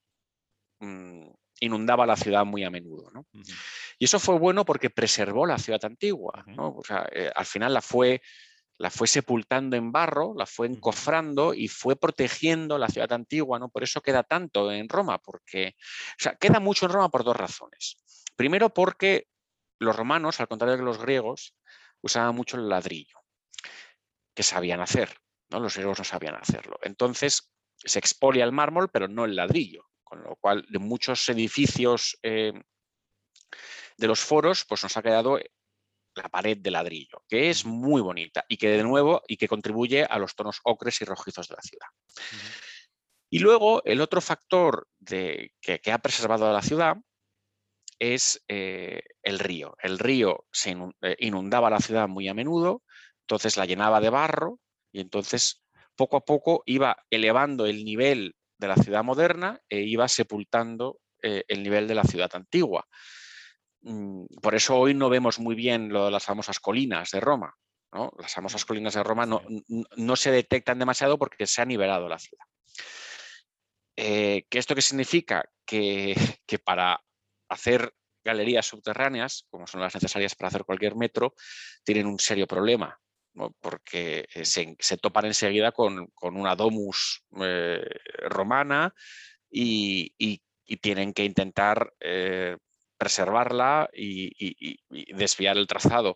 mm, 0.79 1.29
inundaba 1.61 2.05
la 2.05 2.17
ciudad 2.17 2.43
muy 2.45 2.63
a 2.63 2.69
menudo. 2.69 3.09
¿no? 3.11 3.25
Y 3.97 4.05
eso 4.05 4.19
fue 4.19 4.37
bueno 4.37 4.65
porque 4.65 4.89
preservó 4.89 5.45
la 5.45 5.57
ciudad 5.57 5.83
antigua. 5.85 6.43
Eh, 7.13 7.31
al 7.33 7.45
final 7.45 7.73
la 7.73 7.81
fue, 7.81 8.21
la 8.77 8.89
fue 8.89 9.07
sepultando 9.07 9.77
en 9.77 9.91
barro, 9.91 10.33
la 10.35 10.45
fue 10.45 10.67
encofrando 10.67 11.53
y 11.53 11.67
fue 11.67 11.95
protegiendo 11.95 12.77
la 12.77 12.89
ciudad 12.89 13.13
antigua. 13.13 13.59
¿no? 13.59 13.69
Por 13.69 13.83
eso 13.83 14.01
queda 14.01 14.23
tanto 14.23 14.71
en 14.71 14.89
Roma, 14.89 15.19
porque 15.19 15.75
o 15.77 16.21
sea, 16.21 16.35
queda 16.35 16.59
mucho 16.59 16.85
en 16.85 16.91
Roma 16.91 17.09
por 17.09 17.23
dos 17.23 17.35
razones. 17.35 17.97
Primero 18.35 18.73
porque 18.73 19.27
los 19.81 19.95
romanos, 19.95 20.39
al 20.39 20.47
contrario 20.47 20.77
que 20.77 20.83
los 20.83 20.99
griegos, 20.99 21.55
usaban 22.01 22.35
mucho 22.35 22.57
el 22.57 22.69
ladrillo, 22.69 23.19
que 24.33 24.43
sabían 24.43 24.81
hacer. 24.81 25.17
¿no? 25.49 25.59
Los 25.59 25.75
griegos 25.75 25.99
no 25.99 26.03
sabían 26.03 26.35
hacerlo. 26.35 26.79
Entonces 26.81 27.51
se 27.75 27.99
expolia 27.99 28.43
el 28.43 28.51
mármol, 28.51 28.89
pero 28.89 29.07
no 29.07 29.25
el 29.25 29.35
ladrillo 29.35 29.91
con 30.11 30.23
lo 30.23 30.35
cual 30.35 30.65
de 30.67 30.77
muchos 30.77 31.29
edificios 31.29 32.19
eh, 32.21 32.51
de 33.95 34.07
los 34.07 34.19
foros 34.19 34.65
pues 34.65 34.83
nos 34.83 34.97
ha 34.97 35.01
quedado 35.01 35.39
la 36.15 36.27
pared 36.27 36.57
de 36.57 36.69
ladrillo, 36.69 37.23
que 37.29 37.49
es 37.49 37.63
muy 37.63 38.01
bonita 38.01 38.43
y 38.49 38.57
que 38.57 38.71
de 38.71 38.83
nuevo 38.83 39.21
y 39.25 39.37
que 39.37 39.47
contribuye 39.47 40.03
a 40.03 40.19
los 40.19 40.35
tonos 40.35 40.59
ocres 40.65 40.99
y 40.99 41.05
rojizos 41.05 41.47
de 41.47 41.55
la 41.55 41.61
ciudad. 41.61 41.87
Y 43.29 43.39
luego 43.39 43.81
el 43.85 44.01
otro 44.01 44.19
factor 44.19 44.85
de, 44.99 45.53
que, 45.61 45.79
ha 45.89 45.99
preservado 45.99 46.49
a 46.49 46.51
la 46.51 46.61
ciudad 46.61 46.97
es 48.01 48.43
eh, 48.47 49.03
el 49.21 49.37
río. 49.37 49.77
El 49.79 49.99
río 49.99 50.45
se 50.51 50.75
eh, 51.03 51.15
inundaba 51.19 51.69
la 51.69 51.79
ciudad 51.79 52.07
muy 52.07 52.27
a 52.27 52.33
menudo, 52.33 52.81
entonces 53.21 53.57
la 53.57 53.65
llenaba 53.65 54.01
de 54.01 54.09
barro 54.09 54.59
y 54.91 55.01
entonces 55.01 55.63
poco 55.95 56.17
a 56.17 56.25
poco 56.25 56.63
iba 56.65 56.97
elevando 57.11 57.67
el 57.67 57.85
nivel 57.85 58.35
de 58.57 58.67
la 58.67 58.75
ciudad 58.75 59.03
moderna 59.03 59.61
e 59.69 59.81
iba 59.81 60.07
sepultando 60.07 60.99
eh, 61.21 61.43
el 61.47 61.61
nivel 61.61 61.87
de 61.87 61.93
la 61.93 62.03
ciudad 62.03 62.31
antigua. 62.33 62.87
Mm, 63.81 64.25
por 64.41 64.55
eso 64.55 64.77
hoy 64.77 64.95
no 64.95 65.07
vemos 65.07 65.37
muy 65.37 65.53
bien 65.53 65.89
lo 65.89 66.05
de 66.05 66.11
las 66.11 66.25
famosas 66.25 66.59
colinas 66.59 67.11
de 67.11 67.19
Roma. 67.19 67.53
Las 68.17 68.33
famosas 68.33 68.65
colinas 68.65 68.95
de 68.95 69.03
Roma 69.03 69.27
no, 69.27 69.43
no, 69.97 70.15
se 70.15 70.31
detectan 70.31 70.79
demasiado 70.79 71.19
porque 71.19 71.45
se 71.45 71.61
ha 71.61 71.65
nivelado 71.65 72.07
la 72.07 72.17
ciudad. 72.17 72.45
Eh, 73.97 74.47
¿Qué 74.49 74.59
¿Esto 74.59 74.73
qué 74.73 74.81
significa? 74.81 75.43
Que, 75.65 76.15
que 76.47 76.57
para 76.57 77.03
hacer 77.51 77.93
galerías 78.23 78.65
subterráneas, 78.65 79.45
como 79.49 79.67
son 79.67 79.81
las 79.81 79.93
necesarias 79.95 80.35
para 80.35 80.49
hacer 80.49 80.63
cualquier 80.63 80.95
metro, 80.95 81.33
tienen 81.83 82.05
un 82.05 82.19
serio 82.19 82.47
problema 82.47 82.99
porque 83.59 84.27
eh, 84.33 84.45
se, 84.45 84.97
topan 84.97 85.25
enseguida 85.25 85.71
con, 85.71 86.09
una 86.21 86.55
domus 86.55 87.23
eh, 87.41 87.83
romana 88.29 88.93
y, 89.49 90.13
tienen 90.81 91.11
que 91.11 91.25
intentar 91.25 91.93
eh, 91.99 92.55
preservarla 92.97 93.89
y, 93.93 94.77
desviar 95.13 95.57
el 95.57 95.67
trazado. 95.67 96.15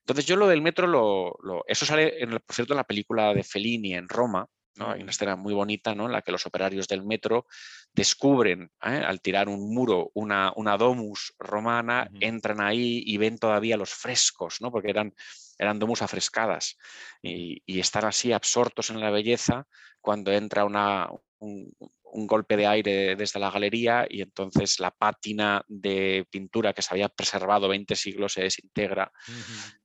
Entonces 0.00 0.26
yo 0.26 0.36
lo 0.36 0.46
del 0.46 0.62
metro, 0.62 0.86
lo, 0.86 1.64
eso 1.66 1.84
sale, 1.84 2.22
en, 2.22 2.30
por 2.30 2.54
cierto, 2.54 2.72
en 2.72 2.78
la 2.78 2.84
película 2.84 3.34
de 3.34 3.42
Fellini 3.42 3.94
en 3.94 4.08
Roma, 4.08 4.46
hay 4.78 5.02
una 5.02 5.10
escena 5.10 5.36
muy 5.36 5.54
bonita 5.54 5.94
¿no? 5.94 6.06
en 6.06 6.12
la 6.12 6.22
que 6.22 6.32
los 6.32 6.46
operarios 6.46 6.88
del 6.88 7.04
metro 7.04 7.46
descubren, 7.92 8.70
al 8.80 9.20
tirar 9.20 9.48
un 9.48 9.74
muro, 9.74 10.10
una, 10.14 10.52
una 10.56 10.76
domus 10.76 11.34
romana, 11.38 12.08
entran 12.20 12.60
ahí 12.60 13.02
y 13.06 13.16
ven 13.16 13.38
todavía 13.38 13.76
los 13.76 13.90
frescos, 13.90 14.60
¿no? 14.60 14.70
porque 14.70 14.90
eran 14.90 15.14
eran 15.58 15.78
domus 15.78 16.02
afrescadas 16.02 16.76
y, 17.22 17.62
están 17.78 18.04
así 18.04 18.32
absortos 18.32 18.90
en 18.90 19.00
la 19.00 19.10
belleza 19.10 19.66
cuando 20.00 20.32
entra 20.32 20.64
una, 20.64 21.08
un, 21.38 21.72
golpe 22.12 22.56
de 22.56 22.66
aire 22.66 23.14
desde 23.14 23.38
la 23.38 23.50
galería 23.50 24.06
y 24.08 24.22
entonces 24.22 24.80
la 24.80 24.90
pátina 24.90 25.62
de 25.68 26.26
pintura 26.30 26.72
que 26.72 26.80
se 26.80 26.94
había 26.94 27.10
preservado 27.10 27.68
20 27.68 27.94
siglos 27.94 28.32
se 28.32 28.42
desintegra. 28.42 29.12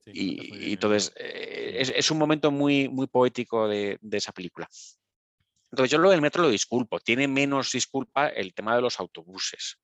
y, 0.06 0.72
entonces 0.72 1.12
eh, 1.16 1.92
es, 1.94 2.10
un 2.10 2.16
momento 2.16 2.50
muy, 2.50 2.88
muy 2.88 3.06
poético 3.06 3.68
de, 3.68 3.98
esa 4.12 4.32
película. 4.32 4.66
Entonces 5.70 5.90
yo 5.90 5.98
lo 5.98 6.10
del 6.10 6.22
metro 6.22 6.42
lo 6.42 6.48
disculpo, 6.48 7.00
tiene 7.00 7.28
menos 7.28 7.72
disculpa 7.72 8.28
el 8.28 8.54
tema 8.54 8.76
de 8.76 8.82
los 8.82 8.98
autobuses 8.98 9.78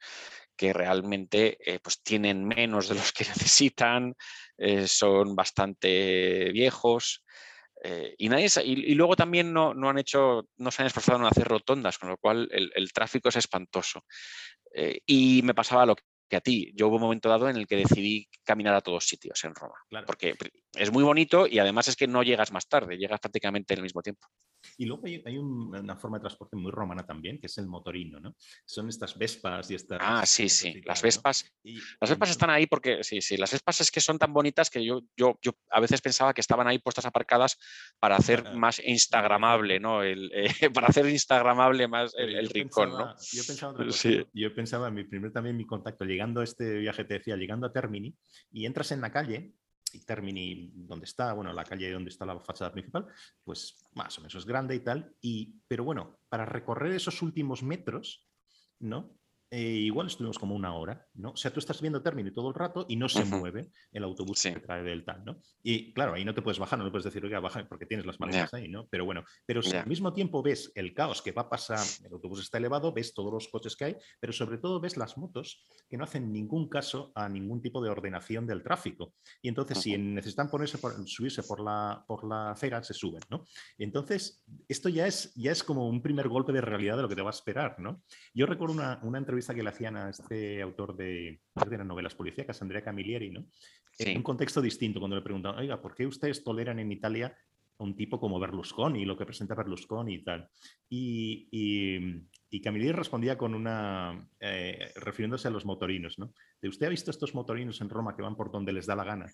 que 0.58 0.72
realmente 0.72 1.56
eh, 1.64 1.78
pues 1.80 2.02
tienen 2.02 2.44
menos 2.44 2.88
de 2.88 2.96
los 2.96 3.12
que 3.12 3.24
necesitan, 3.28 4.14
eh, 4.58 4.86
son 4.86 5.34
bastante 5.34 6.50
viejos. 6.52 7.24
Eh, 7.84 8.14
y, 8.18 8.28
nadie, 8.28 8.48
y, 8.64 8.94
luego 8.96 9.14
también 9.14 9.52
no, 9.52 9.72
no, 9.72 9.88
han 9.88 9.98
hecho, 9.98 10.48
no 10.56 10.72
se 10.72 10.82
han 10.82 10.88
esforzado 10.88 11.20
en 11.20 11.26
hacer 11.26 11.46
rotondas, 11.46 11.96
con 11.96 12.08
lo 12.08 12.16
cual 12.18 12.48
el, 12.50 12.72
el 12.74 12.92
tráfico 12.92 13.28
es 13.28 13.36
espantoso. 13.36 14.04
y 15.06 15.40
me 15.44 15.54
pasaba 15.54 15.86
lo 15.86 15.96
que 16.28 16.36
a 16.36 16.40
ti. 16.40 16.72
Yo 16.74 16.88
hubo 16.88 16.96
un 16.96 17.02
momento 17.02 17.28
dado 17.28 17.48
en 17.48 17.56
el 17.56 17.66
que 17.66 17.76
decidí 17.76 18.28
caminar 18.44 18.74
a 18.74 18.80
todos 18.80 19.06
sitios 19.06 19.42
en 19.44 19.54
Roma, 19.54 19.76
porque 20.06 20.34
es 20.74 20.92
muy 20.92 21.02
bonito 21.02 21.46
y 21.46 21.58
además 21.58 21.88
es 21.88 21.96
que 21.96 22.06
no 22.06 22.22
llegas 22.22 22.52
más 22.52 22.68
tarde, 22.68 22.98
llegas 22.98 23.20
prácticamente 23.20 23.74
en 23.74 23.78
el 23.78 23.84
mismo 23.84 24.02
tiempo. 24.02 24.26
Y 24.76 24.86
luego 24.86 25.02
hay, 25.06 25.38
una 25.38 25.96
forma 25.96 26.18
de 26.18 26.22
transporte 26.22 26.56
muy 26.56 26.70
romana 26.70 27.04
también, 27.04 27.38
que 27.38 27.46
es 27.46 27.58
el 27.58 27.66
motorino, 27.66 28.20
¿no? 28.20 28.36
Son 28.64 28.88
estas 28.88 29.16
vespas 29.16 29.70
y 29.70 29.74
estas... 29.74 29.98
Ah, 30.00 30.24
sí, 30.26 30.48
sí, 30.48 30.80
las 30.84 31.02
vespas. 31.02 31.52
las 32.00 32.10
vespas 32.10 32.30
están 32.30 32.50
ahí 32.50 32.66
porque, 32.66 33.02
sí, 33.02 33.20
sí, 33.20 33.36
las 33.36 33.52
vespas 33.52 33.80
es 33.80 33.90
que 33.90 34.00
son 34.00 34.18
tan 34.18 34.32
bonitas 34.32 34.70
que 34.70 34.84
yo, 34.84 35.02
yo, 35.16 35.38
yo 35.42 35.52
a 35.70 35.80
veces 35.80 36.00
pensaba 36.00 36.34
que 36.34 36.40
estaban 36.40 36.66
ahí 36.66 36.78
puestas 36.78 37.06
aparcadas 37.06 37.58
para 37.98 38.16
hacer 38.16 38.54
más 38.54 38.80
instagramable, 38.84 39.80
¿no? 39.80 40.02
El, 40.02 40.30
eh, 40.34 40.48
para 40.74 40.88
hacer 40.88 41.08
instagramable 41.08 41.88
más 41.88 42.14
el, 42.16 42.48
rincón, 42.48 42.90
¿no? 42.90 43.14
Yo 43.32 43.42
pensaba, 43.46 43.84
yo 44.32 44.54
pensaba 44.54 44.88
en 44.88 44.94
mi 44.94 45.04
primer 45.04 45.32
también 45.32 45.56
mi 45.56 45.66
contacto, 45.66 46.04
llegando 46.04 46.40
a 46.40 46.44
este 46.44 46.78
viaje, 46.78 47.04
te 47.04 47.14
decía, 47.14 47.36
llegando 47.36 47.66
a 47.66 47.72
Termini, 47.72 48.14
y 48.50 48.66
entras 48.66 48.92
en 48.92 49.00
la 49.00 49.12
calle 49.12 49.54
y 49.94 50.04
Termini, 50.04 50.70
donde 50.74 51.04
está, 51.04 51.32
bueno, 51.32 51.52
la 51.52 51.64
calle 51.64 51.92
donde 51.92 52.10
está 52.10 52.26
la 52.26 52.38
fachada 52.40 52.72
principal, 52.72 53.06
pues 53.44 53.84
más 53.94 54.16
o 54.18 54.20
menos 54.20 54.34
es 54.34 54.46
grande 54.46 54.74
y 54.74 54.80
tal, 54.80 55.14
y, 55.20 55.60
pero 55.66 55.84
bueno, 55.84 56.20
para 56.28 56.44
recorrer 56.44 56.92
esos 56.92 57.22
últimos 57.22 57.62
metros, 57.62 58.28
¿no? 58.78 59.18
Eh, 59.50 59.60
igual 59.60 60.08
estuvimos 60.08 60.38
como 60.38 60.54
una 60.54 60.74
hora, 60.74 61.06
¿no? 61.14 61.30
O 61.30 61.36
sea, 61.36 61.50
tú 61.50 61.58
estás 61.58 61.80
viendo 61.80 62.02
término 62.02 62.30
todo 62.32 62.48
el 62.48 62.54
rato 62.54 62.84
y 62.86 62.96
no 62.96 63.08
se 63.08 63.24
mueve 63.24 63.70
el 63.92 64.04
autobús 64.04 64.42
que 64.42 64.60
trae 64.60 64.82
del 64.82 65.06
tal, 65.06 65.24
¿no? 65.24 65.40
Y 65.62 65.94
claro, 65.94 66.12
ahí 66.12 66.24
no 66.24 66.34
te 66.34 66.42
puedes 66.42 66.58
bajar, 66.58 66.78
no 66.78 66.84
le 66.84 66.90
puedes 66.90 67.04
decir, 67.04 67.24
oiga, 67.24 67.40
baja 67.40 67.66
porque 67.66 67.86
tienes 67.86 68.04
las 68.04 68.20
maletas 68.20 68.52
ahí, 68.52 68.68
¿no? 68.68 68.86
Pero 68.88 69.06
bueno, 69.06 69.24
pero 69.46 69.62
si 69.62 69.74
al 69.74 69.86
mismo 69.86 70.12
tiempo 70.12 70.42
ves 70.42 70.70
el 70.74 70.92
caos 70.92 71.22
que 71.22 71.32
va 71.32 71.42
a 71.42 71.48
pasar, 71.48 71.84
el 72.04 72.12
autobús 72.12 72.40
está 72.40 72.58
elevado, 72.58 72.92
ves 72.92 73.14
todos 73.14 73.32
los 73.32 73.48
coches 73.48 73.74
que 73.74 73.84
hay, 73.86 73.96
pero 74.20 74.34
sobre 74.34 74.58
todo 74.58 74.80
ves 74.80 74.98
las 74.98 75.16
motos 75.16 75.62
que 75.88 75.96
no 75.96 76.04
hacen 76.04 76.30
ningún 76.30 76.68
caso 76.68 77.10
a 77.14 77.26
ningún 77.26 77.62
tipo 77.62 77.82
de 77.82 77.88
ordenación 77.88 78.46
del 78.46 78.62
tráfico. 78.62 79.14
Y 79.40 79.48
entonces, 79.48 79.78
si 79.78 79.96
necesitan 79.96 80.50
ponerse 80.50 80.76
por, 80.76 81.08
subirse 81.08 81.42
por 81.42 81.60
la, 81.60 82.04
por 82.06 82.28
la 82.28 82.50
acera, 82.50 82.82
se 82.82 82.92
suben, 82.92 83.22
¿no? 83.30 83.44
entonces, 83.78 84.44
esto 84.68 84.90
ya 84.90 85.06
es, 85.06 85.32
ya 85.34 85.52
es 85.52 85.64
como 85.64 85.88
un 85.88 86.02
primer 86.02 86.28
golpe 86.28 86.52
de 86.52 86.60
realidad 86.60 86.96
de 86.96 87.02
lo 87.02 87.08
que 87.08 87.16
te 87.16 87.22
va 87.22 87.30
a 87.30 87.32
esperar, 87.32 87.76
¿no? 87.78 88.02
Yo 88.34 88.44
recuerdo 88.44 88.74
una, 88.74 89.00
una 89.02 89.18
entrevista 89.18 89.37
que 89.46 89.62
le 89.62 89.68
hacían 89.68 89.96
a 89.96 90.10
este 90.10 90.60
autor 90.62 90.96
de, 90.96 91.40
de 91.54 91.78
las 91.78 91.86
novelas 91.86 92.14
policíacas, 92.14 92.60
Andrea 92.60 92.82
Camilleri, 92.82 93.30
¿no? 93.30 93.46
En 93.98 94.18
un 94.18 94.22
contexto 94.22 94.60
distinto, 94.60 95.00
cuando 95.00 95.16
le 95.16 95.22
preguntan, 95.22 95.58
oiga, 95.58 95.80
¿por 95.80 95.94
qué 95.94 96.06
ustedes 96.06 96.44
toleran 96.44 96.78
en 96.78 96.92
Italia 96.92 97.36
a 97.78 97.84
un 97.84 97.96
tipo 97.96 98.20
como 98.20 98.38
Berlusconi, 98.38 99.04
lo 99.04 99.16
que 99.16 99.26
presenta 99.26 99.54
Berlusconi 99.54 100.14
y 100.14 100.24
tal? 100.24 100.48
Y, 100.88 101.48
y, 102.50 102.60
Camilleri 102.60 102.92
respondía 102.92 103.36
con 103.36 103.54
una, 103.54 104.28
eh, 104.40 104.92
refiriéndose 104.96 105.48
a 105.48 105.50
los 105.50 105.64
motorinos, 105.64 106.18
¿no? 106.18 106.32
De 106.60 106.68
usted 106.68 106.86
ha 106.86 106.90
visto 106.90 107.10
estos 107.10 107.34
motorinos 107.34 107.80
en 107.80 107.90
Roma 107.90 108.14
que 108.14 108.22
van 108.22 108.36
por 108.36 108.52
donde 108.52 108.72
les 108.72 108.86
da 108.86 108.94
la 108.94 109.04
gana. 109.04 109.26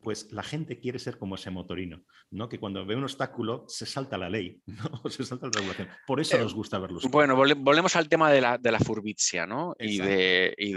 Pues 0.00 0.32
la 0.32 0.42
gente 0.42 0.78
quiere 0.78 0.98
ser 0.98 1.18
como 1.18 1.34
ese 1.34 1.50
motorino, 1.50 2.04
¿no? 2.30 2.48
Que 2.48 2.58
cuando 2.58 2.84
ve 2.86 2.96
un 2.96 3.04
obstáculo 3.04 3.64
se 3.68 3.86
salta 3.86 4.18
la 4.18 4.30
ley, 4.30 4.60
¿no? 4.66 5.10
Se 5.10 5.24
salta 5.24 5.46
la 5.46 5.52
regulación. 5.54 5.88
Por 6.06 6.20
eso 6.20 6.38
nos 6.38 6.54
gusta 6.54 6.78
verlos. 6.78 7.04
Bueno, 7.10 7.36
volvemos 7.36 7.96
al 7.96 8.08
tema 8.08 8.30
de 8.30 8.40
la, 8.40 8.58
de 8.58 8.72
la 8.72 8.80
furbicia, 8.80 9.46
¿no? 9.46 9.74
Y, 9.78 9.98
de, 9.98 10.54
y, 10.56 10.72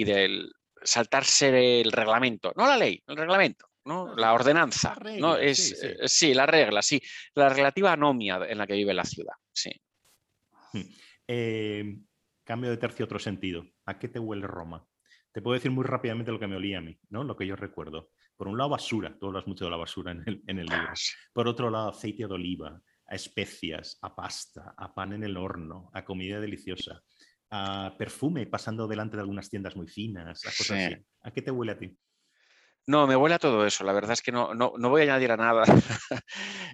y 0.00 0.04
del 0.04 0.52
saltarse 0.82 1.80
el 1.80 1.92
reglamento, 1.92 2.52
no 2.56 2.66
la 2.66 2.76
ley, 2.76 3.02
el 3.06 3.16
reglamento. 3.16 3.66
¿no? 3.84 4.14
La 4.14 4.34
ordenanza, 4.34 4.94
¿no? 5.18 5.36
Es, 5.36 5.82
eh, 5.82 5.96
sí, 6.06 6.34
la 6.34 6.46
regla, 6.46 6.82
sí. 6.82 7.00
La 7.34 7.48
relativa 7.48 7.92
anomia 7.92 8.38
en 8.48 8.58
la 8.58 8.66
que 8.66 8.74
vive 8.74 8.94
la 8.94 9.04
ciudad, 9.04 9.32
sí. 9.52 9.70
Hmm. 10.72 10.82
Eh, 11.26 11.96
cambio 12.44 12.70
de 12.70 12.76
tercio, 12.76 13.04
otro 13.04 13.18
sentido. 13.18 13.64
¿A 13.86 13.98
qué 13.98 14.08
te 14.08 14.18
huele 14.18 14.46
Roma? 14.46 14.86
Te 15.32 15.40
puedo 15.40 15.54
decir 15.54 15.70
muy 15.70 15.84
rápidamente 15.84 16.32
lo 16.32 16.38
que 16.38 16.46
me 16.46 16.56
olía 16.56 16.78
a 16.78 16.82
mí, 16.82 16.98
¿no? 17.08 17.24
Lo 17.24 17.36
que 17.36 17.46
yo 17.46 17.56
recuerdo. 17.56 18.10
Por 18.40 18.48
un 18.48 18.56
lado, 18.56 18.70
basura. 18.70 19.14
Tú 19.20 19.26
hablas 19.26 19.46
mucho 19.46 19.66
de 19.66 19.70
la 19.70 19.76
basura 19.76 20.12
en 20.12 20.22
el, 20.24 20.42
en 20.46 20.58
el 20.60 20.64
libro. 20.64 20.94
Por 21.30 21.46
otro 21.46 21.68
lado, 21.68 21.90
aceite 21.90 22.26
de 22.26 22.32
oliva, 22.32 22.80
a 23.06 23.14
especias, 23.14 23.98
a 24.00 24.16
pasta, 24.16 24.72
a 24.78 24.94
pan 24.94 25.12
en 25.12 25.24
el 25.24 25.36
horno, 25.36 25.90
a 25.92 26.02
comida 26.06 26.40
deliciosa, 26.40 27.02
a 27.50 27.94
perfume 27.98 28.46
pasando 28.46 28.88
delante 28.88 29.18
de 29.18 29.24
algunas 29.24 29.50
tiendas 29.50 29.76
muy 29.76 29.88
finas, 29.88 30.42
a 30.46 30.48
cosas 30.56 30.70
así. 30.70 30.96
¿A 31.20 31.30
qué 31.32 31.42
te 31.42 31.50
huele 31.50 31.72
a 31.72 31.78
ti? 31.78 31.94
No, 32.86 33.06
me 33.06 33.14
huele 33.14 33.34
a 33.34 33.38
todo 33.38 33.66
eso. 33.66 33.84
La 33.84 33.92
verdad 33.92 34.12
es 34.12 34.22
que 34.22 34.32
no, 34.32 34.54
no, 34.54 34.72
voy 34.88 35.02
a 35.02 35.04
añadir 35.04 35.32
a 35.32 35.36
nada. 35.36 35.64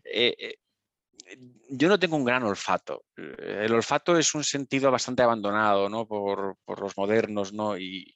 Eh, 0.04 0.36
eh, 0.38 0.58
yo 1.68 1.88
no 1.88 1.98
tengo 1.98 2.16
un 2.16 2.24
gran 2.24 2.44
olfato. 2.44 3.06
El 3.16 3.74
olfato 3.74 4.16
es 4.16 4.36
un 4.36 4.44
sentido 4.44 4.88
bastante 4.92 5.24
abandonado 5.24 5.88
¿no? 5.88 6.06
por, 6.06 6.58
los 6.80 6.96
modernos. 6.96 7.52
¿no? 7.52 7.76
Y 7.76 8.14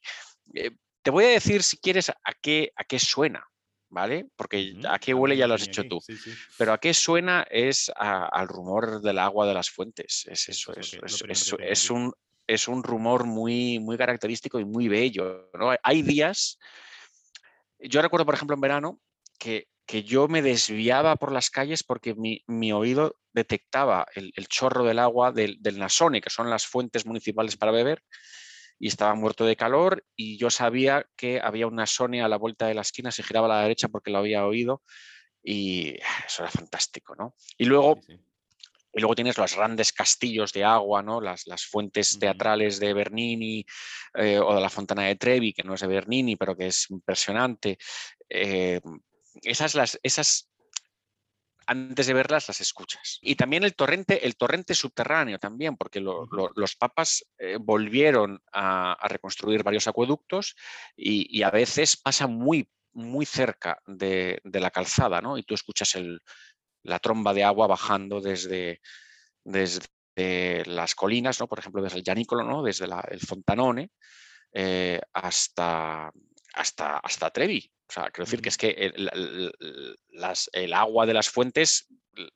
eh, 0.53 0.71
te 1.01 1.11
voy 1.11 1.25
a 1.25 1.29
decir, 1.29 1.63
si 1.63 1.77
quieres, 1.77 2.09
a 2.09 2.33
qué, 2.41 2.71
a 2.75 2.83
qué 2.83 2.99
suena. 2.99 3.45
¿Vale? 3.93 4.27
Porque 4.37 4.73
a 4.87 4.97
qué 4.99 5.13
huele 5.13 5.35
ya 5.35 5.47
lo 5.47 5.55
has 5.55 5.67
hecho 5.67 5.83
tú. 5.83 5.99
Pero 6.57 6.71
a 6.71 6.77
qué 6.77 6.93
suena 6.93 7.45
es 7.51 7.91
al 7.93 8.47
rumor 8.47 9.01
del 9.01 9.19
agua 9.19 9.45
de 9.45 9.53
las 9.53 9.69
fuentes. 9.69 10.25
Es 10.31 10.47
eso, 10.47 10.71
es, 10.73 11.89
un, 11.89 12.13
es 12.47 12.67
un 12.69 12.83
rumor 12.83 13.25
muy, 13.25 13.79
muy 13.79 13.97
característico 13.97 14.61
y 14.61 14.65
muy 14.65 14.87
bello. 14.87 15.51
¿no? 15.59 15.75
Hay 15.83 16.03
días 16.03 16.57
yo 17.83 18.01
recuerdo, 18.01 18.25
por 18.25 18.35
ejemplo, 18.35 18.55
en 18.55 18.61
verano 18.61 18.99
que, 19.37 19.67
yo 20.05 20.29
me 20.29 20.41
desviaba 20.41 21.17
por 21.17 21.33
las 21.33 21.49
calles 21.49 21.83
porque 21.83 22.15
mi, 22.15 22.71
oído 22.71 23.17
detectaba 23.33 24.05
el, 24.15 24.47
chorro 24.47 24.85
del 24.85 24.99
agua 24.99 25.33
del, 25.33 25.57
del, 25.59 25.79
Nasone, 25.79 26.21
que 26.21 26.29
son 26.29 26.49
las 26.49 26.65
fuentes 26.65 27.05
municipales 27.05 27.57
para 27.57 27.73
beber, 27.73 28.01
y 28.81 28.87
estaba 28.87 29.13
muerto 29.13 29.45
de 29.45 29.55
calor 29.55 30.03
y 30.15 30.39
yo 30.39 30.49
sabía 30.49 31.05
que 31.15 31.39
había 31.39 31.67
un 31.67 31.75
Nasone 31.75 32.23
a 32.23 32.27
la 32.27 32.37
vuelta 32.37 32.65
de 32.65 32.73
la 32.73 32.81
esquina, 32.81 33.11
se 33.11 33.21
giraba 33.21 33.45
a 33.45 33.49
la 33.49 33.61
derecha 33.61 33.89
porque 33.89 34.09
lo 34.09 34.17
había 34.17 34.43
oído 34.47 34.81
y 35.43 35.93
eso 36.25 36.41
era 36.41 36.51
fantástico, 36.51 37.15
¿no? 37.15 37.35
Y 37.57 37.65
luego... 37.65 38.01
Y 38.93 38.99
luego 38.99 39.15
tienes 39.15 39.37
los 39.37 39.55
grandes 39.55 39.93
castillos 39.93 40.51
de 40.51 40.65
agua, 40.65 41.01
¿no? 41.01 41.21
las, 41.21 41.47
las 41.47 41.63
fuentes 41.63 42.19
teatrales 42.19 42.77
de 42.77 42.93
Bernini 42.93 43.65
eh, 44.15 44.37
o 44.37 44.53
de 44.53 44.59
la 44.59 44.69
Fontana 44.69 45.03
de 45.03 45.15
Trevi, 45.15 45.53
que 45.53 45.63
no 45.63 45.75
es 45.75 45.79
de 45.79 45.87
Bernini, 45.87 46.35
pero 46.35 46.57
que 46.57 46.67
es 46.67 46.91
impresionante. 46.91 47.77
Eh, 48.27 48.81
esas, 49.43 49.75
las, 49.75 49.97
esas, 50.03 50.50
antes 51.67 52.07
de 52.07 52.13
verlas, 52.13 52.47
las 52.47 52.61
escuchas. 52.61 53.19
Y 53.21 53.35
también 53.35 53.63
el 53.63 53.75
torrente, 53.75 54.25
el 54.25 54.35
torrente 54.35 54.73
subterráneo 54.73 55.39
también, 55.39 55.77
porque 55.77 55.99
los 55.99 56.75
papas 56.75 57.25
eh, 57.37 57.57
volvieron 57.59 58.41
a, 58.51 58.97
reconstruir 59.07 59.63
varios 59.63 59.87
acueductos 59.87 60.55
y, 60.95 61.41
a 61.43 61.51
veces 61.51 61.97
pasa 61.97 62.27
muy, 62.27 62.69
muy 62.93 63.25
cerca 63.25 63.81
de, 63.85 64.39
de 64.43 64.59
la 64.59 64.71
calzada, 64.71 65.21
¿no? 65.21 65.37
Y 65.37 65.43
tú 65.43 65.53
escuchas 65.53 65.95
el, 65.95 66.21
la 66.83 66.99
tromba 66.99 67.33
de 67.33 67.43
agua 67.43 67.67
bajando 67.67 68.21
desde, 68.21 68.81
desde 69.43 69.87
las 70.65 70.95
colinas, 70.95 71.39
¿no? 71.39 71.47
por 71.47 71.59
ejemplo, 71.59 71.81
desde 71.81 71.97
el 71.97 72.03
Llanícolo, 72.03 72.43
¿no? 72.43 72.63
desde 72.63 72.85
el 72.85 73.19
Fontanone, 73.19 73.91
eh, 74.53 74.99
hasta, 75.13 76.11
hasta, 76.53 76.97
hasta 76.97 77.29
Trevi. 77.29 77.71
O 77.91 77.93
sea, 77.93 78.09
quiero 78.09 78.25
decir 78.25 78.41
que 78.41 78.49
es 78.49 78.57
que 78.57 78.69
el, 78.69 79.51
el, 80.53 80.73
agua 80.73 81.05
de 81.05 81.13
las 81.13 81.29
fuentes 81.29 81.89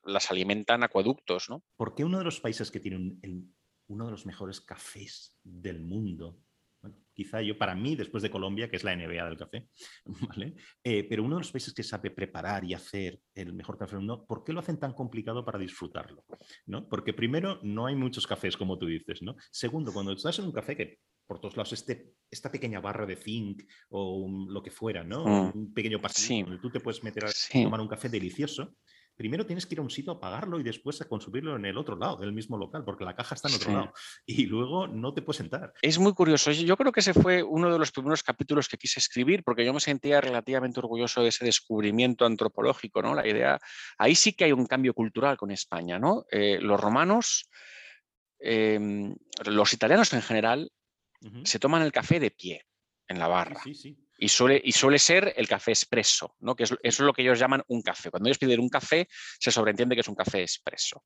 las 0.03 0.29
alimentan 0.29 0.83
acueductos. 0.83 1.49
¿no? 1.49 1.63
¿Por 1.77 1.95
qué 1.95 2.03
uno 2.03 2.17
de 2.17 2.25
los 2.25 2.41
países 2.41 2.69
que 2.69 2.81
tiene 2.81 3.17
uno 3.87 4.05
de 4.05 4.11
los 4.11 4.25
mejores 4.25 4.59
cafés 4.59 5.37
del 5.43 5.79
mundo 5.79 6.41
quizá 7.13 7.41
yo 7.41 7.57
para 7.57 7.73
mí, 7.73 7.95
después 7.95 8.21
de 8.21 8.29
Colombia, 8.29 8.69
que 8.69 8.75
es 8.75 8.83
la 8.83 8.95
NBA 8.95 9.25
del 9.25 9.37
café, 9.37 9.69
¿vale? 10.05 10.55
Eh, 10.83 11.05
pero 11.09 11.23
uno 11.23 11.35
de 11.35 11.41
los 11.41 11.51
países 11.51 11.73
que 11.73 11.81
sabe 11.81 12.11
preparar 12.11 12.63
y 12.65 12.73
hacer 12.73 13.19
el 13.33 13.53
mejor 13.53 13.77
café 13.77 13.91
del 13.95 14.05
mundo, 14.05 14.25
¿por 14.27 14.43
qué 14.43 14.53
lo 14.53 14.59
hacen 14.59 14.79
tan 14.79 14.93
complicado 14.93 15.43
para 15.43 15.57
disfrutarlo? 15.57 16.25
¿no? 16.65 16.87
Porque 16.87 17.13
primero, 17.13 17.59
no 17.63 17.87
hay 17.87 17.95
muchos 17.95 18.27
cafés, 18.27 18.57
como 18.57 18.77
tú 18.77 18.85
dices, 18.85 19.21
¿no? 19.21 19.35
Segundo, 19.49 19.93
cuando 19.93 20.11
estás 20.11 20.37
en 20.39 20.45
un 20.45 20.51
café 20.51 20.75
que 20.75 20.99
por 21.25 21.39
todos 21.39 21.57
lados 21.57 21.73
este, 21.73 22.15
esta 22.29 22.51
pequeña 22.51 22.79
barra 22.79 23.05
de 23.05 23.15
zinc 23.15 23.63
o 23.89 24.27
lo 24.49 24.61
que 24.61 24.71
fuera, 24.71 25.03
¿no? 25.03 25.25
Mm. 25.25 25.51
Un 25.53 25.73
pequeño 25.73 25.99
pasillo 25.99 26.45
donde 26.45 26.61
tú 26.61 26.69
te 26.69 26.79
puedes 26.79 27.03
meter 27.03 27.25
a 27.25 27.31
tomar 27.51 27.81
un 27.81 27.87
café 27.87 28.09
delicioso, 28.09 28.75
primero 29.15 29.45
tienes 29.45 29.65
que 29.65 29.75
ir 29.75 29.79
a 29.79 29.81
un 29.81 29.89
sitio 29.89 30.13
a 30.13 30.19
pagarlo 30.19 30.59
y 30.59 30.63
después 30.63 31.01
a 31.01 31.07
consumirlo 31.07 31.55
en 31.55 31.65
el 31.65 31.77
otro 31.77 31.95
lado 31.95 32.17
del 32.17 32.33
mismo 32.33 32.57
local, 32.57 32.83
porque 32.83 33.05
la 33.05 33.15
caja 33.15 33.35
está 33.35 33.47
en 33.47 33.55
otro 33.55 33.73
lado. 33.73 33.93
Y 34.25 34.45
luego 34.45 34.87
no 34.87 35.13
te 35.13 35.21
puedes 35.21 35.37
sentar. 35.37 35.73
Es 35.81 35.97
muy 35.99 36.13
curioso. 36.13 36.51
Yo 36.51 36.75
creo 36.77 36.91
que 36.91 36.99
ese 36.99 37.13
fue 37.13 37.41
uno 37.43 37.71
de 37.71 37.79
los 37.79 37.91
primeros 37.91 38.23
capítulos 38.23 38.67
que 38.67 38.77
quise 38.77 38.99
escribir, 38.99 39.43
porque 39.43 39.65
yo 39.65 39.73
me 39.73 39.79
sentía 39.79 40.19
relativamente 40.19 40.79
orgulloso 40.79 41.21
de 41.21 41.29
ese 41.29 41.45
descubrimiento 41.45 42.25
antropológico, 42.25 43.01
¿no? 43.01 43.15
La 43.15 43.27
idea, 43.27 43.59
ahí 43.97 44.15
sí 44.15 44.33
que 44.33 44.45
hay 44.45 44.51
un 44.51 44.65
cambio 44.65 44.93
cultural 44.93 45.37
con 45.37 45.51
España, 45.51 45.99
¿no? 45.99 46.25
Eh, 46.31 46.59
los 46.61 46.79
romanos, 46.79 47.49
em, 48.39 49.15
los 49.45 49.73
italianos 49.73 50.13
en 50.13 50.21
general, 50.21 50.71
se 51.43 51.59
toman 51.59 51.81
el 51.81 51.91
café 51.91 52.19
de 52.19 52.31
pie 52.31 52.65
en 53.07 53.19
la 53.19 53.27
barra. 53.27 53.61
Sí, 53.63 53.73
sí. 53.73 53.97
Y 54.17 54.29
suele, 54.29 54.61
y 54.63 54.71
suele 54.71 54.97
ser 54.97 55.33
el 55.35 55.45
café 55.45 55.71
expreso, 55.71 56.35
¿no? 56.39 56.55
que 56.55 56.63
es, 56.63 56.71
eso 56.71 56.79
es 56.81 56.99
lo 56.99 57.11
que 57.11 57.21
ellos 57.21 57.37
llaman 57.37 57.63
un 57.67 57.81
café. 57.81 58.09
Cuando 58.09 58.29
ellos 58.29 58.37
piden 58.37 58.61
un 58.61 58.69
café, 58.69 59.09
se 59.11 59.51
sobreentiende 59.51 59.93
que 59.93 60.01
es 60.01 60.07
un 60.07 60.15
café 60.15 60.41
expreso. 60.41 61.03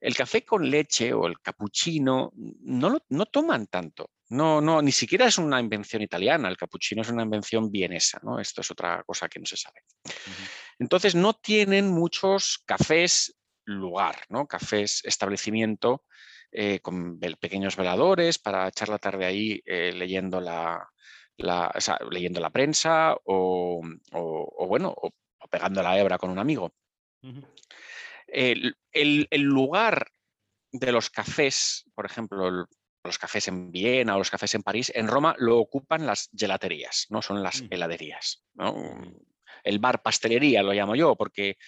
El 0.00 0.14
café 0.14 0.44
con 0.44 0.70
leche 0.70 1.12
o 1.12 1.26
el 1.26 1.40
cappuccino 1.40 2.32
no, 2.34 2.98
no 3.08 3.26
toman 3.26 3.66
tanto. 3.66 4.10
No, 4.28 4.60
no, 4.60 4.82
ni 4.82 4.92
siquiera 4.92 5.26
es 5.26 5.38
una 5.38 5.60
invención 5.60 6.02
italiana, 6.02 6.48
el 6.48 6.56
cappuccino 6.56 7.02
es 7.02 7.10
una 7.10 7.22
invención 7.22 7.70
vienesa, 7.70 8.18
¿no? 8.22 8.40
Esto 8.40 8.60
es 8.60 8.70
otra 8.70 9.02
cosa 9.04 9.28
que 9.28 9.38
no 9.38 9.46
se 9.46 9.56
sabe. 9.56 9.82
Entonces 10.78 11.14
no 11.14 11.34
tienen 11.34 11.88
muchos 11.88 12.62
cafés 12.66 13.36
lugar, 13.64 14.16
¿no? 14.28 14.46
Cafés 14.46 15.02
establecimiento 15.04 16.04
eh, 16.58 16.80
con 16.80 17.20
pequeños 17.38 17.76
veladores 17.76 18.38
para 18.38 18.66
echar 18.66 18.88
la 18.88 18.98
tarde 18.98 19.26
ahí 19.26 19.60
eh, 19.66 19.92
leyendo 19.92 20.40
la, 20.40 20.88
leyendo 22.10 22.40
la 22.40 22.48
prensa 22.48 23.14
o, 23.24 23.82
bueno, 24.66 24.94
o, 24.96 25.12
pegando 25.50 25.82
la 25.82 25.98
hebra 25.98 26.16
con 26.16 26.30
un 26.30 26.38
amigo. 26.38 26.72
el, 28.26 28.74
lugar 29.32 30.08
de 30.72 30.92
los 30.92 31.10
cafés, 31.10 31.84
por 31.94 32.06
ejemplo, 32.06 32.66
los 33.04 33.18
cafés 33.18 33.48
en 33.48 33.70
Viena 33.70 34.14
o 34.14 34.18
los 34.18 34.30
cafés 34.30 34.54
en 34.54 34.62
París, 34.62 34.90
en 34.94 35.08
Roma 35.08 35.34
lo 35.36 35.58
ocupan 35.58 36.06
las 36.06 36.30
gelaterías, 36.34 37.04
no 37.10 37.20
son 37.20 37.42
las 37.42 37.60
mm. 37.60 37.66
heladerías. 37.68 38.46
El 39.62 39.78
bar 39.78 40.00
pastelería 40.00 40.62
lo 40.62 40.72
llamo 40.72 40.96
yo, 40.96 41.16
porque 41.16 41.58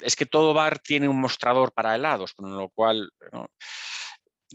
es 0.00 0.16
que 0.16 0.26
todo 0.26 0.54
bar 0.54 0.78
tiene 0.78 1.08
un 1.08 1.20
mostrador 1.20 1.72
para 1.72 1.94
helados, 1.94 2.34
con 2.34 2.56
lo 2.56 2.68
cual 2.70 3.10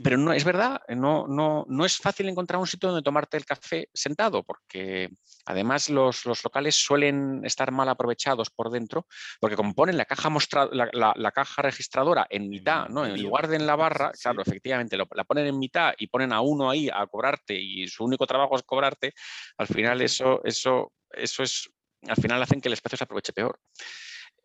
pero 0.04 0.18
no, 0.18 0.34
es 0.34 0.44
verdad, 0.44 0.82
no, 0.90 1.26
no, 1.28 1.66
no 1.70 1.86
es 1.86 1.98
fácil 1.98 2.28
encontrar 2.28 2.60
un 2.60 2.68
sitio 2.68 2.90
donde 2.90 3.04
tomarte 3.04 3.38
el 3.38 3.46
café 3.46 3.88
sentado, 3.94 4.44
porque 4.44 5.10
además 5.46 5.90
los, 5.90 6.26
locales 6.26 6.76
suelen 6.76 7.46
estar 7.46 7.72
mal 7.72 7.88
aprovechados 7.88 8.50
por 8.50 8.72
dentro, 8.72 9.08
porque 9.40 9.56
como 9.56 9.74
ponen 9.74 9.96
la 9.96 10.04
caja, 10.04 10.30
la, 10.72 11.32
caja 11.32 11.62
registradora 11.62 12.28
en 12.30 12.50
mitad, 12.50 12.90
¿no? 12.90 13.06
en 13.06 13.22
lugar 13.22 13.48
de 13.48 13.56
en 13.56 13.66
la 13.66 13.78
barra, 13.78 14.12
claro, 14.22 14.42
efectivamente, 14.42 14.98
la 14.98 15.24
ponen 15.24 15.48
en 15.48 15.58
mitad 15.58 15.94
y 15.98 16.08
ponen 16.08 16.34
a 16.34 16.42
uno 16.42 16.70
ahí 16.70 16.90
a 16.94 17.08
cobrarte 17.08 17.56
y 17.56 17.88
su 17.88 18.04
único 18.04 18.28
trabajo 18.28 18.58
es 18.58 18.64
cobrarte, 18.64 19.14
al 19.58 19.68
final 19.68 20.02
eso, 20.02 20.44
eso, 20.44 20.92
eso 21.12 21.44
es, 21.44 21.70
al 22.06 22.18
final 22.18 22.44
hacen 22.44 22.60
que 22.60 22.68
el 22.68 22.74
espacio 22.74 22.98
se 22.98 23.06
aproveche 23.06 23.32
peor. 23.32 23.58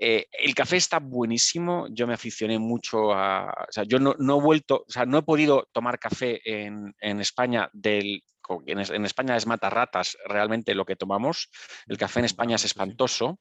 Eh, 0.02 0.28
el 0.32 0.54
café 0.54 0.78
está 0.78 0.98
buenísimo, 0.98 1.86
yo 1.90 2.06
me 2.06 2.14
aficioné 2.14 2.58
mucho 2.58 3.12
a... 3.12 3.50
O 3.68 3.72
sea, 3.72 3.84
yo 3.84 3.98
no, 3.98 4.14
he 4.14 4.40
vuelto, 4.40 4.84
o 4.88 4.90
sea, 4.90 5.04
no 5.04 5.18
he 5.18 5.22
podido 5.22 5.68
tomar 5.72 5.98
café 5.98 6.40
en, 6.42 6.94
España 7.20 7.68
del... 7.74 8.24
En, 8.66 9.04
España 9.04 9.36
es 9.36 9.46
matarratas 9.46 10.16
realmente 10.24 10.74
lo 10.74 10.86
que 10.86 10.96
tomamos. 10.96 11.50
El 11.86 11.98
café 11.98 12.20
en 12.20 12.24
España 12.24 12.56
es 12.56 12.64
espantoso. 12.64 13.38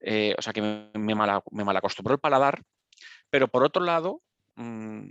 Eh, 0.00 0.34
o 0.38 0.42
sea 0.42 0.52
que 0.52 0.60
me, 0.60 0.90
me, 0.92 1.14
mal, 1.14 1.40
me 1.50 1.64
malacostumbró 1.64 2.12
el 2.12 2.20
paladar. 2.20 2.62
Pero 3.30 3.48
por 3.48 3.64
otro 3.64 3.82
lado, 3.82 4.20
mm, 4.56 5.08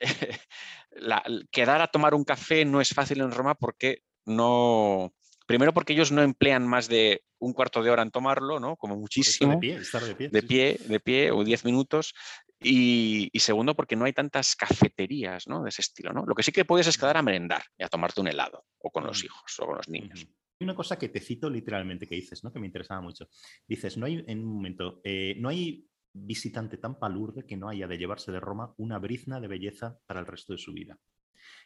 quedar 1.50 1.80
a 1.80 1.88
tomar 1.88 2.14
un 2.14 2.24
café 2.24 2.66
no 2.66 2.82
es 2.82 2.90
fácil 2.90 3.22
en 3.22 3.32
Roma 3.32 3.54
porque 3.54 4.02
no, 4.26 5.14
Primero 5.46 5.72
porque 5.72 5.92
ellos 5.92 6.12
no 6.12 6.22
emplean 6.22 6.66
más 6.66 6.88
de 6.88 7.22
un 7.38 7.52
cuarto 7.52 7.82
de 7.82 7.90
hora 7.90 8.02
en 8.02 8.10
tomarlo, 8.10 8.60
¿no? 8.60 8.76
Como 8.76 8.96
muchísimo. 8.96 9.52
De 9.52 9.58
pie, 9.58 9.76
estar 9.76 10.02
de 10.02 10.14
pie. 10.14 10.28
De 10.28 10.42
pie, 10.42 10.78
de 10.86 11.00
pie 11.00 11.30
o 11.30 11.44
diez 11.44 11.64
minutos. 11.64 12.14
Y, 12.60 13.30
segundo 13.34 13.74
porque 13.74 13.96
no 13.96 14.04
hay 14.04 14.12
tantas 14.12 14.54
cafeterías 14.54 15.48
¿no? 15.48 15.62
de 15.62 15.70
ese 15.70 15.82
estilo. 15.82 16.12
¿no? 16.12 16.24
Lo 16.24 16.34
que 16.34 16.42
sí 16.42 16.52
que 16.52 16.64
puedes 16.64 16.86
es 16.86 16.96
quedar 16.96 17.16
a 17.16 17.22
merendar 17.22 17.62
y 17.76 17.82
a 17.82 17.88
tomarte 17.88 18.20
un 18.20 18.28
helado 18.28 18.64
o 18.78 18.90
con 18.90 19.04
los 19.04 19.24
hijos 19.24 19.58
o 19.58 19.66
con 19.66 19.76
los 19.76 19.88
niños. 19.88 20.20
Hay 20.60 20.64
una 20.64 20.76
cosa 20.76 20.96
que 20.96 21.08
te 21.08 21.20
cito 21.20 21.50
literalmente 21.50 22.06
que 22.06 22.14
dices, 22.14 22.44
¿no? 22.44 22.52
que 22.52 22.60
me 22.60 22.66
interesaba 22.66 23.00
mucho. 23.00 23.28
Dices, 23.66 23.96
no 23.96 24.06
hay, 24.06 24.24
en 24.28 24.38
un 24.38 24.54
momento, 24.54 25.00
eh, 25.02 25.34
no 25.38 25.48
hay 25.48 25.88
visitante 26.12 26.76
tan 26.76 26.98
palurde 26.98 27.46
que 27.46 27.56
no 27.56 27.68
haya 27.68 27.88
de 27.88 27.98
llevarse 27.98 28.30
de 28.30 28.38
Roma 28.38 28.74
una 28.76 28.98
brizna 28.98 29.40
de 29.40 29.48
belleza 29.48 29.98
para 30.06 30.20
el 30.20 30.26
resto 30.26 30.52
de 30.52 30.58
su 30.58 30.72
vida. 30.72 30.98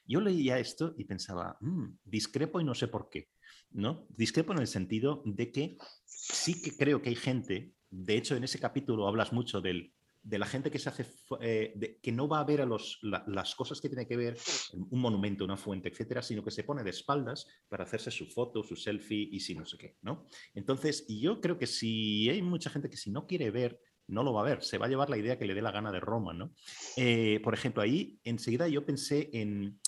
Yo 0.06 0.20
leía 0.20 0.58
esto 0.58 0.94
y 0.96 1.04
pensaba, 1.04 1.58
mm, 1.60 1.98
discrepo 2.04 2.60
y 2.60 2.64
no 2.64 2.74
sé 2.74 2.88
por 2.88 3.10
qué. 3.10 3.28
¿No? 3.70 4.06
Discrepo 4.10 4.52
en 4.52 4.60
el 4.60 4.66
sentido 4.66 5.22
de 5.24 5.52
que 5.52 5.76
sí 6.04 6.60
que 6.62 6.76
creo 6.76 7.02
que 7.02 7.10
hay 7.10 7.16
gente, 7.16 7.74
de 7.90 8.16
hecho 8.16 8.36
en 8.36 8.44
ese 8.44 8.58
capítulo 8.58 9.06
hablas 9.06 9.32
mucho 9.32 9.60
del, 9.60 9.92
de 10.26 10.38
la 10.38 10.46
gente 10.46 10.72
que 10.72 10.80
se 10.80 10.88
hace, 10.88 11.06
eh, 11.40 12.00
que 12.02 12.10
no 12.10 12.26
va 12.26 12.40
a 12.40 12.44
ver 12.44 12.60
a 12.60 12.66
los, 12.66 12.98
las 13.02 13.54
cosas 13.54 13.80
que 13.80 13.88
tiene 13.88 14.08
que 14.08 14.16
ver, 14.16 14.36
un 14.72 15.00
monumento, 15.00 15.44
una 15.44 15.56
fuente, 15.56 15.88
etcétera, 15.88 16.20
sino 16.20 16.42
que 16.42 16.50
se 16.50 16.64
pone 16.64 16.82
de 16.82 16.90
espaldas 16.90 17.46
para 17.68 17.84
hacerse 17.84 18.10
su 18.10 18.26
foto, 18.26 18.64
su 18.64 18.74
selfie 18.74 19.28
y 19.30 19.38
si 19.38 19.54
no 19.54 19.64
sé 19.64 19.78
qué, 19.78 19.96
¿no? 20.02 20.26
Entonces, 20.54 21.06
yo 21.08 21.40
creo 21.40 21.58
que 21.58 21.68
si 21.68 22.28
hay 22.28 22.42
mucha 22.42 22.70
gente 22.70 22.90
que 22.90 22.96
si 22.96 23.10
no 23.10 23.26
quiere 23.26 23.52
ver 23.52 23.80
no 24.08 24.22
lo 24.22 24.32
va 24.32 24.42
a 24.42 24.44
ver, 24.44 24.62
se 24.62 24.78
va 24.78 24.86
a 24.86 24.88
llevar 24.88 25.10
la 25.10 25.18
idea 25.18 25.38
que 25.38 25.46
le 25.46 25.54
dé 25.54 25.62
la 25.62 25.72
gana 25.72 25.90
de 25.90 26.00
Roma, 26.00 26.32
¿no? 26.32 26.54
Eh, 26.96 27.40
por 27.42 27.54
ejemplo, 27.54 27.82
ahí 27.82 28.18
enseguida 28.24 28.68
yo 28.68 28.84
pensé 28.86 29.30
en, 29.32 29.80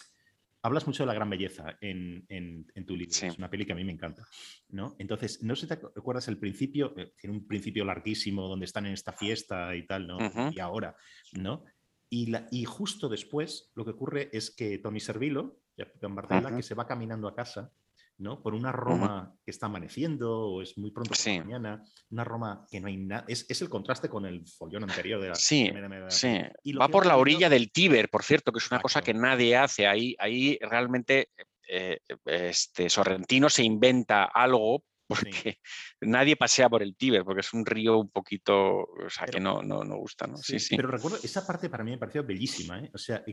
hablas 0.68 0.86
mucho 0.86 1.02
de 1.02 1.08
la 1.08 1.14
gran 1.14 1.28
belleza 1.28 1.76
en, 1.80 2.26
tu 2.86 2.96
libro. 2.96 3.14
Es 3.14 3.38
una 3.38 3.50
peli 3.50 3.66
que 3.66 3.72
a 3.72 3.76
mí 3.76 3.84
me 3.84 3.92
encanta. 3.92 4.26
¿no? 4.68 4.94
Entonces, 4.98 5.42
no 5.42 5.56
sé 5.56 5.62
si 5.62 5.68
te 5.68 5.74
acuerdas 5.74 6.28
el 6.28 6.38
principio, 6.38 6.94
eh, 6.96 7.12
tiene 7.20 7.36
un 7.36 7.46
principio 7.46 7.84
larguísimo 7.84 8.48
donde 8.48 8.66
están 8.66 8.86
en 8.86 8.92
esta 8.92 9.12
fiesta 9.12 9.74
y 9.74 9.86
tal, 9.86 10.06
¿no? 10.06 10.18
Y 10.52 10.60
ahora, 10.60 10.96
¿no? 11.32 11.64
Y, 12.10 12.26
la, 12.26 12.48
y, 12.50 12.64
justo 12.64 13.08
después 13.08 13.70
lo 13.74 13.84
que 13.84 13.90
ocurre 13.90 14.30
es 14.32 14.50
que 14.50 14.78
Tony 14.78 15.00
Servilo, 15.00 15.60
que 15.76 16.62
se 16.62 16.74
va 16.74 16.86
caminando 16.86 17.28
a 17.28 17.34
casa, 17.34 17.72
¿no? 18.18 18.42
Por 18.42 18.54
una 18.54 18.72
Roma 18.72 19.34
que 19.44 19.50
está 19.50 19.66
amaneciendo 19.66 20.50
o 20.50 20.62
es 20.62 20.76
muy 20.76 20.90
pronto 20.90 21.10
por 21.10 21.26
la 21.26 21.44
mañana, 21.44 21.84
una 22.10 22.24
Roma 22.24 22.66
que 22.70 22.80
no 22.80 22.88
hay 22.88 22.96
nada. 22.96 23.24
Es, 23.28 23.46
el 23.60 23.68
contraste 23.68 24.08
con 24.08 24.26
el 24.26 24.46
follón 24.46 24.84
anterior 24.84 25.20
de 25.20 25.28
la. 25.28 25.34
Sí, 25.34 25.70
sí. 26.08 26.40
Y 26.64 26.72
va 26.74 26.88
por 26.88 27.06
la 27.06 27.16
orilla 27.16 27.48
del 27.48 27.70
Tíber, 27.70 28.08
por 28.10 28.22
cierto, 28.22 28.52
que 28.52 28.58
es 28.58 28.70
una 28.70 28.80
cosa 28.80 29.02
que 29.02 29.14
nadie 29.14 29.56
hace. 29.56 29.86
Ahí, 29.86 30.14
ahí 30.18 30.58
realmente 30.60 31.30
eh, 31.68 31.98
este, 32.24 32.90
Sorrentino 32.90 33.48
se 33.48 33.62
inventa 33.62 34.24
algo 34.24 34.84
porque 35.08 35.58
nadie 36.02 36.36
pasea 36.36 36.68
por 36.68 36.82
el 36.82 36.96
Tíber, 36.96 37.24
porque 37.24 37.40
es 37.40 37.52
un 37.54 37.64
río 37.64 37.98
un 37.98 38.10
poquito, 38.10 38.54
o 38.54 39.08
sea, 39.08 39.26
que 39.26 39.40
no, 39.40 39.62
no, 39.62 39.82
no 39.82 39.96
gusta, 39.96 40.26
¿no? 40.26 40.36
Sí, 40.36 40.60
sí, 40.60 40.76
Pero 40.76 40.90
recuerdo, 40.90 41.18
esa 41.22 41.46
parte 41.46 41.70
para 41.70 41.82
mí 41.82 41.92
me 41.92 41.98
pareció 41.98 42.24
bellísima, 42.24 42.80
¿eh? 42.80 42.90
O 42.92 42.98
sea, 42.98 43.24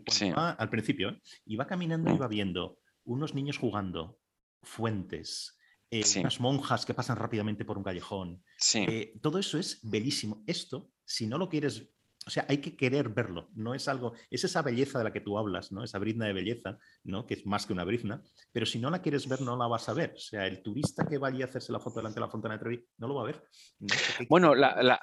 al 0.58 0.70
principio, 0.70 1.10
¿eh? 1.10 1.22
iba 1.48 1.68
caminando 1.68 2.10
y 2.10 2.14
mm. 2.14 2.16
iba 2.16 2.28
viendo 2.28 2.80
unos 3.04 3.36
niños 3.36 3.58
jugando, 3.58 4.18
fuentes, 4.66 5.58
eh, 5.92 6.04
unas 6.20 6.40
monjas 6.40 6.86
que 6.86 6.94
pasan 6.94 7.18
rápidamente 7.18 7.66
por 7.66 7.78
un 7.78 7.84
callejón. 7.84 8.44
Eh, 8.74 9.14
todo 9.22 9.40
eso 9.40 9.58
es 9.58 9.80
bellísimo. 9.84 10.44
Esto, 10.48 10.92
si 11.06 11.28
no 11.28 11.38
lo 11.38 11.48
quieres, 11.48 11.90
o 12.26 12.30
sea, 12.30 12.46
hay 12.50 12.58
que 12.58 12.76
querer 12.76 13.10
verlo. 13.10 13.50
No 13.54 13.76
es 13.76 13.88
algo, 13.88 14.14
es 14.30 14.44
esa 14.44 14.62
belleza 14.62 14.98
de 14.98 15.04
la 15.04 15.14
que 15.14 15.22
tú 15.22 15.38
hablas, 15.38 15.72
¿no? 15.72 15.84
Esa 15.84 16.00
brizna 16.00 16.26
de 16.26 16.34
belleza, 16.34 16.80
¿no? 17.04 17.28
Que 17.28 17.36
es 17.36 17.46
más 17.46 17.66
que 17.66 17.74
una 17.74 17.84
brizna. 17.84 18.24
Pero 18.52 18.66
si 18.66 18.80
no 18.80 18.90
la 18.90 19.02
quieres 19.02 19.28
ver, 19.28 19.42
no 19.42 19.56
la 19.56 19.68
vas 19.68 19.88
a 19.90 19.94
ver. 19.94 20.14
O 20.16 20.20
sea, 20.20 20.48
el 20.48 20.64
turista 20.64 21.06
que 21.06 21.20
vaya 21.20 21.46
a 21.46 21.48
hacerse 21.48 21.72
la 21.72 21.80
foto 21.80 22.00
delante 22.00 22.20
de 22.20 22.26
la 22.26 22.32
fontana 22.32 22.56
de 22.56 22.60
Trevi 22.60 22.86
no 22.98 23.08
lo 23.08 23.16
va 23.16 23.22
a 23.22 23.26
ver. 23.26 23.44
Bueno, 24.28 24.56
la, 24.56 25.00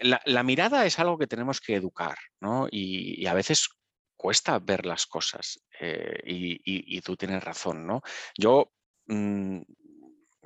la, 0.00 0.42
mirada 0.42 0.86
es 0.86 0.98
algo 0.98 1.18
que 1.18 1.26
tenemos 1.26 1.60
que 1.60 1.74
educar, 1.74 2.16
¿no? 2.40 2.68
y, 2.70 3.26
a 3.26 3.34
veces 3.34 3.68
cuesta 4.16 4.58
ver 4.58 4.86
las 4.86 5.06
cosas 5.06 5.64
eh, 5.80 6.20
y, 6.26 6.60
y, 6.64 7.00
tú 7.00 7.16
tienes 7.16 7.42
razón, 7.42 7.86
¿no? 7.86 8.02
Yo 8.36 8.72
Mm, 9.10 9.62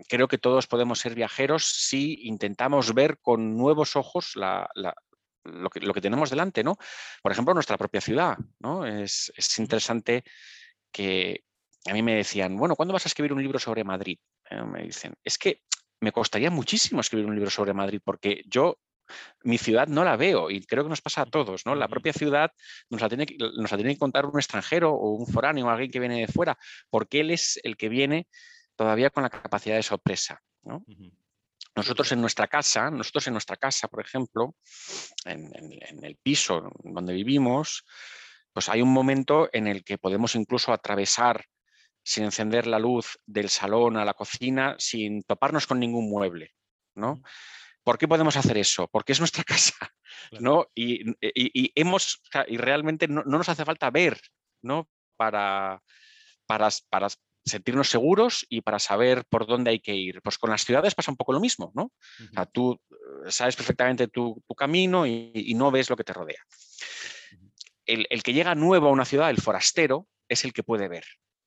creo 0.08 0.26
que 0.26 0.38
todos 0.38 0.66
podemos 0.66 0.98
ser 0.98 1.14
viajeros 1.14 1.64
si 1.64 2.26
intentamos 2.26 2.94
ver 2.94 3.18
con 3.20 3.56
nuevos 3.56 3.94
ojos 3.94 4.32
lo, 4.36 5.70
que, 5.70 6.00
tenemos 6.00 6.30
delante, 6.30 6.64
¿no? 6.64 6.76
Por 7.22 7.30
ejemplo, 7.30 7.52
nuestra 7.52 7.76
propia 7.76 8.00
ciudad, 8.00 8.36
¿no? 8.58 8.86
Es, 8.86 9.32
interesante 9.58 10.24
que 10.90 11.44
a 11.86 11.92
mí 11.92 12.02
me 12.02 12.16
decían, 12.16 12.56
bueno, 12.56 12.74
¿cuándo 12.74 12.94
vas 12.94 13.04
a 13.04 13.08
escribir 13.08 13.34
un 13.34 13.42
libro 13.42 13.58
sobre 13.58 13.84
Madrid? 13.84 14.18
Eh, 14.48 14.62
me 14.62 14.82
dicen, 14.82 15.14
es 15.22 15.36
que 15.36 15.60
me 16.00 16.12
costaría 16.12 16.50
muchísimo 16.50 17.00
escribir 17.00 17.26
un 17.26 17.34
libro 17.34 17.50
sobre 17.50 17.74
Madrid 17.74 18.00
porque 18.02 18.42
yo 18.46 18.78
mi 19.42 19.58
ciudad 19.58 19.86
no 19.86 20.02
la 20.04 20.16
veo 20.16 20.50
y 20.50 20.64
creo 20.64 20.84
que 20.84 20.88
nos 20.88 21.02
pasa 21.02 21.22
a 21.22 21.26
todos, 21.26 21.66
¿no? 21.66 21.74
La 21.74 21.88
propia 21.88 22.14
ciudad 22.14 22.50
nos 22.88 23.02
la 23.02 23.08
tiene, 23.08 23.26
nos 23.38 23.70
la 23.70 23.76
tiene 23.76 23.92
que 23.92 23.98
contar 23.98 24.24
un 24.24 24.38
extranjero 24.38 24.94
o 24.94 25.10
un 25.10 25.26
foráneo 25.26 25.66
o 25.66 25.68
alguien 25.68 25.90
que 25.90 26.00
viene 26.00 26.20
de 26.20 26.26
fuera, 26.26 26.56
porque 26.88 27.20
él 27.20 27.30
es 27.30 27.60
el 27.62 27.76
que 27.76 27.90
viene 27.90 28.26
todavía 28.76 29.10
con 29.10 29.22
la 29.22 29.30
capacidad 29.30 29.76
de 29.76 29.82
sorpresa. 29.82 30.40
Nosotros 31.76 32.12
en 32.12 32.20
nuestra 32.20 32.46
casa, 32.46 32.90
nosotros 32.90 33.26
en 33.26 33.34
nuestra 33.34 33.56
casa, 33.56 33.88
por 33.88 34.00
ejemplo, 34.00 34.54
en, 35.24 36.04
el 36.04 36.16
piso 36.22 36.70
donde 36.84 37.12
vivimos, 37.12 37.84
pues 38.52 38.68
hay 38.68 38.80
un 38.80 38.92
momento 38.92 39.48
en 39.52 39.66
el 39.66 39.82
que 39.82 39.98
podemos 39.98 40.36
incluso 40.36 40.72
atravesar 40.72 41.44
sin 42.04 42.24
encender 42.24 42.66
la 42.66 42.78
luz 42.78 43.18
del 43.26 43.48
salón 43.48 43.96
a 43.96 44.04
la 44.04 44.14
cocina 44.14 44.76
sin 44.78 45.22
toparnos 45.22 45.66
con 45.66 45.80
ningún 45.80 46.08
mueble. 46.08 46.52
¿no? 46.94 47.20
¿Por 47.82 47.98
qué 47.98 48.06
podemos 48.06 48.36
hacer 48.36 48.56
eso? 48.58 48.88
Porque 48.88 49.12
es 49.12 49.18
nuestra 49.18 49.42
casa. 49.44 49.74
¿no? 50.38 50.66
Y, 50.74 51.02
hemos, 51.74 52.22
y 52.46 52.56
realmente 52.56 53.08
no, 53.08 53.24
nos 53.24 53.48
hace 53.48 53.64
falta 53.64 53.90
ver 53.90 54.20
¿no? 54.62 54.88
para, 55.16 55.82
para, 56.46 56.68
para, 56.88 57.08
sentirnos 57.44 57.88
seguros 57.88 58.46
y 58.48 58.62
para 58.62 58.78
saber 58.78 59.24
por 59.26 59.46
dónde 59.46 59.70
hay 59.70 59.80
que 59.80 59.94
ir. 59.94 60.22
Pues 60.22 60.38
con 60.38 60.50
las 60.50 60.64
ciudades 60.64 60.94
pasa 60.94 61.10
un 61.10 61.16
poco 61.16 61.32
lo 61.32 61.40
mismo, 61.40 61.72
¿no? 61.74 61.92
tú 62.52 62.80
eh, 62.90 63.30
sabes 63.30 63.56
perfectamente 63.56 64.08
tu, 64.08 64.42
camino 64.56 65.06
y, 65.06 65.52
no 65.54 65.70
ves 65.70 65.90
lo 65.90 65.96
que 65.96 66.04
te 66.04 66.12
rodea. 66.12 66.42
el, 67.86 68.22
que 68.22 68.32
llega 68.32 68.54
nuevo 68.54 68.88
a 68.88 68.92
una 68.92 69.04
ciudad, 69.04 69.30
el 69.30 69.40
forastero, 69.40 70.08
es 70.28 70.44
el 70.44 70.52
que 70.52 70.62
puede 70.62 70.88
ver, 70.88 71.04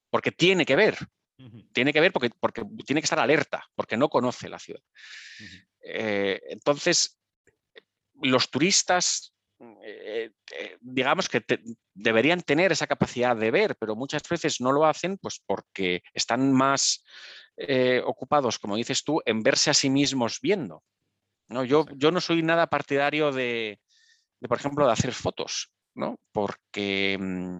porque 0.10 0.32
tiene 0.32 0.66
que 0.66 0.76
ver. 0.76 0.98
Tiene 1.72 1.94
que 1.94 2.02
ver 2.02 2.12
porque, 2.12 2.32
porque 2.40 2.64
tiene 2.84 3.00
que 3.00 3.06
estar 3.06 3.20
alerta, 3.20 3.64
porque 3.76 3.96
no 3.96 4.10
conoce 4.10 4.50
la 4.50 4.58
ciudad. 4.58 4.82
Eh, 5.82 6.42
entonces, 6.50 7.20
los 8.16 8.50
turistas 8.50 9.36
eh, 9.60 10.32
eh, 10.52 10.78
digamos 10.82 11.28
que 11.30 11.44
deberían 11.98 12.42
tener 12.42 12.72
esa 12.72 12.88
capacidad 12.88 13.36
de 13.36 13.52
ver, 13.52 13.76
pero 13.80 13.96
muchas 13.96 14.22
veces 14.30 14.62
no 14.62 14.72
lo 14.72 14.86
hacen 14.86 15.18
pues 15.18 15.42
porque 15.46 16.04
están 16.14 16.54
más 16.54 17.04
eh, 17.58 18.02
ocupados, 18.06 18.60
como 18.60 18.76
dices 18.76 19.04
tú, 19.04 19.20
en 19.26 19.42
verse 19.42 19.72
a 19.72 19.74
sí 19.74 19.90
mismos 19.90 20.40
viendo. 20.42 20.84
¿no? 21.50 21.64
Yo, 21.64 21.86
yo 21.96 22.12
no 22.12 22.22
soy 22.22 22.44
nada 22.44 22.68
partidario 22.68 23.32
de, 23.32 23.80
por 24.48 24.60
ejemplo, 24.60 24.86
de 24.86 24.94
hacer 24.94 25.12
fotos. 25.12 25.72
¿no? 25.96 26.20
Porque... 26.32 27.18
Mm, 27.20 27.58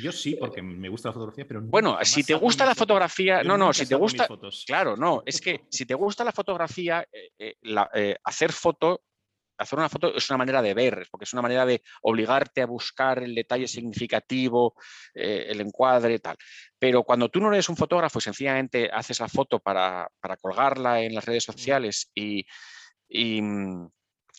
yo 0.00 0.12
sí, 0.12 0.36
porque 0.38 0.62
me 0.62 0.88
gusta 0.88 1.08
la 1.08 1.14
fotografía, 1.14 1.44
pero... 1.48 1.62
Bueno, 1.62 1.98
si 2.04 2.22
te 2.22 2.34
gusta 2.34 2.64
la 2.64 2.76
fotografía... 2.76 3.42
No, 3.42 3.58
no, 3.58 3.72
si 3.72 3.86
te 3.86 3.96
gusta... 3.96 4.28
Claro, 4.64 4.96
no, 4.96 5.24
es 5.26 5.40
que 5.40 5.64
si 5.68 5.84
te 5.84 5.94
gusta 5.94 6.22
la 6.22 6.30
fotografía, 6.30 7.04
hacer 8.22 8.52
foto 8.52 9.02
hacer 9.60 9.78
una 9.78 9.88
foto 9.88 10.16
es 10.16 10.28
una 10.30 10.38
manera 10.38 10.62
de 10.62 10.72
ver, 10.72 11.06
porque 11.10 11.24
es 11.24 11.32
una 11.34 11.42
manera 11.42 11.66
de 11.66 11.82
obligarte 12.02 12.62
a 12.62 12.66
buscar 12.66 13.22
el 13.22 13.34
detalle 13.34 13.68
significativo, 13.68 14.74
eh, 15.14 15.46
el 15.48 15.60
encuadre, 15.60 16.18
tal. 16.18 16.36
Pero 16.78 17.04
cuando 17.04 17.28
tú 17.28 17.40
no 17.40 17.52
eres 17.52 17.68
un 17.68 17.76
fotógrafo 17.76 18.18
y 18.18 18.22
sencillamente 18.22 18.90
haces 18.90 19.20
la 19.20 19.28
foto 19.28 19.60
para, 19.60 20.10
colgarla 20.40 21.02
en 21.02 21.14
las 21.14 21.26
redes 21.26 21.44
sociales 21.44 22.10
y, 22.14 22.46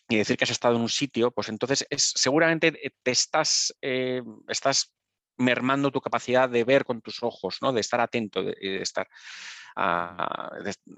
decir 0.09 0.35
que 0.35 0.43
has 0.43 0.49
estado 0.49 0.75
en 0.75 0.81
un 0.81 0.89
sitio, 0.89 1.31
pues 1.31 1.49
entonces 1.49 1.85
es, 1.89 2.11
seguramente 2.15 2.73
te 3.03 3.11
estás, 3.11 3.73
eh, 3.81 4.21
estás 4.49 4.93
mermando 5.37 5.91
tu 5.91 6.01
capacidad 6.01 6.49
de 6.49 6.63
ver 6.63 6.83
con 6.83 7.01
tus 7.01 7.23
ojos, 7.23 7.59
¿no? 7.61 7.71
de 7.71 7.79
estar 7.79 8.01
atento, 8.01 8.43
de, 8.43 8.81
estar 8.81 9.07
a, 9.75 10.49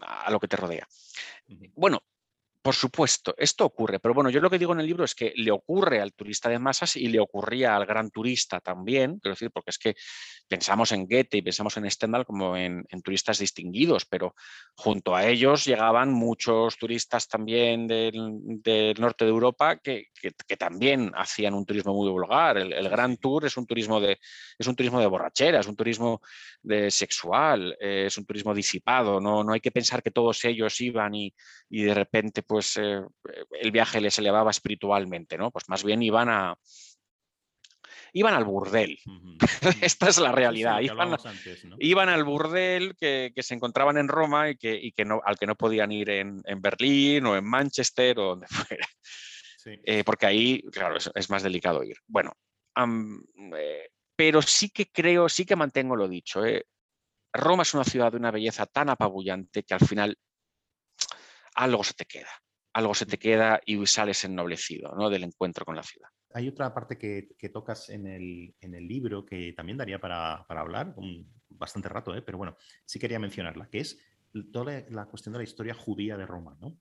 a, 0.01 0.31
lo 0.31 0.39
que 0.39 0.47
te 0.47 0.57
rodea. 0.57 0.87
Bueno, 1.75 2.01
por 2.63 2.75
supuesto, 2.75 3.35
esto 3.37 3.65
ocurre, 3.65 3.99
pero 3.99 4.13
bueno, 4.13 4.29
yo 4.29 4.39
lo 4.39 4.49
que 4.49 4.57
digo 4.57 4.71
en 4.71 4.79
el 4.79 4.85
libro 4.85 5.03
es 5.03 5.13
que 5.13 5.33
le 5.35 5.51
ocurre 5.51 5.99
al 5.99 6.13
turista 6.13 6.47
de 6.47 6.59
masas 6.59 6.95
y 6.95 7.09
le 7.09 7.19
ocurría 7.19 7.75
al 7.75 7.85
gran 7.85 8.09
turista 8.09 8.61
también, 8.61 9.19
quiero 9.19 9.33
decir, 9.35 9.51
porque 9.51 9.71
es 9.71 9.77
que 9.77 9.95
pensamos 10.47 10.93
en 10.93 11.05
Goethe 11.05 11.37
y 11.37 11.41
pensamos 11.41 11.75
en 11.75 11.91
Stendhal 11.91 12.25
como 12.25 12.55
en, 12.55 12.85
turistas 13.03 13.39
distinguidos, 13.39 14.05
pero 14.05 14.33
junto 14.75 15.13
a 15.13 15.25
ellos 15.27 15.65
llegaban 15.65 16.13
muchos 16.13 16.77
turistas 16.77 17.27
también 17.27 17.85
del, 17.85 18.13
norte 18.97 19.25
de 19.25 19.31
Europa 19.31 19.77
que, 19.77 20.07
también 20.57 21.11
hacían 21.15 21.55
un 21.55 21.65
turismo 21.65 21.93
muy 21.93 22.09
vulgar. 22.09 22.57
El, 22.57 22.87
Gran 22.87 23.17
Tour 23.17 23.45
es 23.45 23.57
un 23.57 23.65
turismo 23.65 23.99
de, 23.99 24.19
es 24.57 24.67
un 24.67 24.75
turismo 24.75 25.01
de 25.01 25.07
borrachera, 25.07 25.59
es 25.59 25.67
un 25.67 25.75
turismo 25.75 26.21
de 26.61 26.89
sexual, 26.91 27.75
eh, 27.81 28.05
es 28.07 28.17
un 28.17 28.25
turismo 28.25 28.53
disipado, 28.53 29.19
no, 29.19 29.43
no 29.43 29.51
hay 29.51 29.59
que 29.59 29.71
pensar 29.71 30.01
que 30.01 30.11
todos 30.11 30.45
ellos 30.45 30.79
iban 30.79 31.13
y, 31.13 31.33
y 31.69 31.83
de 31.83 31.93
repente 31.93 32.43
pues 32.53 32.77
eh, 32.77 33.01
el 33.49 33.71
viaje 33.71 33.99
les 33.99 34.19
elevaba 34.19 34.51
espiritualmente, 34.51 35.39
¿no? 35.39 35.49
Pues 35.49 35.67
más 35.69 35.83
bien 35.83 36.03
iban 36.03 36.29
a, 36.29 36.55
iban 38.11 38.35
al 38.35 38.45
burdel. 38.45 38.99
Esta 39.81 40.09
es 40.09 40.19
la 40.19 40.31
realidad. 40.31 40.81
iban, 41.79 42.09
al 42.09 42.23
burdel 42.23 42.95
que, 42.95 43.33
se 43.35 43.55
encontraban 43.55 43.97
en 43.97 44.07
Roma 44.07 44.51
y 44.51 44.55
que, 44.55 44.91
que 44.95 45.03
no, 45.03 45.19
al 45.25 45.39
que 45.39 45.47
no 45.47 45.55
podían 45.55 45.91
ir 45.91 46.11
en, 46.11 46.43
Berlín 46.59 47.25
o 47.25 47.35
en 47.35 47.43
Manchester 47.43 48.19
o 48.19 48.35
donde 48.35 48.45
fuera. 48.67 48.87
Eh, 49.65 50.03
porque 50.03 50.27
ahí, 50.27 50.61
claro, 50.71 50.97
es, 50.97 51.29
más 51.31 51.41
delicado 51.41 51.83
ir. 51.83 51.97
Bueno, 52.05 52.33
eh, 53.57 53.89
pero 54.15 54.43
sí 54.43 54.69
que 54.69 54.91
creo, 54.91 55.27
sí 55.27 55.43
que 55.43 55.55
mantengo 55.55 55.95
lo 55.95 56.07
dicho. 56.07 56.43
Roma 57.33 57.63
es 57.63 57.73
una 57.73 57.83
ciudad 57.83 58.11
de 58.11 58.19
una 58.19 58.29
belleza 58.29 58.67
tan 58.67 58.91
apabullante 58.91 59.63
que 59.63 59.73
al 59.73 59.87
final 59.87 60.15
algo 61.55 61.83
se 61.83 61.93
te 61.93 62.05
queda, 62.05 62.29
algo 62.73 62.93
se 62.93 63.05
te 63.05 63.17
queda 63.17 63.59
y 63.65 63.85
sales 63.85 64.23
ennoblecido 64.23 64.93
¿no? 64.95 65.09
del 65.09 65.23
encuentro 65.23 65.65
con 65.65 65.75
la 65.75 65.83
ciudad. 65.83 66.09
Hay 66.33 66.47
otra 66.47 66.73
parte 66.73 66.97
que, 66.97 67.49
tocas 67.49 67.89
en 67.89 68.07
el, 68.07 68.87
libro 68.87 69.23
que 69.25 69.53
también 69.53 69.77
daría 69.77 69.99
para, 69.99 70.45
hablar 70.49 70.95
bastante 71.49 71.89
rato, 71.89 72.15
¿eh? 72.15 72.23
pero 72.23 72.39
bueno, 72.39 72.57
sí 72.85 72.97
quería 72.97 73.19
mencionarla, 73.19 73.69
que 73.69 73.79
es 73.79 73.99
toda 74.51 74.83
la, 74.89 75.05
cuestión 75.05 75.33
de 75.33 75.39
la 75.39 75.43
historia 75.43 75.75
judía 75.75 76.17
de 76.17 76.25
Roma, 76.25 76.57
¿no? 76.59 76.79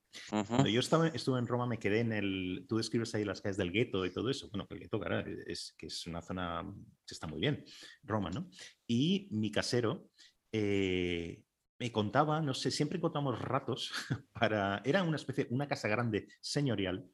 yo 0.66 0.80
estaba, 0.80 1.08
estuve 1.08 1.38
en 1.38 1.46
Roma, 1.46 1.66
me 1.66 1.78
quedé 1.78 2.00
en 2.00 2.12
el... 2.12 2.64
Tú 2.66 2.78
describes 2.78 3.14
ahí 3.14 3.24
las 3.24 3.42
calles 3.42 3.58
del 3.58 3.72
gueto 3.72 4.06
y 4.06 4.10
todo 4.10 4.30
eso. 4.30 4.48
Bueno, 4.48 4.66
el 4.70 4.78
gueto, 4.78 4.98
claro, 4.98 5.22
es 5.46 5.74
que 5.76 5.88
es 5.88 6.06
una 6.06 6.22
zona 6.22 6.64
que 7.06 7.12
está 7.12 7.26
muy 7.26 7.40
bien, 7.40 7.62
Roma, 8.04 8.30
¿no? 8.30 8.48
Y 8.86 9.28
mi 9.32 9.50
casero 9.50 10.08
eh, 10.50 11.42
me 11.82 11.90
contaba, 11.90 12.40
no 12.40 12.54
sé, 12.54 12.70
siempre 12.70 12.98
encontramos 12.98 13.40
ratos 13.40 13.90
para... 14.32 14.80
Era 14.84 15.02
una 15.02 15.16
especie, 15.16 15.48
una 15.50 15.66
casa 15.66 15.88
grande 15.88 16.28
señorial, 16.40 17.04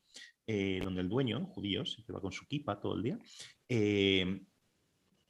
eh, 0.47 0.81
donde 0.85 1.01
el 1.01 1.09
dueño, 1.09 1.47
judíos, 1.47 1.95
se 1.95 2.13
iba 2.13 2.21
con 2.21 2.33
su 2.33 2.47
kipa 2.47 2.79
todo 2.79 2.95
el 2.95 3.03
día, 3.03 3.19
eh, 3.67 4.43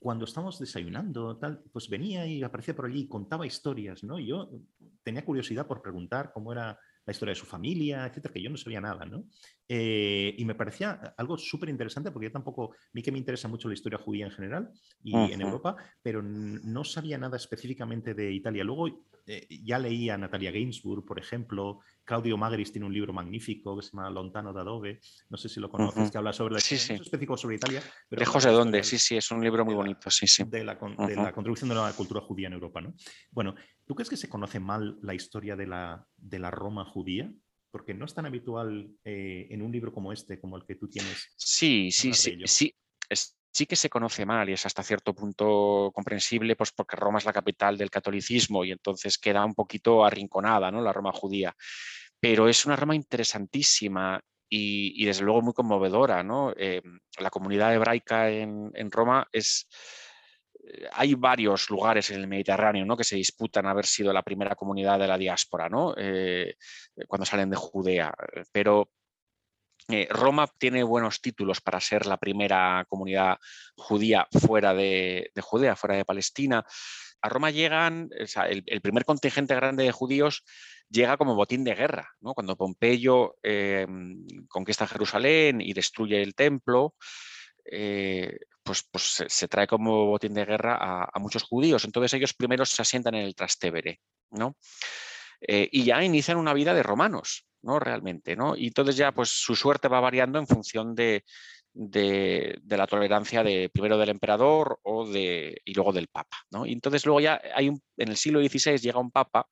cuando 0.00 0.24
estábamos 0.24 0.58
desayunando, 0.58 1.36
tal, 1.38 1.62
pues 1.72 1.88
venía 1.88 2.26
y 2.26 2.42
aparecía 2.42 2.74
por 2.74 2.86
allí 2.86 3.02
y 3.02 3.08
contaba 3.08 3.46
historias, 3.46 4.02
¿no? 4.02 4.18
Y 4.18 4.26
yo 4.26 4.50
tenía 5.04 5.24
curiosidad 5.24 5.66
por 5.66 5.82
preguntar 5.82 6.32
cómo 6.32 6.52
era 6.52 6.78
la 7.04 7.12
historia 7.12 7.32
de 7.32 7.40
su 7.40 7.46
familia, 7.46 8.06
etcétera, 8.06 8.34
que 8.34 8.42
yo 8.42 8.50
no 8.50 8.56
sabía 8.56 8.80
nada, 8.80 9.06
¿no? 9.06 9.24
Eh, 9.66 10.34
y 10.36 10.44
me 10.44 10.54
parecía 10.54 11.14
algo 11.16 11.38
súper 11.38 11.68
interesante 11.68 12.10
porque 12.10 12.26
yo 12.26 12.32
tampoco, 12.32 12.72
a 12.72 12.90
mí 12.92 13.02
que 13.02 13.10
me 13.10 13.18
interesa 13.18 13.48
mucho 13.48 13.66
la 13.66 13.74
historia 13.74 13.98
judía 13.98 14.26
en 14.26 14.30
general 14.30 14.70
y 15.02 15.14
en 15.16 15.40
Europa, 15.40 15.74
pero 16.02 16.22
no 16.22 16.84
sabía 16.84 17.18
nada 17.18 17.36
específicamente 17.36 18.14
de 18.14 18.30
Italia. 18.30 18.62
Luego 18.62 18.88
eh, 19.28 19.46
ya 19.62 19.78
leí 19.78 20.10
a 20.10 20.18
Natalia 20.18 20.50
Gainsbourg, 20.50 21.04
por 21.04 21.18
ejemplo, 21.18 21.80
Claudio 22.04 22.36
Magris 22.36 22.72
tiene 22.72 22.86
un 22.86 22.92
libro 22.92 23.12
magnífico 23.12 23.76
que 23.76 23.82
se 23.82 23.92
llama 23.92 24.10
Lontano 24.10 24.52
d'Adobe, 24.52 25.00
no 25.28 25.36
sé 25.36 25.48
si 25.48 25.60
lo 25.60 25.70
conoces, 25.70 26.10
que 26.10 26.18
habla 26.18 26.32
sobre 26.32 26.54
la 26.54 26.60
sí, 26.60 26.74
específico 26.74 27.36
sobre 27.36 27.56
Italia. 27.56 27.82
Pero 28.08 28.20
¿De 28.20 28.26
José 28.26 28.50
dónde? 28.50 28.82
Sí, 28.82 28.98
sí, 28.98 29.16
es 29.16 29.30
un 29.30 29.42
libro 29.42 29.64
muy 29.64 29.74
bonito, 29.74 30.10
sí, 30.10 30.26
sí. 30.26 30.42
De 30.44 30.64
la, 30.64 30.74
de 30.74 31.14
la 31.14 31.32
contribución 31.32 31.68
de 31.68 31.76
la 31.76 31.92
cultura 31.92 32.20
judía 32.20 32.48
en 32.48 32.54
Europa, 32.54 32.80
¿no? 32.80 32.94
Bueno, 33.30 33.54
¿Tú 33.88 33.94
crees 33.94 34.10
que 34.10 34.18
se 34.18 34.28
conoce 34.28 34.60
mal 34.60 34.98
la 35.00 35.14
historia 35.14 35.56
de 35.56 35.66
la, 35.66 36.06
de 36.18 36.38
la 36.38 36.50
Roma 36.50 36.84
judía? 36.84 37.32
Porque 37.70 37.94
no 37.94 38.04
es 38.04 38.12
tan 38.12 38.26
habitual 38.26 38.90
eh, 39.02 39.46
en 39.50 39.62
un 39.62 39.72
libro 39.72 39.94
como 39.94 40.12
este, 40.12 40.38
como 40.38 40.58
el 40.58 40.66
que 40.66 40.74
tú 40.74 40.88
tienes. 40.88 41.32
Sí, 41.36 41.90
sí, 41.90 42.12
sí, 42.12 42.36
sí. 42.44 42.74
Sí 43.50 43.66
que 43.66 43.76
se 43.76 43.90
conoce 43.90 44.26
mal 44.26 44.48
y 44.48 44.52
es 44.52 44.66
hasta 44.66 44.82
cierto 44.82 45.14
punto 45.14 45.90
comprensible, 45.94 46.56
pues 46.56 46.72
porque 46.72 46.96
Roma 46.96 47.18
es 47.18 47.24
la 47.24 47.32
capital 47.32 47.76
del 47.76 47.90
catolicismo 47.90 48.64
y 48.64 48.72
entonces 48.72 49.18
queda 49.18 49.44
un 49.44 49.54
poquito 49.54 50.04
arrinconada, 50.04 50.70
¿no? 50.70 50.80
La 50.82 50.92
Roma 50.92 51.12
judía. 51.12 51.54
Pero 52.20 52.48
es 52.48 52.66
una 52.66 52.76
Roma 52.76 52.94
interesantísima 52.94 54.20
y, 54.50 55.04
desde 55.04 55.24
luego 55.24 55.42
muy 55.42 55.52
conmovedora, 55.52 56.22
¿no? 56.22 56.52
Eh, 56.56 56.82
la 57.18 57.30
comunidad 57.30 57.74
hebraica 57.74 58.30
en, 58.30 58.90
Roma 58.90 59.26
es 59.32 59.68
hay 60.92 61.14
varios 61.14 61.70
lugares 61.70 62.10
en 62.10 62.20
el 62.20 62.26
Mediterráneo 62.26 62.84
¿no? 62.84 62.96
que 62.96 63.04
se 63.04 63.16
disputan 63.16 63.66
haber 63.66 63.86
sido 63.86 64.12
la 64.12 64.22
primera 64.22 64.54
comunidad 64.54 64.98
de 64.98 65.06
la 65.06 65.16
diáspora 65.16 65.68
¿no? 65.68 65.94
Eh, 65.96 66.56
cuando 67.06 67.24
salen 67.24 67.48
de 67.48 67.56
Judea, 67.56 68.12
pero 68.52 68.90
eh, 69.90 70.06
Roma 70.10 70.46
tiene 70.58 70.82
buenos 70.82 71.20
títulos 71.20 71.60
para 71.60 71.80
ser 71.80 72.06
la 72.06 72.18
primera 72.18 72.84
comunidad 72.88 73.38
judía 73.74 74.28
fuera 74.30 74.74
de, 74.74 75.30
Judea, 75.40 75.76
fuera 75.76 75.96
de 75.96 76.04
Palestina. 76.04 76.64
A 77.22 77.28
Roma 77.28 77.50
llegan, 77.50 78.10
el, 78.12 78.80
primer 78.80 79.04
contingente 79.04 79.54
grande 79.54 79.84
de 79.84 79.92
judíos 79.92 80.44
llega 80.88 81.16
como 81.16 81.34
botín 81.34 81.64
de 81.64 81.74
guerra, 81.74 82.08
cuando 82.20 82.56
Pompeyo 82.56 83.36
eh, 83.42 83.86
conquista 84.48 84.86
Jerusalén 84.86 85.60
y 85.60 85.72
destruye 85.72 86.22
el 86.22 86.34
templo. 86.34 86.94
Eh, 87.70 88.38
pues, 88.62 88.82
pues 88.90 89.24
se, 89.26 89.48
trae 89.48 89.66
como 89.66 90.06
botín 90.06 90.34
de 90.34 90.44
guerra 90.44 90.76
a, 91.10 91.18
muchos 91.18 91.42
judíos. 91.42 91.84
Entonces 91.86 92.12
ellos 92.12 92.34
primero 92.34 92.66
se 92.66 92.82
asientan 92.82 93.14
en 93.14 93.24
el 93.24 93.34
Trastevere, 93.34 94.00
¿no? 94.30 94.56
Eh, 95.40 95.68
y 95.70 95.84
ya 95.84 96.02
inician 96.02 96.38
una 96.38 96.54
vida 96.54 96.74
de 96.74 96.82
romanos, 96.82 97.46
¿no? 97.62 97.78
Realmente, 97.78 98.36
¿no? 98.36 98.56
Y 98.56 98.68
entonces 98.68 98.96
ya 98.96 99.12
pues 99.12 99.28
su 99.30 99.54
suerte 99.54 99.88
va 99.88 100.00
variando 100.00 100.38
en 100.38 100.46
función 100.46 100.94
de, 100.94 101.24
la 101.74 102.86
tolerancia 102.86 103.42
de 103.42 103.70
primero 103.72 103.98
del 103.98 104.08
emperador 104.08 104.80
o 104.82 105.08
de, 105.08 105.60
y 105.64 105.74
luego 105.74 105.92
del 105.92 106.08
papa, 106.08 106.38
¿no? 106.50 106.66
Y 106.66 106.72
entonces 106.72 107.04
luego 107.06 107.20
ya 107.20 107.40
hay 107.54 107.68
un, 107.68 107.80
en 107.96 108.08
el 108.08 108.16
siglo 108.16 108.40
XVI 108.40 108.78
llega 108.78 108.98
un 108.98 109.10
papa 109.10 109.46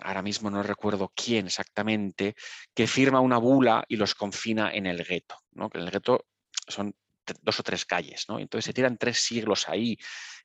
ahora 0.00 0.22
mismo 0.22 0.50
no 0.50 0.62
recuerdo 0.62 1.12
quién 1.14 1.46
exactamente, 1.46 2.34
que 2.74 2.86
firma 2.86 3.20
una 3.20 3.38
bula 3.38 3.84
y 3.88 3.96
los 3.96 4.14
confina 4.14 4.72
en 4.72 4.86
el 4.86 5.04
gueto, 5.04 5.36
¿no? 5.52 5.70
en 5.72 5.80
el 5.82 5.90
gueto 5.90 6.26
son 6.66 6.94
dos 7.42 7.60
o 7.60 7.62
tres 7.62 7.84
calles, 7.84 8.24
¿no? 8.28 8.38
Entonces 8.38 8.64
se 8.64 8.72
tiran 8.72 8.96
tres 8.96 9.18
siglos 9.18 9.68
ahí 9.68 9.98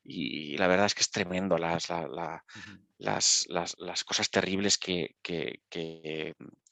y, 0.03 0.57
la 0.57 0.67
verdad 0.67 0.87
es 0.87 0.95
que 0.95 1.01
es 1.01 1.11
tremendo 1.11 1.57
las, 1.57 1.89
las, 2.97 4.03
cosas 4.05 4.29
terribles 4.29 4.77
que, 4.77 5.15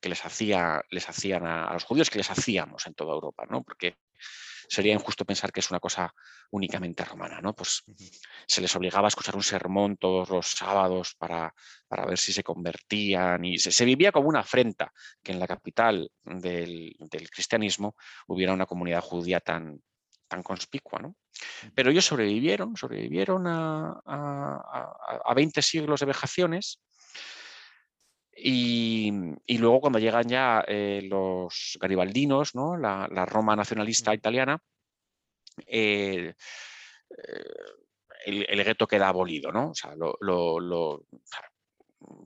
les, 0.02 0.26
hacía, 0.26 0.84
les 0.90 1.10
hacían 1.10 1.46
a, 1.46 1.66
a, 1.66 1.74
los 1.74 1.84
judíos, 1.84 2.10
que 2.10 2.18
les 2.18 2.32
hacíamos 2.32 2.86
en 2.88 2.94
toda 2.94 3.14
Europa, 3.14 3.46
¿no? 3.50 3.64
Porque 3.64 3.98
sería 4.72 4.94
injusto 4.94 5.26
pensar 5.26 5.52
que 5.52 5.60
es 5.60 5.70
una 5.70 5.82
cosa 5.82 6.14
únicamente 6.52 7.04
romana, 7.04 7.42
¿no? 7.42 7.54
Pues 7.54 7.84
se 8.48 8.62
les 8.62 8.74
obligaba 8.74 9.08
a 9.08 9.10
escuchar 9.10 9.36
un 9.36 9.44
sermón 9.44 9.98
todos 9.98 10.30
los 10.30 10.48
sábados 10.48 11.14
para, 11.18 11.54
para 11.90 12.06
ver 12.06 12.18
si 12.18 12.32
se 12.32 12.42
convertían 12.42 13.44
y 13.44 13.58
se, 13.58 13.84
vivía 13.86 14.14
como 14.14 14.30
una 14.30 14.40
afrenta 14.40 14.94
que 15.22 15.34
en 15.34 15.40
la 15.40 15.48
capital 15.48 16.10
del, 16.24 16.96
cristianismo 17.30 17.98
hubiera 18.28 18.54
una 18.54 18.66
comunidad 18.66 19.02
judía 19.02 19.42
tan, 19.42 19.82
tan 20.30 20.42
conspicua, 20.42 21.00
¿no? 21.00 21.18
Pero 21.76 21.92
ellos 21.92 22.06
sobrevivieron, 22.06 22.76
sobrevivieron 22.76 23.48
a, 23.48 24.02
a, 24.06 25.34
20 25.34 25.62
siglos 25.62 26.00
de 26.00 26.06
vejaciones 26.06 26.82
y, 28.36 29.12
luego 29.58 29.82
cuando 29.82 30.00
llegan 30.00 30.28
ya 30.28 30.64
eh, 30.68 31.02
los 31.04 31.78
garibaldinos, 31.80 32.56
¿no? 32.56 32.78
la, 32.78 33.08
Roma 33.26 33.56
nacionalista 33.56 34.14
italiana, 34.14 34.60
eh, 35.68 36.34
el, 38.26 38.46
el, 38.50 38.64
gueto 38.64 38.88
queda 38.88 39.10
abolido, 39.10 39.52
¿no? 39.52 39.72
O 39.72 39.76
sea, 39.76 39.94
lo, 39.96 41.06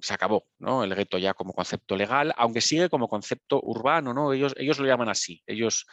se 0.01 0.13
acabó, 0.13 0.47
¿no? 0.59 0.83
El 0.83 0.95
gueto 0.95 1.17
ya 1.17 1.33
como 1.33 1.53
concepto 1.53 1.95
legal, 1.95 2.33
aunque 2.37 2.61
sigue 2.61 2.89
como 2.89 3.07
concepto 3.07 3.59
urbano, 3.61 4.13
¿no? 4.13 4.33
Ellos, 4.33 4.53
ellos 4.57 4.79
lo 4.79 4.85
llaman 4.85 5.09
así. 5.09 5.43
Ellos 5.45 5.85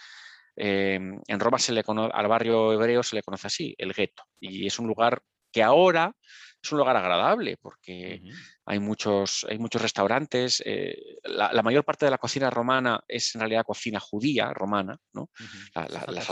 eh, 0.57 0.94
en 1.26 1.40
Roma 1.40 1.59
se 1.59 1.72
le 1.72 1.82
al 1.86 2.28
barrio 2.28 2.72
hebreo 2.72 3.03
se 3.03 3.16
le 3.16 3.22
conoce 3.22 3.46
así, 3.46 3.74
el 3.78 3.92
gueto. 3.92 4.24
Y 4.40 4.66
es 4.66 4.78
un 4.78 4.86
lugar 4.86 5.22
que 5.50 5.62
ahora 5.62 6.14
es 6.62 6.70
un 6.70 6.78
lugar 6.78 6.96
agradable 6.96 7.57
porque 7.61 8.22
hay, 8.66 8.78
muchos, 8.78 9.44
hay 9.50 9.59
muchos 9.59 9.82
restaurantes. 9.82 10.62
Eh, 10.64 10.96
la, 11.24 11.62
mayor 11.62 11.84
parte 11.84 12.05
de 12.05 12.11
la 12.11 12.18
cocina 12.18 12.50
romana 12.50 13.03
es 13.09 13.34
en 13.34 13.40
realidad 13.40 13.64
cocina 13.64 13.98
judía, 13.98 14.53
romana. 14.53 14.96
¿no? 15.12 15.30
las, 15.74 16.30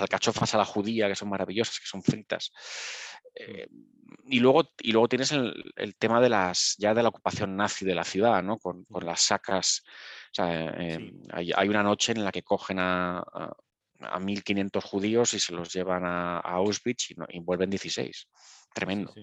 alcachofas, 0.00 0.54
a 0.54 0.58
la 0.58 0.64
judía, 0.64 1.08
que 1.08 1.14
son 1.14 1.28
maravillosas, 1.28 1.78
que 1.78 1.86
son 1.86 2.02
fritas. 2.02 2.52
Eh, 3.34 3.68
y, 4.26 4.40
luego, 4.40 4.70
y 4.80 4.92
luego 4.92 5.08
tienes 5.08 5.32
el, 5.32 5.96
tema 5.98 6.20
de 6.20 6.28
las, 6.28 6.76
ya 6.78 6.94
de 6.94 7.02
la 7.02 7.08
ocupación 7.08 7.56
nazi 7.56 7.84
de 7.84 7.94
la 7.94 8.04
ciudad, 8.04 8.42
¿no? 8.42 8.58
con, 8.58 8.86
las 9.02 9.20
sacas. 9.20 9.84
Eh, 10.38 11.12
hay, 11.32 11.68
una 11.68 11.82
noche 11.82 12.12
en 12.12 12.24
la 12.24 12.32
que 12.32 12.42
cogen 12.42 12.78
a, 12.78 13.18
a, 13.18 14.20
1.500 14.20 14.82
judíos 14.82 15.34
y 15.34 15.38
se 15.38 15.52
los 15.52 15.72
llevan 15.72 16.04
a, 16.04 16.38
Auschwitz 16.38 17.10
y, 17.10 17.16
y 17.28 17.40
vuelven 17.40 17.70
16. 17.70 18.28
Tremendo. 18.74 19.14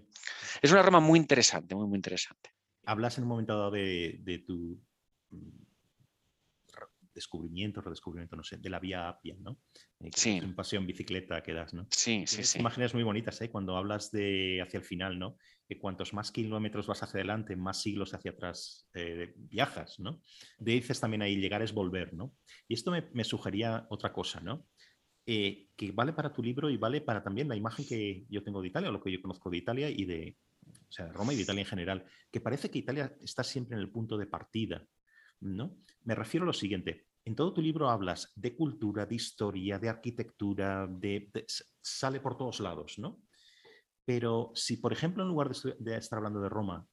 Es 0.61 0.71
una 0.71 0.81
Roma 0.81 1.01
muy 1.01 1.19
interesante, 1.19 1.75
muy, 1.75 1.85
muy 1.85 1.97
interesante. 1.97 2.51
Hablas 2.85 3.17
en 3.17 3.25
un 3.25 3.29
momento 3.29 3.57
dado 3.57 3.71
de, 3.71 4.43
tu 4.47 4.81
mm, 5.29 5.70
descubrimiento, 7.13 7.81
redescubrimiento, 7.81 8.35
no 8.35 8.43
sé, 8.43 8.57
de 8.57 8.69
la 8.69 8.79
vía 8.79 9.09
Apia, 9.09 9.35
¿no? 9.39 9.59
Eh, 9.99 10.09
sí. 10.15 10.39
Un 10.43 10.55
paseo 10.55 10.79
en 10.79 10.87
bicicleta 10.87 11.41
que 11.43 11.53
das, 11.53 11.73
¿no? 11.73 11.87
Sí, 11.91 12.23
sí, 12.27 12.43
sí. 12.43 12.59
Imágenes 12.59 12.93
muy 12.93 13.03
bonitas, 13.03 13.41
¿eh? 13.41 13.49
Cuando 13.49 13.77
hablas 13.77 14.11
de 14.11 14.61
hacia 14.61 14.77
el 14.77 14.83
final, 14.83 15.19
¿no? 15.19 15.37
Que 15.67 15.77
cuantos 15.77 16.13
más 16.13 16.31
kilómetros 16.31 16.87
vas 16.87 17.03
hacia 17.03 17.19
adelante, 17.19 17.55
más 17.55 17.81
siglos 17.81 18.13
hacia 18.13 18.31
atrás 18.31 18.87
eh, 18.93 19.33
viajas, 19.35 19.99
¿no? 19.99 20.21
De 20.59 20.73
dices 20.73 20.99
también 20.99 21.21
ahí, 21.21 21.35
llegar 21.35 21.61
es 21.61 21.73
volver, 21.73 22.13
¿no? 22.13 22.33
Y 22.67 22.73
esto 22.73 22.91
me, 22.91 23.09
me 23.13 23.23
sugería 23.23 23.85
otra 23.89 24.13
cosa, 24.13 24.39
¿no? 24.41 24.67
Eh, 25.25 25.67
que 25.75 25.91
vale 25.91 26.13
para 26.13 26.33
tu 26.33 26.41
libro 26.41 26.69
y 26.69 26.77
vale 26.77 26.99
para 26.99 27.23
también 27.23 27.47
la 27.47 27.55
imagen 27.55 27.85
que 27.85 28.25
yo 28.27 28.43
tengo 28.43 28.61
de 28.61 28.69
Italia, 28.69 28.89
o 28.89 28.91
lo 28.91 29.01
que 29.01 29.11
yo 29.11 29.21
conozco 29.21 29.51
de 29.51 29.57
Italia 29.57 29.89
y 29.89 30.05
de, 30.05 30.35
o 30.65 30.91
sea, 30.91 31.11
Roma 31.11 31.33
y 31.33 31.35
de 31.35 31.43
Italia 31.43 31.61
en 31.61 31.67
general, 31.67 32.05
que 32.31 32.41
parece 32.41 32.71
que 32.71 32.79
Italia 32.79 33.15
está 33.21 33.43
siempre 33.43 33.75
en 33.75 33.81
el 33.81 33.91
punto 33.91 34.17
de 34.17 34.25
partida, 34.25 34.85
¿no? 35.41 35.77
Me 36.03 36.15
refiero 36.15 36.45
a 36.45 36.47
lo 36.47 36.53
siguiente. 36.53 37.07
En 37.25 37.35
todo 37.35 37.53
tu 37.53 37.61
libro 37.61 37.89
hablas 37.89 38.31
de 38.35 38.55
cultura, 38.55 39.05
de 39.05 39.15
historia, 39.15 39.77
de 39.77 39.89
arquitectura, 39.89 40.87
de, 40.87 41.29
sale 41.81 42.19
por 42.19 42.37
todos 42.37 42.59
lados, 42.59 42.97
¿no? 42.97 43.21
Pero 44.05 44.51
si, 44.55 44.77
por 44.77 44.93
ejemplo, 44.93 45.23
en 45.23 45.29
lugar 45.29 45.51
de, 45.51 45.75
de, 45.77 45.97
estar 45.97 46.17
hablando 46.17 46.41
de 46.41 46.49
Roma, 46.49 46.87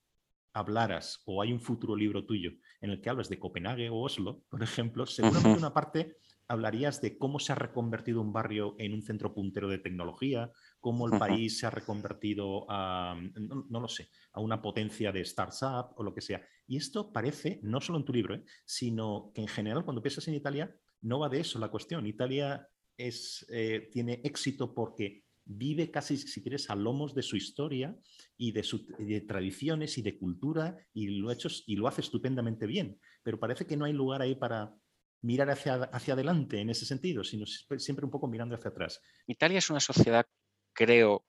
hablaras, 0.53 1.23
o 1.25 1.41
hay 1.41 1.53
un 1.53 1.61
futuro 1.61 1.97
libro 1.97 2.27
tuyo 2.27 2.53
en 2.81 2.91
el 2.91 3.01
que 3.01 3.09
hablas 3.09 3.29
de 3.29 3.39
Copenhague 3.39 3.89
o 3.89 4.01
Oslo, 4.01 4.43
por 4.51 4.63
ejemplo, 4.63 5.07
seguramente 5.07 5.59
una 5.59 5.73
parte 5.73 6.19
hablarías 6.49 7.01
de 7.03 7.19
cómo 7.19 7.39
se 7.39 7.53
ha 7.53 7.55
reconvertido 7.55 8.23
un 8.23 8.33
barrio 8.33 8.75
en 8.79 8.95
un 8.95 9.03
centro 9.03 9.35
puntero 9.35 9.69
de 9.69 9.79
tecnología, 9.79 10.51
cómo 10.81 11.07
el 11.07 11.19
país 11.19 11.59
se 11.59 11.67
ha 11.67 11.71
reconvertido 11.71 12.67
a, 12.71 13.21
no, 13.37 13.81
lo 13.81 13.89
sé, 13.89 14.09
a 14.33 14.41
una 14.41 14.63
potencia 14.63 15.13
de 15.13 15.21
startup 15.21 15.93
o 15.97 16.03
lo 16.03 16.15
que 16.15 16.23
sea. 16.23 16.43
Y 16.67 16.79
esto 16.79 17.13
parece, 17.13 17.61
no 17.63 17.81
solo 17.81 17.99
en 17.99 18.05
tu 18.07 18.15
libro, 18.15 18.35
¿eh? 18.35 18.45
sino 18.65 19.31
que 19.35 19.43
en 19.43 19.49
general 19.49 19.85
cuando 19.85 20.03
piensas 20.03 20.27
en 20.29 20.35
Italia, 20.35 20.75
no 21.03 21.19
va 21.19 21.29
de 21.29 21.41
eso 21.41 21.59
la 21.59 21.71
cuestión. 21.71 22.07
Italia 22.07 22.67
es, 22.97 23.47
eh, 23.51 23.89
tiene 23.93 24.21
éxito 24.25 24.75
porque 24.75 25.25
vive 25.45 25.91
casi, 25.91 26.17
si 26.17 26.43
quieres, 26.43 26.71
a 26.71 26.77
lomos 26.77 27.15
de 27.15 27.23
su 27.23 27.37
historia 27.37 27.97
y 28.37 28.53
de, 28.53 28.63
sus 28.63 28.87
tradiciones 29.27 29.97
y 29.99 30.03
de 30.03 30.19
cultura 30.19 30.77
y 30.93 31.09
lo, 31.09 31.31
hecho, 31.31 31.49
y 31.67 31.77
lo 31.77 31.89
hace 31.89 32.01
estupendamente 32.01 32.67
bien. 32.67 32.99
Pero 33.23 33.39
parece 33.39 33.67
que 33.67 33.77
no 33.77 33.85
hay 33.85 33.93
lugar 33.93 34.23
ahí 34.23 34.35
para 34.35 34.75
mirar 35.23 35.51
hacia, 35.51 35.75
hacia 35.75 36.15
adelante 36.15 36.61
en 36.61 36.71
ese 36.71 36.87
sentido, 36.87 37.25
sino 37.25 37.47
siempre 37.47 38.05
un 38.05 38.11
poco 38.11 38.29
mirando 38.29 38.55
hacia 38.55 38.71
atrás. 38.71 39.01
Italia 39.27 39.59
es 39.59 39.71
una 39.71 39.81
sociedad, 39.81 40.27
creo, 40.73 41.25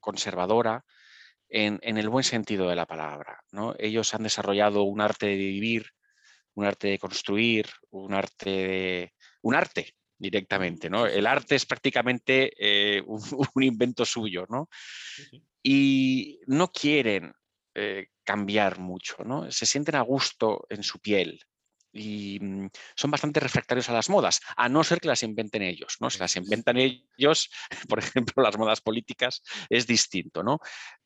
conservadora 0.00 0.84
en, 1.48 1.78
el 1.82 2.08
buen 2.08 2.24
sentido 2.24 2.68
de 2.68 2.76
la 2.76 2.86
palabra. 2.86 3.42
¿no? 3.52 3.74
Ellos 3.78 4.14
han 4.14 4.22
desarrollado 4.22 4.82
un 4.82 5.00
arte 5.00 5.26
de 5.26 5.36
vivir, 5.36 5.86
un 6.54 6.64
arte 6.64 6.88
de 6.88 6.98
construir, 6.98 7.66
un 7.90 8.14
arte 8.14 8.50
de, 8.50 9.12
un 9.42 9.54
arte 9.54 9.94
directamente. 10.18 10.90
¿no? 10.90 11.06
El 11.06 11.26
arte 11.26 11.54
es 11.54 11.66
prácticamente 11.66 12.52
eh, 12.58 13.02
un, 13.06 13.62
invento 13.62 14.04
suyo. 14.04 14.46
¿no? 14.48 14.68
Y 15.62 16.40
no 16.46 16.70
quieren 16.70 17.32
eh, 17.74 18.08
cambiar 18.24 18.78
mucho, 18.78 19.16
¿no? 19.24 19.50
se 19.50 19.66
sienten 19.66 19.96
a 19.96 20.02
gusto 20.02 20.66
en 20.68 20.82
su 20.82 20.98
piel 20.98 21.40
y 21.92 22.38
mm, 22.40 22.68
son 22.94 23.10
bastante 23.10 23.40
refractarios 23.40 23.88
a 23.88 23.92
las 23.92 24.10
modas, 24.10 24.40
a 24.56 24.68
no 24.68 24.84
ser 24.84 25.00
que 25.00 25.08
las 25.08 25.22
inventen 25.22 25.62
ellos. 25.62 25.96
¿no? 26.00 26.10
Si 26.10 26.18
las 26.18 26.36
inventan 26.36 26.76
ellos, 26.76 27.50
por 27.88 27.98
ejemplo, 27.98 28.42
las 28.42 28.58
modas 28.58 28.80
políticas, 28.80 29.42
es 29.68 29.86
distinto. 29.86 30.42
¿no? 30.42 30.58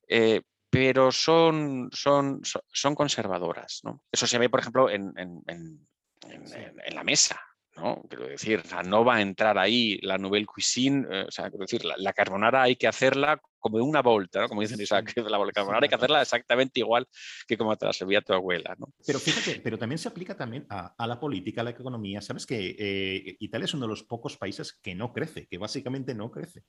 Eh, 0.08 0.42
pero 0.70 1.12
son, 1.12 1.90
son, 1.92 2.40
son 2.42 2.94
conservadoras. 2.94 3.80
¿no? 3.84 4.02
Eso 4.10 4.26
se 4.26 4.38
ve, 4.38 4.48
por 4.48 4.60
ejemplo, 4.60 4.90
en, 4.90 5.12
en 5.16 6.94
la 6.94 7.04
mesa. 7.04 7.40
¿No? 7.76 8.02
Quiero 8.08 8.26
decir, 8.26 8.62
no 8.86 9.04
va 9.04 9.16
a 9.16 9.22
entrar 9.22 9.58
ahí 9.58 9.98
la 10.02 10.18
nouvelle 10.18 10.46
cuisine, 10.46 11.06
eh, 11.10 11.24
o 11.28 11.30
sea, 11.30 11.48
quiero 11.48 11.64
decir, 11.64 11.84
la, 11.84 12.12
carbonara 12.12 12.62
hay 12.62 12.76
que 12.76 12.86
hacerla 12.86 13.40
como 13.58 13.78
de 13.78 13.84
una 13.84 14.02
volta, 14.02 14.40
¿no? 14.40 14.48
Como 14.48 14.60
dicen, 14.60 14.78
la 14.90 15.52
carbonara 15.52 15.84
hay 15.84 15.88
que 15.88 15.94
hacerla 15.94 16.20
exactamente 16.20 16.80
igual 16.80 17.06
que 17.46 17.56
como 17.56 17.76
te 17.76 17.86
la 17.86 17.92
servía 17.92 18.20
tu 18.20 18.32
abuela, 18.32 18.74
¿no? 18.78 18.92
Pero 19.06 19.18
fíjate, 19.18 19.60
pero 19.60 19.78
también 19.78 19.98
se 19.98 20.08
aplica 20.08 20.36
también 20.36 20.66
a, 20.68 21.06
la 21.06 21.20
política, 21.20 21.60
a 21.60 21.64
la 21.64 21.70
economía. 21.70 22.20
Sabes 22.20 22.44
que 22.44 22.76
eh, 22.78 23.36
Italia 23.38 23.64
es 23.64 23.74
uno 23.74 23.86
de 23.86 23.90
los 23.90 24.02
pocos 24.02 24.36
países 24.36 24.78
que 24.82 24.94
no 24.94 25.12
crece, 25.12 25.46
que 25.46 25.58
básicamente 25.58 26.14
no 26.14 26.30
crece. 26.30 26.64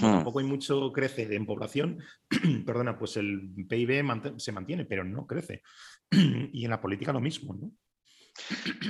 Tampoco 0.00 0.38
hay 0.38 0.46
mucho 0.46 0.90
crece 0.92 1.34
en 1.34 1.46
población, 1.46 1.98
perdona, 2.66 2.98
pues 2.98 3.16
el 3.18 3.52
PIB 3.68 4.38
se 4.38 4.52
mantiene, 4.52 4.86
pero 4.86 5.04
no 5.04 5.26
crece. 5.26 5.62
y 6.10 6.64
en 6.64 6.70
la 6.70 6.80
política 6.80 7.12
lo 7.12 7.20
mismo, 7.20 7.54
¿no? 7.54 7.70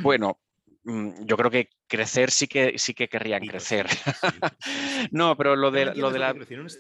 Bueno, 0.02 0.38
yo 0.88 1.36
creo 1.36 1.50
que 1.50 1.68
crecer 1.86 2.30
sí 2.30 2.46
que 2.46 2.78
sí 2.78 2.94
que 2.94 3.08
querrían 3.08 3.46
crecer. 3.46 3.86
no, 5.10 5.36
pero 5.36 5.54
lo 5.54 5.70
de, 5.70 5.94
lo 5.94 6.10
de 6.10 6.18
la 6.18 6.34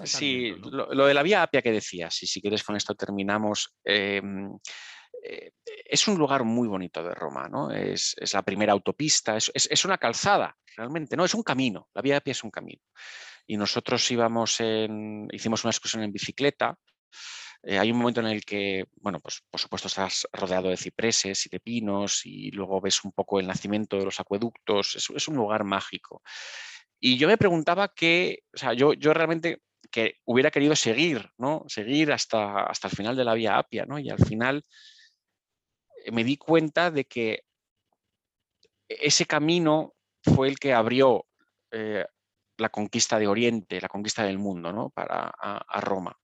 sí, 0.04 0.54
lo, 0.62 1.06
de 1.06 1.14
la 1.14 1.22
vía 1.22 1.42
Apia 1.42 1.62
que 1.62 1.72
decías, 1.72 2.22
y 2.22 2.26
si 2.26 2.40
quieres 2.40 2.64
con 2.64 2.76
esto 2.76 2.94
terminamos. 2.94 3.74
Em, 3.84 4.56
eh, 5.22 5.52
es 5.84 6.06
un 6.06 6.16
lugar 6.16 6.44
muy 6.44 6.68
bonito 6.68 7.02
de 7.02 7.14
Roma, 7.14 7.48
¿no? 7.48 7.70
Es, 7.70 8.14
la 8.32 8.42
primera 8.42 8.72
autopista, 8.72 9.36
es, 9.36 9.84
una 9.84 9.98
calzada, 9.98 10.56
realmente, 10.76 11.16
¿no? 11.16 11.24
Es 11.24 11.34
un 11.34 11.42
camino, 11.42 11.88
la 11.94 12.02
vía 12.02 12.18
Apia 12.18 12.32
es 12.32 12.44
un 12.44 12.50
camino. 12.50 12.82
Y 13.46 13.56
nosotros 13.56 14.08
íbamos 14.10 14.60
en, 14.60 15.28
hicimos 15.32 15.64
una 15.64 15.70
excursión 15.70 16.02
en 16.02 16.12
bicicleta 16.12 16.78
eh, 17.62 17.78
hay 17.78 17.90
un 17.90 17.98
momento 17.98 18.20
en 18.20 18.26
el 18.26 18.44
que, 18.44 18.86
bueno, 18.96 19.20
pues 19.20 19.42
por 19.50 19.60
supuesto 19.60 19.88
estás 19.88 20.26
rodeado 20.32 20.68
de 20.68 20.76
cipreses 20.76 21.46
y 21.46 21.48
de 21.48 21.60
pinos 21.60 22.24
y 22.24 22.50
luego 22.50 22.80
ves 22.80 23.04
un 23.04 23.12
poco 23.12 23.40
el 23.40 23.46
nacimiento 23.46 23.98
de 23.98 24.04
los 24.04 24.20
acueductos. 24.20 24.94
Es, 24.94 25.28
un 25.28 25.36
lugar 25.36 25.64
mágico. 25.64 26.22
Y 27.00 27.18
yo 27.18 27.28
me 27.28 27.38
preguntaba 27.38 27.92
que, 27.94 28.44
o 28.54 28.58
sea, 28.58 28.74
yo, 28.74 28.92
yo 28.94 29.12
realmente 29.12 29.62
que 29.90 30.16
hubiera 30.24 30.50
querido 30.50 30.76
seguir, 30.76 31.30
¿no? 31.38 31.64
Seguir 31.68 32.12
hasta, 32.12 32.64
hasta 32.64 32.88
el 32.88 32.96
final 32.96 33.16
de 33.16 33.24
la 33.24 33.34
vía 33.34 33.58
Apia, 33.58 33.86
¿no? 33.86 33.98
Y 33.98 34.10
al 34.10 34.18
final 34.18 34.64
eh, 36.04 36.12
me 36.12 36.24
di 36.24 36.36
cuenta 36.36 36.90
de 36.90 37.04
que 37.06 37.44
ese 38.88 39.26
camino 39.26 39.94
fue 40.22 40.48
el 40.48 40.58
que 40.58 40.74
abrió 40.74 41.26
eh, 41.70 42.04
la 42.56 42.68
conquista 42.68 43.18
de 43.18 43.28
Oriente, 43.28 43.80
la 43.80 43.88
conquista 43.88 44.24
del 44.24 44.38
mundo, 44.38 44.72
¿no? 44.72 44.90
Para 44.90 45.28
a 45.28 45.80
Roma. 45.80 46.16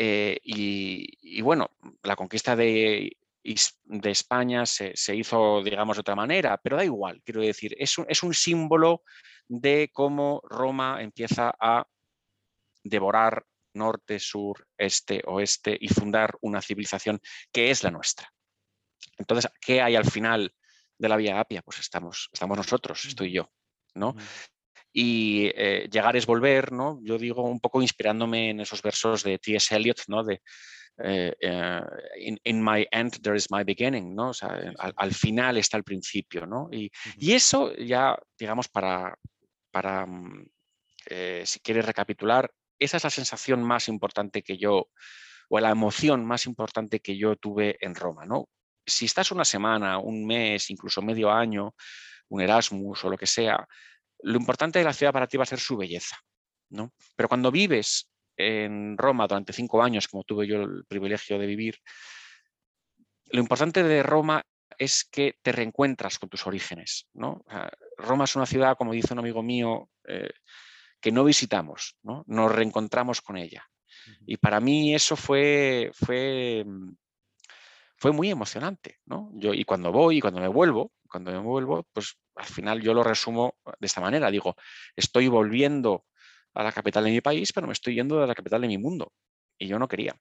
Eh, 0.00 0.38
y, 0.44 1.40
bueno, 1.42 1.72
la 2.04 2.14
conquista 2.14 2.54
de, 2.54 3.16
de 3.42 4.10
España 4.10 4.64
se, 4.64 4.94
hizo, 5.16 5.60
digamos, 5.64 5.96
de 5.96 6.02
otra 6.02 6.14
manera, 6.14 6.56
pero 6.62 6.76
da 6.76 6.84
igual, 6.84 7.20
quiero 7.24 7.40
decir, 7.40 7.74
es 7.76 7.98
un, 7.98 8.06
es 8.08 8.22
un 8.22 8.32
símbolo 8.32 9.02
de 9.48 9.90
cómo 9.92 10.40
Roma 10.44 11.02
empieza 11.02 11.52
a 11.58 11.84
devorar 12.84 13.44
norte, 13.74 14.20
sur, 14.20 14.68
este, 14.76 15.20
oeste 15.26 15.76
y 15.80 15.88
fundar 15.88 16.38
una 16.42 16.62
civilización 16.62 17.20
que 17.50 17.72
es 17.72 17.82
la 17.82 17.90
nuestra. 17.90 18.32
Entonces, 19.16 19.50
¿qué 19.60 19.82
hay 19.82 19.96
al 19.96 20.08
final 20.08 20.54
de 20.96 21.08
la 21.08 21.16
Vía 21.16 21.40
Apia? 21.40 21.62
Pues 21.62 21.80
estamos, 21.80 22.28
estamos 22.32 22.56
nosotros, 22.56 23.04
estoy 23.04 23.32
yo. 23.32 23.50
¿no? 23.94 24.14
Y 24.92 25.50
eh, 25.54 25.88
llegar 25.90 26.16
es 26.16 26.26
volver, 26.26 26.72
¿no? 26.72 26.98
Yo 27.02 27.18
digo 27.18 27.42
un 27.42 27.60
poco 27.60 27.82
inspirándome 27.82 28.50
en 28.50 28.60
esos 28.60 28.82
versos 28.82 29.22
de 29.22 29.38
T.S. 29.38 29.74
Eliot, 29.74 30.02
¿no? 30.08 30.24
De 30.24 30.40
eh, 31.04 31.34
eh, 31.40 31.80
in, 32.44 32.62
my 32.62 32.86
end 32.90 33.20
there 33.22 33.36
is 33.36 33.50
my 33.50 33.62
beginning, 33.62 34.14
¿no? 34.14 34.30
O 34.30 34.34
sea, 34.34 34.72
al, 34.78 35.14
final 35.14 35.56
está 35.56 35.76
el 35.76 35.84
principio, 35.84 36.46
¿no? 36.46 36.68
Y, 36.72 36.90
eso 37.32 37.74
ya, 37.76 38.18
digamos, 38.38 38.68
para, 38.68 39.16
para 39.70 40.06
mm, 40.06 40.48
si 41.44 41.60
quieres 41.60 41.84
recapitular, 41.84 42.50
esa 42.78 42.96
es 42.96 43.04
la 43.04 43.10
sensación 43.10 43.62
más 43.62 43.88
importante 43.88 44.42
que 44.42 44.56
yo, 44.56 44.88
o 45.48 45.60
la 45.60 45.70
emoción 45.70 46.24
más 46.24 46.46
importante 46.46 47.00
que 47.00 47.16
yo 47.16 47.36
tuve 47.36 47.76
en 47.80 47.94
Roma, 47.94 48.24
¿no? 48.24 48.48
Si 48.86 49.04
estás 49.04 49.30
una 49.30 49.44
semana, 49.44 49.98
un 49.98 50.26
mes, 50.26 50.70
incluso 50.70 51.02
medio 51.02 51.30
año, 51.30 51.74
un 52.28 52.40
Erasmus 52.40 53.04
o 53.04 53.10
lo 53.10 53.16
que 53.16 53.26
sea, 53.26 53.66
lo 54.20 54.36
importante 54.36 54.78
de 54.78 54.84
la 54.84 54.92
ciudad 54.92 55.12
para 55.12 55.26
ti 55.26 55.36
va 55.36 55.44
a 55.44 55.46
ser 55.46 55.60
su 55.60 55.76
belleza. 55.76 56.16
¿no? 56.70 56.92
Pero 57.16 57.28
cuando 57.28 57.50
vives 57.50 58.10
en 58.36 58.96
Roma 58.96 59.26
durante 59.26 59.52
cinco 59.52 59.82
años, 59.82 60.08
como 60.08 60.24
tuve 60.24 60.46
yo 60.46 60.62
el 60.62 60.84
privilegio 60.86 61.38
de 61.38 61.46
vivir, 61.46 61.78
lo 63.30 63.40
importante 63.40 63.82
de 63.82 64.02
Roma 64.02 64.42
es 64.78 65.04
que 65.04 65.38
te 65.42 65.52
reencuentras 65.52 66.18
con 66.18 66.28
tus 66.28 66.46
orígenes. 66.46 67.08
¿no? 67.14 67.44
Roma 67.96 68.24
es 68.24 68.36
una 68.36 68.46
ciudad, 68.46 68.76
como 68.76 68.92
dice 68.92 69.12
un 69.12 69.18
amigo 69.18 69.42
mío, 69.42 69.90
eh, 70.06 70.30
que 71.00 71.12
no 71.12 71.24
visitamos, 71.24 71.96
¿no? 72.02 72.24
nos 72.26 72.52
reencontramos 72.52 73.20
con 73.20 73.36
ella. 73.36 73.64
Y 74.26 74.36
para 74.36 74.60
mí 74.60 74.94
eso 74.94 75.16
fue, 75.16 75.90
fue, 75.92 76.64
mm, 76.66 76.94
fue 77.96 78.12
muy 78.12 78.30
emocionante. 78.30 78.98
¿no? 79.06 79.30
Yo, 79.34 79.52
y 79.52 79.64
cuando 79.64 79.92
voy 79.92 80.18
y 80.18 80.20
cuando 80.20 80.40
me 80.40 80.48
vuelvo, 80.48 80.92
cuando 81.08 81.32
me 81.32 81.38
vuelvo, 81.38 81.86
pues 81.92 82.16
al 82.38 82.46
final 82.46 82.80
yo 82.80 82.94
lo 82.94 83.02
resumo 83.02 83.56
de 83.64 83.86
esta 83.86 84.00
manera. 84.00 84.30
Digo, 84.30 84.56
estoy 84.96 85.28
volviendo 85.28 86.04
a 86.54 86.62
la 86.62 86.72
capital 86.72 87.04
de 87.04 87.10
mi 87.10 87.20
país, 87.20 87.52
pero 87.52 87.66
me 87.66 87.72
estoy 87.72 87.94
yendo 87.94 88.22
a 88.22 88.26
la 88.26 88.34
capital 88.34 88.60
de 88.62 88.68
mi 88.68 88.78
mundo. 88.78 89.12
Y 89.58 89.66
yo 89.66 89.78
no 89.78 89.88
quería. 89.88 90.16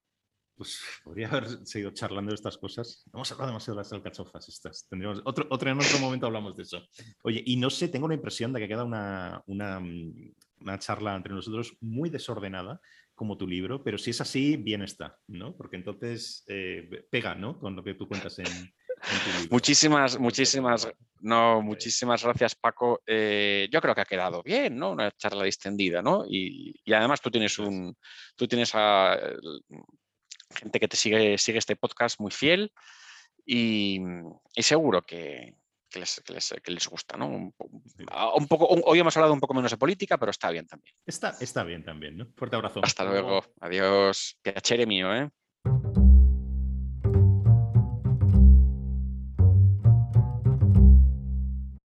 Pues 0.56 0.82
podría 1.04 1.30
haber 1.30 1.66
seguido 1.66 1.92
charlando 1.92 2.32
de 2.32 2.36
estas 2.36 2.58
cosas. 2.58 3.04
Vamos 3.12 3.30
a 3.30 3.36
hablar 3.36 3.50
demasiado 3.50 3.76
de 3.76 3.84
las 3.84 3.94
alcachofas 3.94 4.50
estas. 4.50 4.88
Tendríamos 4.90 5.22
otro, 5.26 5.46
otro, 5.50 5.70
en 5.70 5.80
otro 5.80 6.00
momento 6.00 6.26
hablamos 6.26 6.58
de 6.58 6.64
eso. 6.64 6.82
Oye, 7.24 7.44
y 7.46 7.56
no 7.58 7.70
sé, 7.70 7.88
tengo 7.88 8.08
la 8.08 8.16
impresión 8.16 8.52
de 8.52 8.62
que 8.62 8.68
queda 8.68 8.84
una, 8.84 9.44
una, 9.46 9.80
una 9.80 10.80
charla 10.80 11.16
entre 11.16 11.34
nosotros 11.34 11.78
muy 11.82 12.10
desordenada, 12.10 12.82
como 13.14 13.38
tu 13.38 13.48
libro, 13.48 13.84
pero 13.84 13.98
si 13.98 14.12
es 14.12 14.22
así, 14.22 14.58
bien 14.58 14.84
está, 14.84 15.18
¿no? 15.28 15.56
Porque 15.56 15.76
entonces 15.76 16.44
eh, 16.48 17.08
pega, 17.10 17.34
¿no? 17.34 17.60
Con 17.60 17.76
lo 17.76 17.84
que 17.84 17.96
tú 17.96 18.08
cuentas 18.08 18.38
en, 18.38 18.46
Muchísimas, 19.52 20.20
muchísimas, 20.20 20.88
no, 21.22 21.62
muchísimas 21.62 22.24
gracias, 22.24 22.56
Paco. 22.56 23.02
Eh, 23.06 23.68
yo 23.72 23.82
creo 23.82 23.96
que 23.96 24.02
ha 24.02 24.06
quedado 24.06 24.42
bien, 24.44 24.78
¿no? 24.78 24.92
Una 24.92 25.12
charla 25.12 25.44
distendida, 25.44 26.02
¿no? 26.02 26.26
Y, 26.28 26.76
y 26.84 26.94
además 26.94 27.22
tú 27.22 27.30
tienes 27.30 27.58
un, 27.60 27.96
tú 28.36 28.48
tienes 28.48 28.72
a, 28.74 29.18
gente 30.56 30.80
que 30.80 30.88
te 30.88 30.98
sigue, 30.98 31.38
sigue 31.38 31.60
este 31.60 31.76
podcast 31.76 32.20
muy 32.20 32.32
fiel 32.32 32.72
y, 33.46 34.00
seguro 34.58 35.02
que, 35.04 35.56
les, 35.94 36.22
les, 36.68 36.88
gusta, 36.88 37.18
¿no? 37.18 37.28
Un, 37.28 38.48
poco, 38.48 38.68
hoy 38.68 39.00
hemos 39.00 39.16
hablado 39.16 39.34
un 39.34 39.40
poco 39.40 39.54
menos 39.54 39.72
de 39.72 39.78
política, 39.78 40.18
pero 40.18 40.32
está 40.32 40.52
bien 40.52 40.68
también. 40.68 40.96
Está, 41.06 41.36
está 41.40 41.64
bien 41.64 41.84
también, 41.84 42.18
¿no? 42.18 42.28
Fuerte 42.36 42.56
abrazo. 42.56 42.82
Hasta 42.84 43.06
luego. 43.06 43.44
Adiós. 43.62 44.38
Piacere 44.42 44.86
mío, 44.86 45.14
¿eh? 45.16 45.30